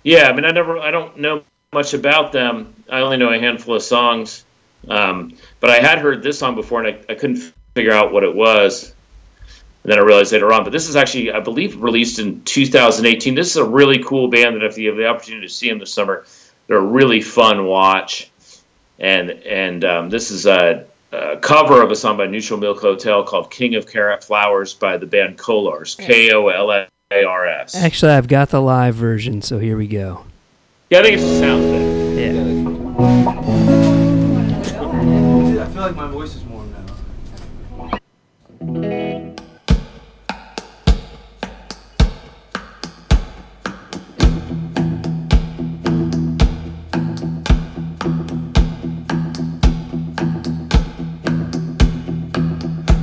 Yeah, 0.05 0.29
I 0.29 0.33
mean, 0.33 0.45
I 0.45 0.53
never, 0.53 0.79
I 0.79 0.91
don't 0.91 1.19
know 1.19 1.43
much 1.73 1.95
about 1.95 2.33
them. 2.33 2.75
I 2.91 2.99
only 3.01 3.17
know 3.17 3.33
a 3.33 3.39
handful 3.39 3.77
of 3.77 3.83
songs. 3.83 4.45
Um, 4.89 5.37
but 5.61 5.71
I 5.71 5.77
had 5.77 5.99
heard 5.99 6.21
this 6.21 6.37
song 6.37 6.57
before, 6.57 6.83
and 6.83 6.97
I, 6.97 7.13
I 7.13 7.15
couldn't 7.15 7.55
figure 7.75 7.93
out 7.93 8.13
what 8.13 8.25
it 8.25 8.35
was. 8.35 8.93
And 9.85 9.93
then 9.93 10.01
I 10.01 10.03
realized 10.03 10.33
later 10.33 10.53
on. 10.53 10.65
But 10.65 10.73
this 10.73 10.89
is 10.89 10.97
actually, 10.97 11.31
I 11.31 11.39
believe, 11.39 11.81
released 11.81 12.19
in 12.19 12.43
2018. 12.43 13.37
This 13.37 13.51
is 13.51 13.57
a 13.57 13.65
really 13.65 14.03
cool 14.03 14.27
band 14.27 14.57
that 14.57 14.65
if 14.65 14.79
you 14.79 14.89
have 14.89 14.97
the 14.97 15.07
opportunity 15.07 15.47
to 15.47 15.53
see 15.53 15.69
them 15.69 15.79
this 15.79 15.93
summer, 15.93 16.27
they're 16.67 16.79
a 16.79 16.85
really 16.85 17.21
fun 17.21 17.65
watch. 17.65 18.33
And 18.99 19.31
and 19.31 19.85
um, 19.85 20.11
this 20.11 20.33
is 20.33 20.47
a, 20.47 20.87
a 21.13 21.37
cover 21.37 21.83
of 21.83 21.93
a 21.93 21.97
song 21.97 22.17
by 22.17 22.27
Neutral 22.27 22.59
Milk 22.59 22.81
Hotel 22.81 23.23
called 23.23 23.49
"King 23.51 23.77
of 23.77 23.87
Carrot 23.87 24.25
Flowers" 24.25 24.75
by 24.75 24.97
the 24.97 25.07
band 25.07 25.39
Kolars, 25.39 25.97
K 25.97 26.33
O 26.33 26.49
L 26.49 26.71
A 26.73 26.89
R 27.25 27.47
S. 27.47 27.77
Actually, 27.77 28.13
I've 28.13 28.29
got 28.29 28.51
the 28.51 28.61
live 28.61 28.97
version, 28.97 29.41
so 29.41 29.59
here 29.61 29.77
we 29.77 29.87
go. 29.87 30.25
Yeah, 30.93 30.99
I 30.99 31.03
think 31.03 31.19
it 31.19 31.21
just 31.21 31.39
sounds 31.39 31.65
better. 31.67 31.85
Yeah. 32.21 32.43
I 35.63 35.67
feel 35.67 35.83
like 35.83 35.95
my 35.95 36.09
voice 36.09 36.35
is 36.35 36.43
warm 36.43 36.73
now. 36.73 36.85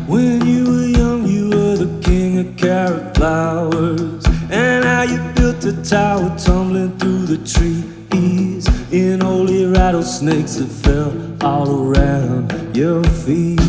When 0.07 0.45
you 0.45 0.65
were 0.65 0.87
young, 0.87 1.25
you 1.25 1.49
were 1.51 1.77
the 1.77 2.01
king 2.03 2.39
of 2.39 2.57
carrot 2.57 3.15
flowers. 3.15 4.25
And 4.51 4.83
how 4.83 5.03
you 5.03 5.19
built 5.35 5.63
a 5.63 5.71
tower 5.83 6.37
tumbling 6.37 6.97
through 6.97 7.16
the 7.27 7.37
trees 7.39 8.65
in 8.93 9.19
holy 9.19 9.65
rattlesnakes 9.65 10.55
that 10.55 10.69
fell 10.69 11.11
all 11.45 11.91
around 11.91 12.53
your 12.73 13.03
feet. 13.03 13.59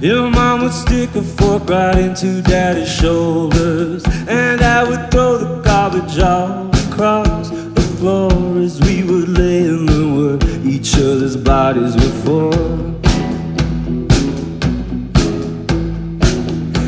Your 0.00 0.30
mom 0.30 0.62
would 0.62 0.72
stick 0.72 1.12
a 1.16 1.22
fork 1.22 1.68
right 1.68 1.98
into 1.98 2.40
daddy's 2.42 2.88
shoulders, 2.88 4.04
and 4.28 4.62
I 4.62 4.88
would 4.88 5.10
throw 5.10 5.38
the 5.38 5.60
garbage 5.62 6.20
all 6.20 6.70
across 6.88 7.50
the 7.50 7.96
floor 7.98 8.30
as 8.58 8.80
we 8.82 9.02
would 9.02 9.30
lay 9.30 9.64
in 9.64 9.86
the 9.86 10.14
wood 10.14 10.44
each 10.64 10.94
other's 10.94 11.36
bodies 11.36 11.96
were 11.96 12.22
for. 12.24 13.03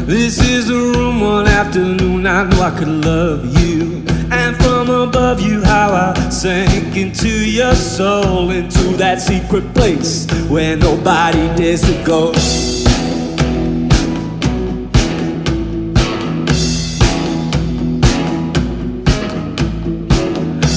This 0.07 0.41
is 0.41 0.71
a 0.71 0.75
room 0.75 1.21
one 1.21 1.49
afternoon 1.49 2.29
I 2.29 2.45
knew 2.45 2.61
I 2.61 2.71
could 2.71 3.05
love 3.05 3.45
you. 3.61 4.05
And 4.31 4.57
from 4.57 4.89
above 4.89 5.41
you, 5.41 5.61
how 5.65 6.15
I 6.15 6.29
sank 6.31 6.97
into 6.97 7.29
your 7.29 7.75
soul, 7.75 8.53
into 8.53 8.97
that 8.99 9.21
secret 9.21 9.75
place 9.75 10.31
where 10.49 10.77
nobody 10.77 11.49
dares 11.57 11.83
to 11.83 12.05
go. 12.05 12.31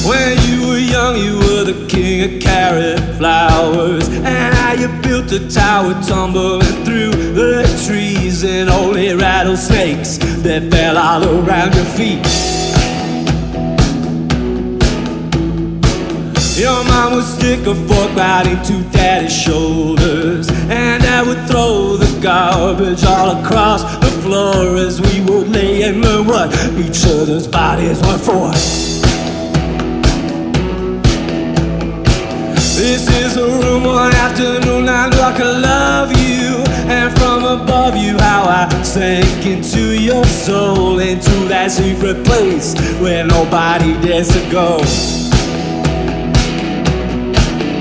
When 0.09 0.37
you 0.49 0.69
were 0.69 0.79
young, 0.79 1.17
you 1.17 1.37
were 1.37 1.65
the 1.65 1.85
king 1.87 2.33
of 2.33 2.41
carrot 2.41 2.99
how 3.21 3.48
you 4.79 4.87
built 5.01 5.31
a 5.31 5.49
tower 5.49 5.93
tumbling 6.07 6.61
through 6.85 7.11
the 7.11 7.63
trees, 7.85 8.43
and 8.43 8.69
only 8.69 9.13
rattlesnakes 9.13 10.17
that 10.43 10.71
fell 10.71 10.97
all 10.97 11.23
around 11.23 11.75
your 11.75 11.85
feet. 11.85 12.25
Your 16.57 16.83
mom 16.85 17.15
would 17.15 17.25
stick 17.25 17.65
a 17.67 17.75
fork 17.75 18.15
right 18.15 18.45
into 18.45 18.83
daddy's 18.91 19.33
shoulders 19.33 20.49
And 20.69 21.03
I 21.03 21.23
would 21.23 21.47
throw 21.47 21.95
the 21.95 22.19
garbage 22.21 23.05
all 23.05 23.41
across 23.41 23.83
the 23.99 24.11
floor 24.21 24.75
As 24.75 24.99
we 24.99 25.21
would 25.21 25.47
lay 25.47 25.83
and 25.83 26.01
learn 26.01 26.27
what 26.27 26.53
each 26.77 27.05
other's 27.05 27.47
bodies 27.47 28.01
were 28.01 28.17
for 28.17 28.98
This 32.79 33.09
is 33.09 33.35
a 33.35 33.45
room 33.45 33.83
one 33.83 34.13
afternoon. 34.13 34.87
I 34.87 35.07
like 35.07 35.41
I 35.41 35.51
love 35.51 36.11
you. 36.17 36.63
And 36.87 37.11
from 37.19 37.43
above 37.43 37.97
you 37.97 38.17
how 38.17 38.43
I 38.43 38.83
sank 38.83 39.45
into 39.45 39.99
your 39.99 40.23
soul 40.23 40.99
Into 40.99 41.35
that 41.49 41.71
secret 41.71 42.23
place 42.23 42.73
where 43.01 43.25
nobody 43.25 43.99
dares 43.99 44.29
to 44.29 44.39
go. 44.49 44.77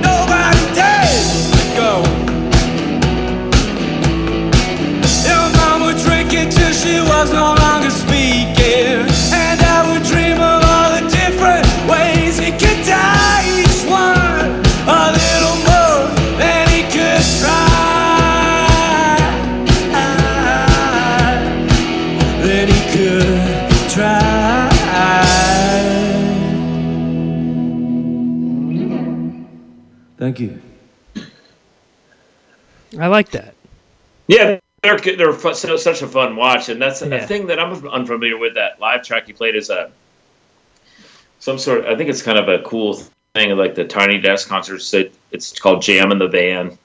Nobody 0.02 0.62
dares 0.74 1.46
to 1.54 1.64
go. 1.78 2.02
Your 5.28 5.46
mom 5.58 5.82
would 5.86 5.98
drink 5.98 6.32
until 6.34 6.72
she 6.72 6.98
was 6.98 7.32
no 7.32 7.54
longer 7.54 7.77
Thank 30.28 30.40
you. 30.40 30.60
I 32.98 33.06
like 33.06 33.30
that. 33.30 33.54
Yeah, 34.26 34.58
they're 34.82 34.98
they're 34.98 35.32
fu- 35.32 35.54
so, 35.54 35.78
such 35.78 36.02
a 36.02 36.06
fun 36.06 36.36
watch, 36.36 36.68
and 36.68 36.82
that's 36.82 37.00
Yeah. 37.00 37.14
a 37.14 37.26
thing 37.26 37.46
that 37.46 37.58
I'm 37.58 37.72
unfamiliar 37.88 38.36
with. 38.36 38.52
That 38.56 38.78
live 38.78 39.02
track 39.02 39.26
you 39.28 39.32
played 39.32 39.56
is 39.56 39.70
a 39.70 39.90
some 41.38 41.56
sort. 41.58 41.86
I 41.86 41.96
think 41.96 42.10
it's 42.10 42.20
kind 42.20 42.36
of 42.38 42.46
a 42.46 42.58
cool 42.62 43.00
thing, 43.32 43.56
like 43.56 43.74
the 43.74 43.86
Tiny 43.86 44.18
Desk 44.18 44.46
concerts. 44.46 44.90
That 44.90 45.10
it's 45.30 45.58
called 45.58 45.80
Jam 45.80 46.12
in 46.12 46.18
the 46.18 46.28
Van, 46.28 46.76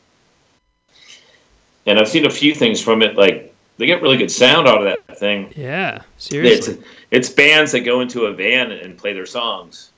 and 1.86 2.00
I've 2.00 2.08
seen 2.08 2.26
a 2.26 2.30
few 2.30 2.56
things 2.56 2.80
from 2.82 3.02
it. 3.02 3.18
Like 3.18 3.54
they 3.78 3.88
get 3.88 4.02
really 4.02 4.16
good 4.16 4.32
sound 4.32 4.70
out 4.70 4.88
of 4.88 4.98
that 5.08 5.20
thing. 5.20 5.52
Yeah, 5.58 6.04
It's 6.16 6.30
seriously. 6.30 6.78
it's 7.12 7.28
bands 7.28 7.74
that 7.74 7.82
go 7.82 8.00
into 8.00 8.24
a 8.28 8.34
van 8.34 8.72
and 8.72 8.98
play 8.98 9.12
their 9.12 9.26
songs. 9.26 9.90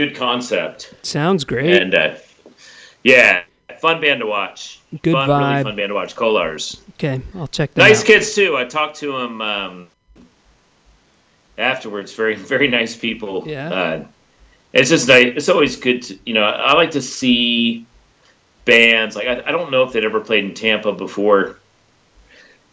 Good 0.00 0.16
concept, 0.16 0.94
Sounds 1.02 1.44
great. 1.44 1.82
and 1.82 1.94
uh, 1.94 2.14
yeah, 3.04 3.42
fun 3.80 4.00
band 4.00 4.20
to 4.20 4.26
watch. 4.26 4.80
Good 5.02 5.12
fun, 5.12 5.28
vibe. 5.28 5.50
really 5.52 5.62
fun 5.64 5.76
band 5.76 5.90
to 5.90 5.94
watch. 5.94 6.16
Kolars. 6.16 6.80
okay, 6.94 7.20
I'll 7.34 7.46
check 7.48 7.74
that 7.74 7.82
Nice 7.82 8.00
out. 8.00 8.06
kids 8.06 8.34
too. 8.34 8.56
I 8.56 8.64
talked 8.64 8.96
to 9.00 9.12
them 9.12 9.42
um, 9.42 9.88
afterwards. 11.58 12.14
Very, 12.14 12.34
very 12.54 12.68
nice 12.68 12.96
people. 12.96 13.44
Yeah. 13.46 13.70
Uh, 13.70 14.04
it's 14.72 14.88
just 14.88 15.06
nice. 15.06 15.34
It's 15.36 15.50
always 15.50 15.76
good 15.76 16.00
to, 16.04 16.18
you 16.24 16.32
know. 16.32 16.44
I 16.44 16.72
like 16.72 16.92
to 16.92 17.02
see 17.02 17.84
bands. 18.64 19.16
Like 19.16 19.26
I, 19.26 19.42
I 19.48 19.52
don't 19.52 19.70
know 19.70 19.82
if 19.82 19.92
they'd 19.92 20.04
ever 20.04 20.20
played 20.20 20.44
in 20.46 20.54
Tampa 20.54 20.92
before, 20.92 21.58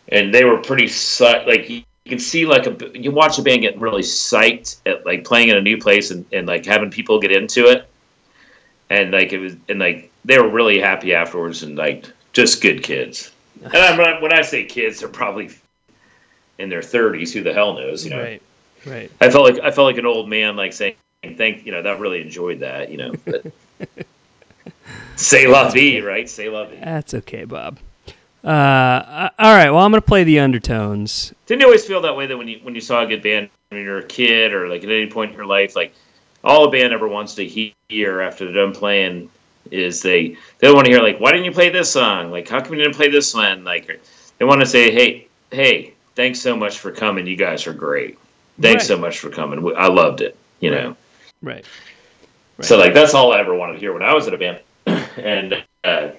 and 0.08 0.34
they 0.34 0.46
were 0.46 0.60
pretty 0.60 0.88
psy- 0.88 1.44
like 1.44 1.84
you, 2.08 2.10
can 2.10 2.20
see 2.20 2.46
like 2.46 2.66
a 2.66 2.98
you 2.98 3.12
watch 3.12 3.38
a 3.38 3.42
band 3.42 3.62
get 3.62 3.80
really 3.80 4.02
psyched 4.02 4.78
at 4.86 5.06
like 5.06 5.26
playing 5.26 5.50
in 5.50 5.58
a 5.58 5.62
new 5.62 5.78
place 5.78 6.10
and, 6.10 6.26
and 6.32 6.48
like 6.48 6.66
having 6.66 6.90
people 6.90 7.20
get 7.20 7.32
into 7.32 7.68
it, 7.68 7.88
and 8.90 9.12
like 9.12 9.34
it 9.34 9.40
was 9.40 9.56
and 9.68 9.80
like 9.80 10.10
they 10.24 10.40
were 10.40 10.48
really 10.48 10.80
happy 10.80 11.14
afterwards 11.14 11.64
and 11.64 11.76
like 11.78 12.10
just 12.34 12.62
good 12.62 12.84
kids. 12.84 13.32
And 13.64 13.76
I'm 13.76 14.22
when 14.22 14.32
I 14.32 14.44
say 14.44 14.66
kids, 14.66 15.00
they're 15.00 15.10
probably 15.10 15.50
in 16.60 16.70
their 16.70 16.82
30s. 16.82 17.34
Who 17.34 17.42
the 17.42 17.54
hell 17.54 17.74
knows? 17.74 18.06
You 18.06 18.12
know, 18.12 18.22
Right, 18.22 18.42
right. 18.86 19.12
I 19.20 19.32
felt 19.32 19.52
like 19.52 19.64
I 19.64 19.72
felt 19.72 19.88
like 19.88 19.98
an 19.98 20.06
old 20.06 20.30
man, 20.30 20.56
like 20.56 20.74
saying, 20.74 20.96
"Thank 21.24 21.66
you 21.66 21.72
know." 21.72 21.82
That 21.82 22.00
really 22.00 22.22
enjoyed 22.22 22.60
that. 22.60 22.92
You 22.92 22.98
know, 22.98 23.14
but 23.26 23.52
say 25.16 25.48
la 25.48 25.70
vie, 25.72 26.02
right? 26.02 26.30
Say 26.30 26.50
la 26.50 26.66
vie. 26.66 26.80
That's 26.82 27.16
okay, 27.16 27.46
Bob. 27.46 27.80
Uh, 28.48 28.50
uh, 28.50 29.30
all 29.40 29.54
right. 29.54 29.70
Well, 29.70 29.84
I'm 29.84 29.92
gonna 29.92 30.00
play 30.00 30.24
the 30.24 30.40
undertones. 30.40 31.34
Didn't 31.48 31.60
you 31.62 31.68
always 31.68 31.86
feel 31.86 32.00
that 32.02 32.16
way 32.16 32.28
that 32.28 32.38
when 32.38 32.48
you 32.48 32.60
when 32.64 32.76
you 32.76 32.80
saw 32.80 33.04
a 33.04 33.06
good 33.06 33.22
band 33.22 33.50
when 33.70 33.82
you're 33.82 33.98
a 33.98 34.06
kid 34.06 34.54
or 34.54 34.70
like 34.70 34.86
at 34.86 34.90
any 34.90 35.08
point 35.08 35.32
in 35.32 35.38
your 35.38 35.46
life, 35.46 35.76
like 35.76 35.94
all 36.46 36.64
a 36.64 36.72
band 36.72 36.94
ever 36.94 37.10
wants 37.10 37.36
to 37.36 37.46
hear 37.46 38.22
after 38.22 38.46
they're 38.46 38.54
done 38.54 38.74
playing 38.74 39.30
is 39.70 40.02
they 40.02 40.38
they 40.60 40.72
want 40.72 40.86
to 40.86 40.92
hear 40.92 41.02
like, 41.02 41.20
"Why 41.20 41.32
didn't 41.32 41.44
you 41.44 41.52
play 41.52 41.68
this 41.68 41.92
song? 41.92 42.32
Like, 42.32 42.48
how 42.48 42.62
come 42.62 42.74
you 42.76 42.84
didn't 42.84 42.96
play 42.96 43.10
this 43.10 43.34
one?" 43.34 43.66
Like, 43.66 44.00
they 44.38 44.46
want 44.46 44.62
to 44.62 44.66
say, 44.66 44.92
"Hey, 44.92 45.28
hey, 45.52 45.94
thanks 46.16 46.40
so 46.40 46.56
much 46.56 46.80
for 46.80 46.92
coming. 46.94 47.28
You 47.28 47.36
guys 47.36 47.68
are 47.68 47.74
great. 47.74 48.18
Thanks 48.62 48.84
Right. 48.84 48.88
so 48.88 48.98
much 48.98 49.20
for 49.20 49.30
coming. 49.30 49.76
I 49.76 49.88
loved 49.88 50.22
it." 50.22 50.38
You 50.62 50.72
Right. 50.72 50.84
know. 50.84 50.98
Right. 51.42 51.66
So 52.62 52.78
like 52.78 52.94
that's 52.94 53.14
all 53.14 53.34
I 53.34 53.40
ever 53.40 53.54
wanted 53.54 53.74
to 53.74 53.80
hear 53.80 53.92
when 53.92 54.04
I 54.04 54.14
was 54.14 54.26
in 54.28 54.34
a 54.34 54.38
band, 54.38 54.60
and 55.18 55.64
uh, 55.84 56.10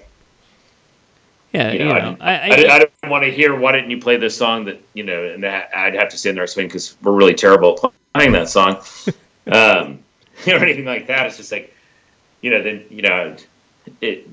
Yeah. 1.51 1.71
you 1.71 1.79
You 1.79 1.85
know, 1.85 1.93
know, 1.93 2.17
I, 2.19 2.33
I, 2.33 2.43
I, 2.43 2.55
didn't, 2.55 2.71
I 2.71 2.79
didn't 2.79 3.09
want 3.09 3.23
to 3.23 3.31
hear 3.31 3.55
why 3.55 3.71
didn't 3.71 3.91
you 3.91 3.99
play 3.99 4.17
this 4.17 4.37
song 4.37 4.65
that 4.65 4.81
you 4.93 5.03
know, 5.03 5.23
and 5.23 5.43
that 5.43 5.69
I'd 5.75 5.95
have 5.95 6.09
to 6.09 6.17
stand 6.17 6.37
there 6.37 6.43
and 6.43 6.49
swing 6.49 6.67
because 6.67 6.95
we're 7.01 7.11
really 7.11 7.33
terrible 7.33 7.79
at 7.83 7.91
playing 8.13 8.33
that 8.33 8.49
song, 8.49 8.77
um, 9.51 9.99
or 10.47 10.55
anything 10.55 10.85
like 10.85 11.07
that. 11.07 11.27
It's 11.27 11.37
just 11.37 11.51
like, 11.51 11.75
you 12.41 12.51
know, 12.51 12.61
then 12.61 12.85
you 12.89 13.01
know, 13.01 13.35
it. 14.01 14.27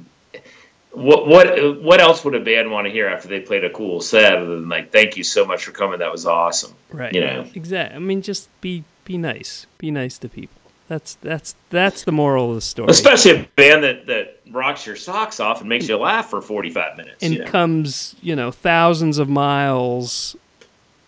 What 0.92 1.26
what 1.26 1.82
what 1.82 2.00
else 2.00 2.24
would 2.24 2.34
a 2.34 2.40
band 2.40 2.70
want 2.70 2.86
to 2.86 2.90
hear 2.90 3.06
after 3.06 3.28
they 3.28 3.40
played 3.40 3.64
a 3.64 3.70
cool 3.70 4.00
set 4.00 4.34
other 4.34 4.56
than 4.56 4.70
like 4.70 4.92
thank 4.92 5.18
you 5.18 5.24
so 5.24 5.44
much 5.44 5.66
for 5.66 5.72
coming 5.72 5.98
that 5.98 6.10
was 6.10 6.24
awesome 6.24 6.74
right. 6.90 7.12
you 7.12 7.20
know. 7.20 7.46
Exactly. 7.54 7.94
I 7.94 7.98
mean, 7.98 8.22
just 8.22 8.48
be 8.62 8.82
be 9.04 9.18
nice. 9.18 9.66
Be 9.76 9.90
nice 9.90 10.16
to 10.18 10.28
people. 10.30 10.55
That's 10.88 11.16
that's 11.16 11.56
that's 11.70 12.04
the 12.04 12.12
moral 12.12 12.50
of 12.50 12.54
the 12.54 12.60
story. 12.60 12.88
especially 12.90 13.32
a 13.32 13.48
band 13.56 13.82
that 13.82 14.06
that 14.06 14.40
rocks 14.50 14.86
your 14.86 14.94
socks 14.96 15.40
off 15.40 15.60
and 15.60 15.68
makes 15.68 15.88
you 15.88 15.96
laugh 15.96 16.30
for 16.30 16.40
forty 16.40 16.70
five 16.70 16.96
minutes 16.96 17.22
and 17.22 17.32
you 17.34 17.38
know? 17.40 17.50
comes, 17.50 18.14
you 18.22 18.36
know, 18.36 18.50
thousands 18.52 19.18
of 19.18 19.28
miles 19.28 20.36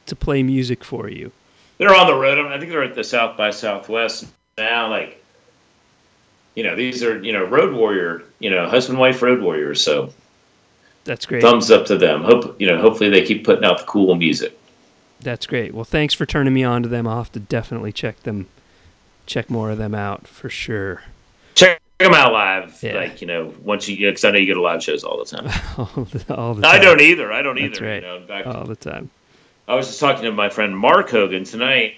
to 0.07 0.17
play 0.17 0.43
music 0.43 0.83
for 0.83 1.09
you. 1.09 1.31
they're 1.79 1.95
on 1.95 2.07
the 2.09 2.15
road. 2.15 2.39
I, 2.39 2.43
mean, 2.43 2.53
I 2.53 2.59
think 2.59 2.71
they're 2.73 2.83
at 2.83 2.95
the 2.97 3.05
South 3.05 3.37
by 3.37 3.51
Southwest 3.51 4.27
now. 4.57 4.89
Like, 4.91 5.23
you 6.57 6.65
know, 6.65 6.75
these 6.75 7.05
are 7.05 7.23
you 7.23 7.33
know 7.33 7.45
road 7.45 7.73
warrior, 7.75 8.23
you 8.41 8.51
know, 8.51 8.69
husband 8.69 8.99
wife 8.99 9.23
road 9.23 9.41
warriors. 9.41 9.81
So 9.81 10.13
That's 11.05 11.25
great. 11.25 11.41
thumbs 11.43 11.71
up 11.71 11.87
to 11.87 11.97
them. 11.97 12.25
Hope 12.25 12.61
you 12.61 12.67
know. 12.67 12.81
Hopefully 12.81 13.11
they 13.11 13.25
keep 13.25 13.45
putting 13.45 13.65
out 13.65 13.79
the 13.79 13.85
cool 13.85 14.17
music. 14.17 14.59
That's 15.21 15.47
great. 15.47 15.73
Well, 15.75 15.85
thanks 15.85 16.15
for 16.15 16.27
turning 16.27 16.53
me 16.55 16.65
on 16.65 16.83
to 16.83 16.89
them. 16.89 17.07
I'll 17.07 17.19
have 17.19 17.33
to 17.33 17.41
definitely 17.41 17.93
check 17.93 18.23
them, 18.25 18.47
check 19.29 19.49
more 19.51 19.71
of 19.71 19.79
them 19.79 19.95
out 19.95 20.27
for 20.27 20.49
sure. 20.49 21.03
Check 21.55 21.81
them 21.99 22.15
out 22.15 22.33
live. 22.33 22.83
Yeah. 22.83 22.95
Like 22.95 23.21
you 23.21 23.29
know, 23.29 23.55
once 23.63 23.89
you 23.89 23.97
because 23.97 24.25
I 24.25 24.31
know 24.33 24.39
you 24.39 24.47
go 24.49 24.55
to 24.55 24.63
live 24.63 24.83
shows 24.83 25.05
all 25.05 25.19
the 25.19 25.25
time. 25.25 25.49
all 25.79 26.05
the, 26.05 26.35
all 26.35 26.55
the 26.55 26.67
I 26.67 26.79
don't 26.79 27.01
either. 27.01 27.31
I 27.33 27.43
don't 27.43 27.57
That's 27.57 27.77
either. 27.79 27.87
right. 27.87 28.03
You 28.03 28.09
know, 28.09 28.17
in 28.17 28.27
fact, 28.27 28.47
All 28.49 28.65
the 28.65 28.77
time. 28.77 29.11
I 29.69 29.75
was 29.75 29.87
just 29.87 30.01
talking 30.01 30.25
to 30.25 30.33
my 30.33 30.49
friend 30.49 30.77
Mark 30.77 31.11
Hogan 31.11 31.45
tonight, 31.45 31.97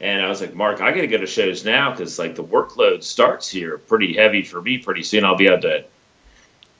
and 0.00 0.20
I 0.20 0.28
was 0.28 0.40
like, 0.40 0.54
Mark, 0.54 0.80
I 0.80 0.90
got 0.90 1.02
to 1.02 1.06
go 1.06 1.18
to 1.18 1.26
shows 1.26 1.64
now 1.64 1.92
because 1.92 2.18
like 2.18 2.34
the 2.34 2.44
workload 2.44 3.04
starts 3.04 3.48
here 3.48 3.78
pretty 3.78 4.14
heavy 4.14 4.42
for 4.42 4.60
me. 4.60 4.78
Pretty 4.78 5.04
soon, 5.04 5.24
I'll 5.24 5.36
be 5.36 5.46
able 5.46 5.62
to. 5.62 5.84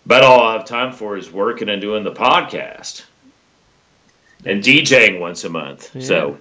But 0.04 0.24
all 0.24 0.42
I 0.42 0.54
have 0.54 0.64
time 0.64 0.92
for 0.92 1.16
is 1.16 1.30
working 1.30 1.68
and 1.68 1.80
doing 1.80 2.02
the 2.02 2.12
podcast 2.12 3.04
and 4.44 4.62
DJing 4.64 5.20
once 5.20 5.44
a 5.44 5.48
month. 5.48 6.02
So 6.02 6.38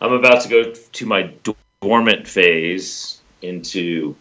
I'm 0.00 0.12
about 0.12 0.42
to 0.42 0.48
go 0.48 0.72
to 0.72 1.06
my 1.06 1.30
dormant 1.80 2.26
phase 2.26 3.20
into 3.42 4.16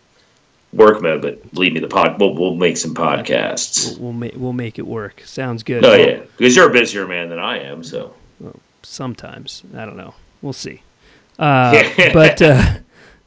work 0.73 1.01
mode. 1.01 1.21
But 1.21 1.53
believe 1.53 1.73
me, 1.73 1.79
the 1.79 1.87
pod 1.87 2.19
we'll, 2.19 2.33
we'll 2.35 2.55
make 2.55 2.77
some 2.77 2.93
podcasts. 2.93 3.97
We'll, 3.97 4.05
we'll 4.05 4.13
make 4.13 4.33
we'll 4.35 4.53
make 4.53 4.79
it 4.79 4.87
work. 4.87 5.21
Sounds 5.25 5.63
good. 5.63 5.85
Oh 5.85 5.95
yeah, 5.95 6.21
because 6.37 6.55
you're 6.55 6.69
a 6.69 6.73
busier 6.73 7.07
man 7.07 7.29
than 7.29 7.39
I 7.39 7.59
am. 7.59 7.83
So. 7.83 8.13
Sometimes 8.83 9.63
I 9.75 9.85
don't 9.85 9.97
know. 9.97 10.13
We'll 10.41 10.53
see. 10.53 10.81
Uh, 11.37 11.83
but 12.13 12.41
uh, 12.41 12.77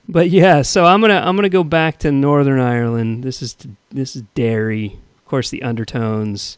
but 0.08 0.30
yeah. 0.30 0.62
So 0.62 0.86
I'm 0.86 1.00
gonna 1.00 1.22
I'm 1.24 1.36
gonna 1.36 1.48
go 1.48 1.64
back 1.64 1.98
to 1.98 2.12
Northern 2.12 2.60
Ireland. 2.60 3.24
This 3.24 3.42
is 3.42 3.56
this 3.90 4.16
is 4.16 4.22
Derry. 4.34 4.98
Of 5.18 5.24
course, 5.26 5.50
the 5.50 5.62
Undertones, 5.62 6.56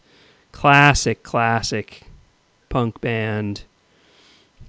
classic 0.52 1.22
classic 1.22 2.02
punk 2.68 3.00
band. 3.00 3.64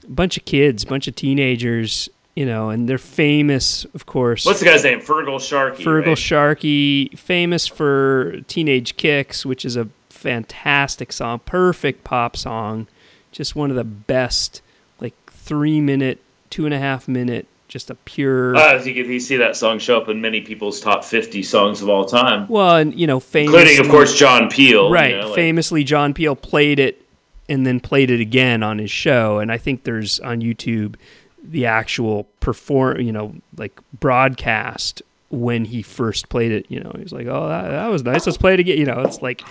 A 0.04 0.08
bunch 0.08 0.36
of 0.36 0.46
kids, 0.46 0.84
bunch 0.84 1.08
of 1.08 1.16
teenagers 1.16 2.10
you 2.36 2.46
know, 2.46 2.70
and 2.70 2.90
they're 2.90 2.98
famous, 2.98 3.86
of 3.94 4.06
course. 4.06 4.46
What's 4.46 4.60
the 4.60 4.66
guy's 4.66 4.84
name? 4.84 5.02
Feargal 5.02 5.40
Sharkey. 5.40 5.84
Feargal 5.84 6.08
right? 6.08 6.18
Sharkey, 6.18 7.10
famous 7.16 7.68
for 7.68 8.42
Teenage 8.48 8.98
Kicks, 8.98 9.46
which 9.46 9.66
is 9.66 9.76
a 9.76 9.88
fantastic 10.10 11.12
song, 11.12 11.40
perfect 11.40 12.04
pop 12.04 12.36
song, 12.36 12.88
just 13.32 13.56
one 13.56 13.70
of 13.70 13.76
the 13.76 13.84
best, 13.84 14.62
like 15.00 15.14
three 15.32 15.80
minute, 15.80 16.20
two 16.50 16.66
and 16.66 16.74
a 16.74 16.80
half 16.80 17.08
minute, 17.08 17.46
just 17.68 17.90
a 17.92 17.96
pure. 17.96 18.56
Uh, 18.56 18.82
you, 18.84 18.94
you 19.04 19.20
see 19.20 19.38
that 19.38 19.56
song 19.56 19.78
show 19.78 20.00
up 20.00 20.10
in 20.10 20.22
many 20.22 20.42
people's 20.42 20.80
top 20.80 21.04
50 21.04 21.44
songs 21.44 21.82
of 21.82 21.90
all 21.90 22.06
time, 22.06 22.48
well, 22.48 22.78
and 22.78 22.98
you 23.00 23.06
know, 23.06 23.20
famous, 23.20 23.54
including, 23.54 23.80
of 23.80 23.90
course, 23.92 24.18
John 24.18 24.50
Peel. 24.50 24.88
you 24.88 24.94
right? 24.94 25.18
know, 25.18 25.28
like- 25.28 25.36
famously, 25.36 25.84
John 25.84 26.14
Peel 26.14 26.36
played 26.36 26.80
it 26.80 27.02
and 27.50 27.68
then 27.68 27.80
played 27.80 28.10
it 28.10 28.22
again 28.22 28.64
on 28.64 28.80
his 28.80 28.90
show, 28.90 29.40
and 29.40 29.52
I 29.52 29.58
think 29.58 29.84
there's 29.84 30.20
on 30.22 30.40
YouTube 30.40 30.96
the 31.44 31.66
actual 31.66 32.26
perform, 32.40 33.02
you 33.02 33.12
know, 33.12 33.36
like 33.58 33.80
broadcast 34.00 35.02
when 35.30 35.66
he 35.66 35.82
first 35.82 36.30
played 36.30 36.52
it. 36.52 36.66
You 36.70 36.80
know, 36.80 36.96
he's 36.98 37.12
like, 37.12 37.28
"Oh, 37.28 37.48
that, 37.50 37.70
that 37.70 37.88
was 37.88 38.04
nice. 38.04 38.26
Let's 38.26 38.38
play 38.38 38.54
it 38.54 38.60
again." 38.60 38.78
You 38.78 38.86
know, 38.86 39.02
it's 39.02 39.22
like 39.22 39.42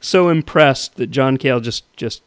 so 0.00 0.28
impressed 0.30 0.96
that 0.96 1.08
John 1.10 1.36
Cale 1.36 1.60
just 1.60 1.84
just 1.96 2.22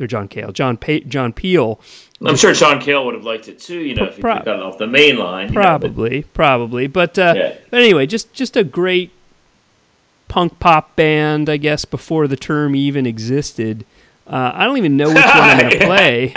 or 0.00 0.06
John 0.06 0.28
Cale, 0.28 0.50
John 0.52 0.76
pa- 0.78 1.04
John 1.06 1.32
Peel, 1.34 1.78
I'm 2.24 2.36
sure 2.36 2.54
Sean 2.54 2.80
Cale 2.80 3.04
would 3.04 3.14
have 3.14 3.24
liked 3.24 3.48
it 3.48 3.58
too, 3.58 3.80
you 3.80 3.94
know, 3.94 4.04
if 4.04 4.16
he 4.16 4.22
got 4.22 4.48
off 4.48 4.78
the 4.78 4.86
main 4.86 5.18
line. 5.18 5.48
you 5.48 5.54
know, 5.54 5.60
but- 5.60 5.80
probably, 5.80 6.22
probably, 6.32 6.86
but 6.86 7.18
uh, 7.18 7.34
Yeah. 7.36 7.54
but 7.70 7.80
anyway, 7.82 8.06
just 8.06 8.32
just 8.32 8.56
a 8.56 8.64
great 8.64 9.10
punk 10.28 10.58
pop 10.58 10.96
band, 10.96 11.48
I 11.50 11.56
guess, 11.58 11.84
before 11.84 12.28
the 12.28 12.36
term 12.36 12.74
even 12.74 13.04
existed. 13.06 13.84
Uh, 14.26 14.52
I 14.54 14.64
don't 14.64 14.78
even 14.78 14.96
know 14.96 15.08
which 15.08 15.16
one 15.16 15.26
I'm 15.26 15.58
going 15.58 15.70
to 15.80 15.84
play. 15.86 16.28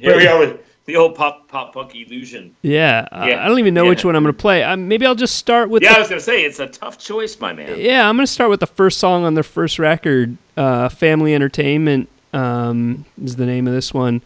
Here 0.00 0.16
we 0.16 0.26
are 0.28 0.38
with 0.38 0.60
the 0.86 0.96
old 0.96 1.14
pop 1.14 1.48
pop 1.48 1.72
punk 1.74 1.94
illusion. 1.94 2.54
Yeah, 2.62 3.08
uh, 3.10 3.26
Yeah. 3.28 3.44
I 3.44 3.48
don't 3.48 3.58
even 3.58 3.74
know 3.74 3.86
which 3.86 4.04
one 4.04 4.14
I'm 4.16 4.22
going 4.22 4.34
to 4.34 4.38
play. 4.40 4.76
Maybe 4.76 5.06
I'll 5.06 5.14
just 5.14 5.36
start 5.36 5.70
with. 5.70 5.82
Yeah, 5.82 5.94
I 5.94 5.98
was 6.00 6.08
gonna 6.08 6.20
say 6.20 6.44
it's 6.44 6.60
a 6.60 6.66
tough 6.66 6.98
choice, 6.98 7.38
my 7.40 7.52
man. 7.52 7.78
yeah, 7.78 8.08
I'm 8.08 8.16
going 8.16 8.26
to 8.26 8.32
start 8.32 8.50
with 8.50 8.60
the 8.60 8.66
first 8.66 8.98
song 8.98 9.24
on 9.24 9.34
their 9.34 9.42
first 9.42 9.78
record. 9.78 10.36
Uh, 10.56 10.88
Family 10.88 11.34
Entertainment 11.34 12.08
um, 12.32 13.04
is 13.22 13.36
the 13.36 13.46
name 13.46 13.66
of 13.66 13.72
this 13.74 13.92
one. 13.94 14.22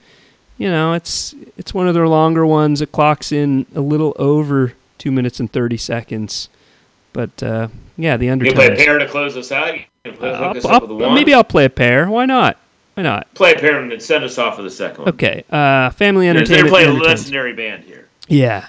You 0.58 0.68
know, 0.70 0.94
it's 0.94 1.34
it's 1.56 1.72
one 1.72 1.86
of 1.86 1.94
their 1.94 2.08
longer 2.08 2.44
ones. 2.44 2.80
It 2.82 2.90
clocks 2.90 3.30
in 3.30 3.64
a 3.76 3.80
little 3.80 4.14
over 4.18 4.72
two 4.98 5.12
minutes 5.12 5.38
and 5.38 5.50
thirty 5.52 5.76
seconds. 5.76 6.48
But 7.12 7.40
uh, 7.42 7.68
yeah, 7.96 8.16
the 8.16 8.26
You 8.26 8.32
undertones. 8.32 8.58
can 8.58 8.74
play 8.74 8.82
a 8.82 8.84
pair 8.86 8.98
to 8.98 9.06
close 9.06 9.36
us 9.36 9.52
out. 9.52 9.74
You 9.76 9.82
hook 10.12 10.22
I'll- 10.22 10.34
I'll- 10.66 10.66
up 10.74 10.82
with 10.82 10.90
a 10.90 10.94
one. 10.94 11.14
maybe 11.14 11.32
I'll 11.32 11.44
play 11.44 11.64
a 11.64 11.70
pair. 11.70 12.08
Why 12.10 12.26
not? 12.26 12.58
Why 12.98 13.02
not? 13.02 13.32
play 13.34 13.52
a 13.52 13.54
pair 13.54 13.78
and 13.80 14.02
send 14.02 14.24
us 14.24 14.38
off 14.38 14.56
with 14.58 14.66
the 14.66 14.72
second 14.72 15.04
one. 15.04 15.08
Okay. 15.14 15.44
Uh, 15.48 15.90
family 15.90 16.26
They're 16.26 16.38
entertainment. 16.38 16.68
playing 16.70 16.88
a 16.88 16.94
legendary 16.94 17.52
band 17.52 17.84
here. 17.84 18.08
Yeah. 18.26 18.66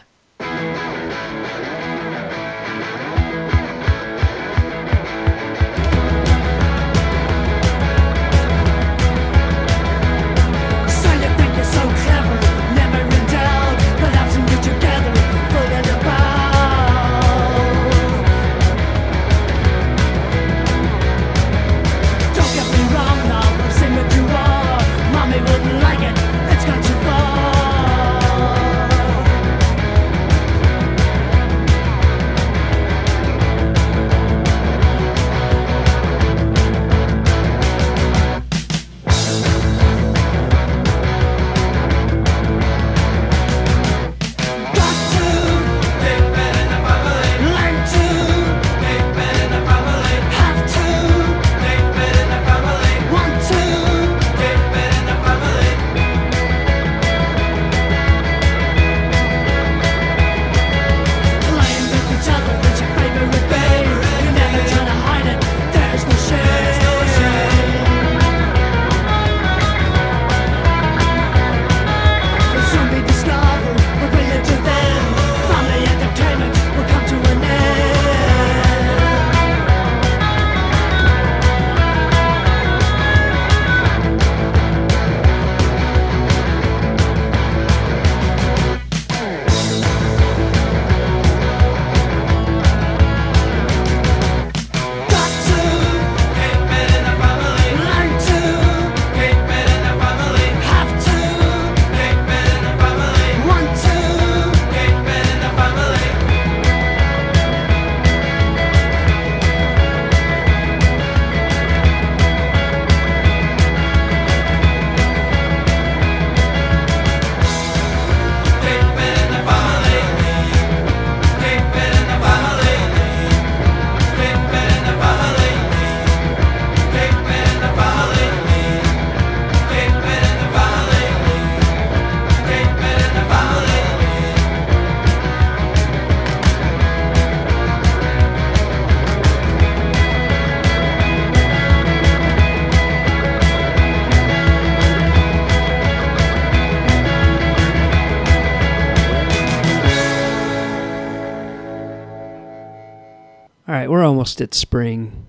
At 154.41 154.53
spring. 154.53 155.25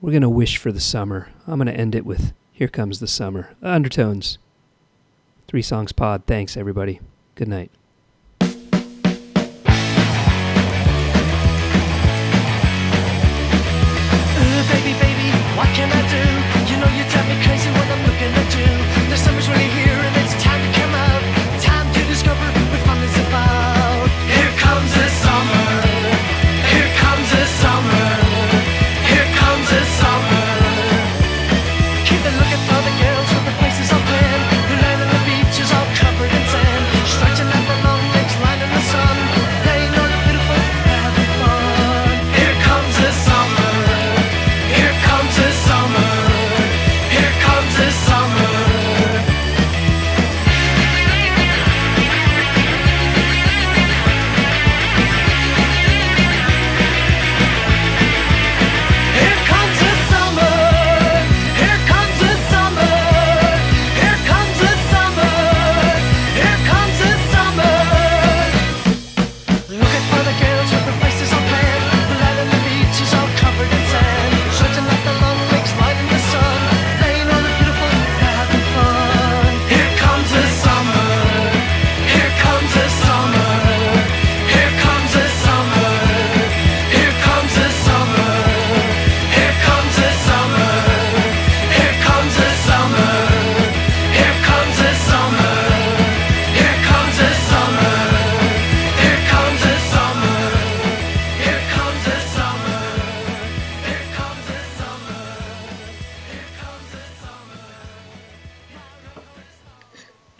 We're 0.00 0.12
going 0.12 0.22
to 0.22 0.28
wish 0.28 0.56
for 0.56 0.72
the 0.72 0.80
summer. 0.80 1.28
I'm 1.46 1.56
going 1.56 1.66
to 1.66 1.74
end 1.74 1.94
it 1.94 2.06
with 2.06 2.32
Here 2.52 2.68
Comes 2.68 3.00
the 3.00 3.08
Summer. 3.08 3.54
Undertones. 3.62 4.38
Three 5.48 5.62
songs 5.62 5.92
pod. 5.92 6.22
Thanks, 6.26 6.56
everybody. 6.56 7.00
Good 7.34 7.48
night. 7.48 7.70
Can 15.72 15.88
I 15.92 16.02
do? 16.10 16.18
You 16.68 16.76
know 16.80 16.90
you 16.98 17.08
drive 17.08 17.28
me 17.28 17.36
crazy 17.46 17.70
when 17.70 17.88
I'm 17.88 18.02
looking 18.04 18.32
at 18.34 18.50
you. 18.58 18.66
The 19.08 19.16
summer's 19.16 19.48
really 19.48 19.70
here 19.70 20.09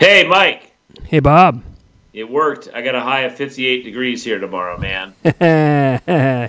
Hey, 0.01 0.26
Mike, 0.26 0.72
Hey, 1.05 1.20
Bob. 1.20 1.62
it 2.14 2.28
worked. 2.28 2.70
I 2.72 2.80
got 2.80 2.94
a 2.94 3.01
high 3.01 3.20
of 3.20 3.36
58 3.36 3.84
degrees 3.84 4.24
here 4.24 4.38
tomorrow, 4.38 4.78
man. 4.78 5.12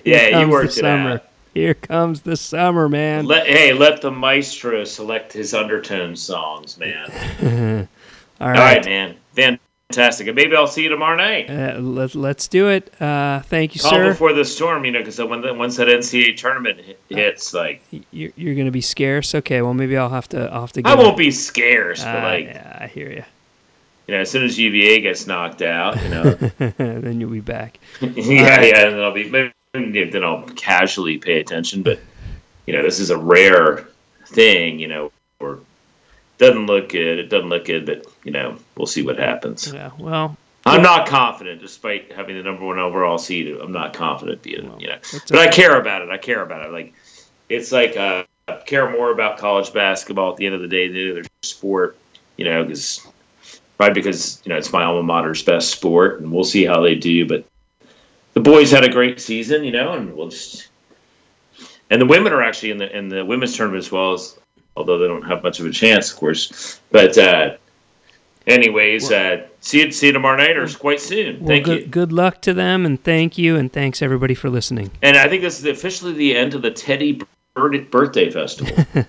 Yeah, 0.06 0.40
you 0.40 0.50
worked 0.50 0.78
it 0.78 0.86
out. 0.86 1.26
Here 1.54 1.74
comes 1.74 2.22
the 2.22 2.38
summer, 2.38 2.88
man. 2.88 3.26
Let, 3.26 3.46
hey, 3.48 3.74
let 3.74 4.02
the 4.02 4.10
maestro 4.10 4.86
select 4.86 5.34
his 5.34 5.54
undertone 5.54 6.16
songs, 6.16 6.78
man. 6.78 7.10
All 8.40 8.48
All 8.48 8.54
right. 8.54 8.78
right, 8.78 8.86
man. 8.86 9.18
Fantastic. 9.90 10.28
And 10.28 10.36
maybe 10.38 10.56
I'll 10.56 10.66
see 10.66 10.84
you 10.84 10.90
tomorrow 10.90 11.18
night. 11.18 11.50
Uh, 11.50 11.78
let, 11.80 12.16
let's 12.16 12.48
do 12.48 12.70
it. 12.70 12.90
Uh, 13.02 13.42
thank 13.42 13.76
you, 13.76 13.82
Call 13.82 13.92
sir. 13.92 14.12
before 14.12 14.32
the 14.32 14.46
storm, 14.46 14.86
you 14.86 14.94
know, 14.94 15.00
because 15.00 15.20
when 15.20 15.42
the, 15.42 15.54
once 15.54 15.76
that 15.76 15.90
NCAA 15.90 16.38
tournament 16.38 16.80
hit- 16.80 17.00
hits, 17.10 17.54
like 17.54 17.82
You're, 18.12 18.32
you're 18.38 18.56
going 18.56 18.68
to 18.68 18.72
be 18.72 18.80
scarce. 18.80 19.36
Okay, 19.36 19.62
well 19.62 19.74
maybe 19.74 19.98
I'll 19.98 20.08
have 20.10 20.30
to. 20.30 20.50
I'll 20.54 20.62
have 20.62 20.72
to. 20.74 20.82
I 20.86 20.96
won't 20.96 21.18
be 21.18 21.32
scarce, 21.32 22.02
but 22.02 22.16
Ah, 22.16 22.24
like 22.24 22.46
yeah, 22.46 22.78
I 22.80 22.88
hear 22.88 23.12
you. 23.12 23.26
You 24.12 24.18
know, 24.18 24.24
as 24.24 24.30
soon 24.30 24.44
as 24.44 24.60
UVA 24.60 25.00
gets 25.00 25.26
knocked 25.26 25.62
out, 25.62 26.02
you 26.04 26.10
know, 26.10 26.24
then 26.78 27.22
you'll 27.22 27.32
be 27.32 27.40
back. 27.40 27.80
yeah, 28.02 28.62
yeah, 28.62 28.88
and 28.88 28.96
then 28.96 29.00
I'll 29.00 29.14
be 29.14 29.30
maybe 29.30 30.10
then 30.10 30.22
I'll 30.22 30.44
casually 30.50 31.18
pay 31.18 31.40
attention. 31.40 31.82
But 31.82 32.02
you 32.66 32.74
know, 32.74 32.84
this 32.84 33.00
is 33.00 33.10
a 33.10 33.18
rare 33.18 33.88
thing, 34.26 34.80
you 34.80 34.90
know, 34.90 35.14
or 35.40 35.60
doesn't 36.40 36.66
look 36.66 36.90
good. 36.90 37.20
It 37.20 37.30
doesn't 37.30 37.48
look 37.48 37.64
good, 37.64 37.86
but 37.86 38.06
you 38.26 38.32
know, 38.32 38.58
we'll 38.76 38.86
see 38.86 39.02
what 39.02 39.18
happens. 39.18 39.72
Yeah. 39.74 39.92
Well, 39.98 40.36
I'm 40.66 40.82
not 40.82 41.08
confident, 41.08 41.62
despite 41.62 42.12
having 42.12 42.36
the 42.36 42.44
number 42.44 42.66
one 42.66 42.80
overall 42.80 43.18
seed. 43.18 43.48
I'm 43.48 43.72
not 43.72 43.94
confident 43.94 44.42
being, 44.42 44.78
you 44.78 44.90
know, 44.90 44.98
but 45.30 45.40
I 45.40 45.48
care 45.48 45.80
about 45.80 46.02
it. 46.02 46.10
I 46.10 46.18
care 46.18 46.42
about 46.42 46.66
it. 46.66 46.74
Like 46.74 46.94
it's 47.48 47.72
like 47.72 47.96
uh, 47.96 48.26
I 48.50 48.56
care 48.56 48.92
more 48.92 49.10
about 49.10 49.38
college 49.38 49.72
basketball 49.72 50.32
at 50.32 50.36
the 50.36 50.48
end 50.48 50.56
of 50.56 50.60
the 50.60 50.68
day 50.68 50.90
than 50.90 50.98
any 50.98 51.12
other 51.12 51.24
sport, 51.44 51.96
you 52.36 52.44
know, 52.44 52.66
because 52.66 53.08
probably 53.82 54.00
because 54.00 54.40
you 54.46 54.50
know 54.50 54.58
it's 54.58 54.72
my 54.72 54.84
alma 54.84 55.02
mater's 55.02 55.42
best 55.42 55.72
sport, 55.72 56.22
and 56.22 56.32
we'll 56.32 56.44
see 56.44 56.66
how 56.66 56.82
they 56.82 56.94
do. 56.94 57.26
But 57.26 57.46
the 58.34 58.40
boys 58.40 58.70
had 58.70 58.84
a 58.84 58.90
great 58.90 59.20
season, 59.20 59.64
you 59.64 59.72
know, 59.72 59.94
and 59.94 60.16
we'll 60.16 60.30
just 60.30 60.68
and 61.90 62.00
the 62.00 62.06
women 62.06 62.32
are 62.32 62.44
actually 62.44 62.70
in 62.70 62.78
the 62.78 62.96
in 62.96 63.10
the 63.10 63.26
women's 63.26 63.58
tournament 63.58 63.84
as 63.84 63.92
well 63.92 64.14
as 64.14 64.38
although 64.78 65.00
they 65.00 65.08
don't 65.08 65.24
have 65.24 65.42
much 65.42 65.60
of 65.60 65.66
a 65.66 65.72
chance, 65.72 66.12
of 66.12 66.18
course. 66.20 66.80
But 66.92 67.18
uh, 67.18 67.58
anyways, 68.46 69.12
uh, 69.12 69.48
see 69.62 69.84
you 69.84 69.92
see 69.92 70.08
you 70.08 70.14
tomorrow 70.14 70.38
night 70.38 70.58
or 70.58 70.68
quite 70.68 71.02
soon. 71.02 71.40
well 71.40 71.48
Thank 71.48 71.66
good, 71.66 71.82
you. 71.82 71.88
good 71.88 72.12
luck 72.12 72.40
to 72.44 72.54
them, 72.54 72.86
and 72.86 73.04
thank 73.04 73.40
you, 73.40 73.56
and 73.56 73.74
thanks 73.74 74.04
everybody 74.04 74.36
for 74.36 74.52
listening. 74.52 74.92
And 75.02 75.18
I 75.18 75.28
think 75.28 75.42
this 75.42 75.58
is 75.58 75.66
officially 75.66 76.14
the 76.14 76.38
end 76.38 76.54
of 76.54 76.62
the 76.62 76.70
Teddy 76.70 77.20
Bir- 77.56 77.82
Birthday 77.82 78.30
Festival. 78.30 78.86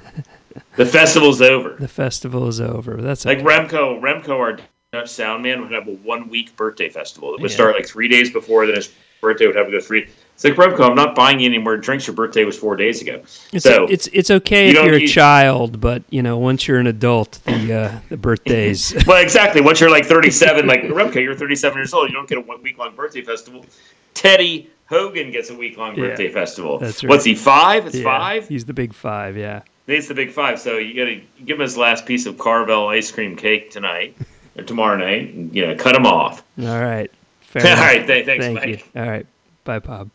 the 0.77 0.87
festival's 0.87 1.41
over. 1.43 1.77
The 1.79 1.89
festival 1.89 2.49
is 2.49 2.61
over. 2.61 3.01
That's 3.01 3.25
Like 3.25 3.39
okay. 3.39 3.47
Remco, 3.47 4.01
Remco, 4.01 4.39
our 4.39 4.59
Dutch 4.93 5.09
sound 5.09 5.43
man, 5.43 5.61
would 5.63 5.73
have 5.73 5.89
a 5.89 5.93
one 5.93 6.29
week 6.29 6.55
birthday 6.57 6.89
festival. 6.89 7.35
It 7.35 7.41
would 7.41 7.51
Yeah. 7.51 7.55
start 7.57 7.75
like 7.75 7.87
three 7.87 8.09
days 8.09 8.31
before, 8.31 8.67
then 8.67 8.77
his 8.77 8.91
birthday 9.21 9.47
would 9.47 9.57
have 9.57 9.67
to 9.67 9.73
go 9.73 9.81
three. 9.81 10.07
It's 10.35 10.45
like 10.45 10.55
Remco, 10.55 10.89
I'm 10.89 10.95
not 10.97 11.15
buying 11.15 11.41
you 11.41 11.47
any 11.47 11.59
more 11.59 11.77
drinks. 11.77 12.07
Your 12.07 12.17
birthday 12.17 12.45
was 12.45 12.59
four 12.59 12.75
days 12.77 13.01
ago. 13.01 13.23
It's, 13.53 13.65
so 13.65 13.87
it's 13.87 14.09
it's 14.09 14.31
okay 14.31 14.71
you 14.73 14.79
if 14.81 14.85
you're 14.87 14.95
a 14.97 15.07
child, 15.07 15.81
but 15.81 16.03
you 16.11 16.23
know 16.23 16.37
once 16.39 16.67
you're 16.67 16.79
an 16.79 16.87
adult, 16.89 17.39
the 17.45 17.73
uh, 17.73 17.99
the 18.09 18.17
birthdays. 18.17 18.95
well, 19.07 19.23
exactly. 19.23 19.61
Once 19.61 19.81
you're 19.81 19.91
like 19.91 20.05
37, 20.07 20.67
like 20.67 20.83
Remco, 20.85 21.17
you're 21.23 21.35
37 21.35 21.79
years 21.79 21.95
old. 21.95 22.09
You 22.09 22.15
don't 22.15 22.29
get 22.29 22.39
a 22.39 22.41
one 22.41 22.61
week 22.63 22.77
long 22.79 22.95
birthday 22.97 23.23
festival. 23.23 23.65
Teddy 24.15 24.69
Hogan 24.87 25.31
gets 25.31 25.51
a 25.51 25.55
week 25.55 25.77
long 25.79 25.95
Yeah, 25.97 26.09
birthday 26.09 26.29
festival. 26.31 26.79
that's 26.79 27.03
right. 27.05 27.09
What's 27.11 27.25
he 27.25 27.35
five? 27.35 27.87
It's 27.87 27.97
Yeah, 27.97 28.05
five. 28.05 28.49
He's 28.49 28.65
the 28.65 28.75
big 28.75 28.93
five. 28.95 29.37
Yeah. 29.37 29.63
He's 29.87 30.09
the 30.09 30.15
big 30.15 30.31
five. 30.31 30.61
So 30.61 30.79
you 30.79 30.95
got 30.95 31.11
to 31.11 31.21
give 31.45 31.57
him 31.57 31.63
his 31.63 31.77
last 31.77 32.07
piece 32.07 32.27
of 32.27 32.39
Carvel 32.39 32.89
ice 32.89 33.11
cream 33.11 33.37
cake 33.37 33.71
tonight 33.71 34.17
or 34.57 34.65
tomorrow 34.65 34.97
night. 34.97 35.35
And, 35.35 35.55
you 35.55 35.67
know, 35.67 35.75
cut 35.75 35.95
him 35.95 36.07
off. 36.07 36.43
All 36.61 36.81
right. 36.81 37.11
Fair 37.41 37.77
All 37.77 37.83
right. 37.83 38.07
Th- 38.07 38.25
thanks, 38.25 38.45
Thank 38.45 38.59
Mike. 38.59 38.69
you. 38.69 39.01
All 39.01 39.09
right. 39.09 39.27
Bye, 39.65 39.79
Bob. 39.81 40.11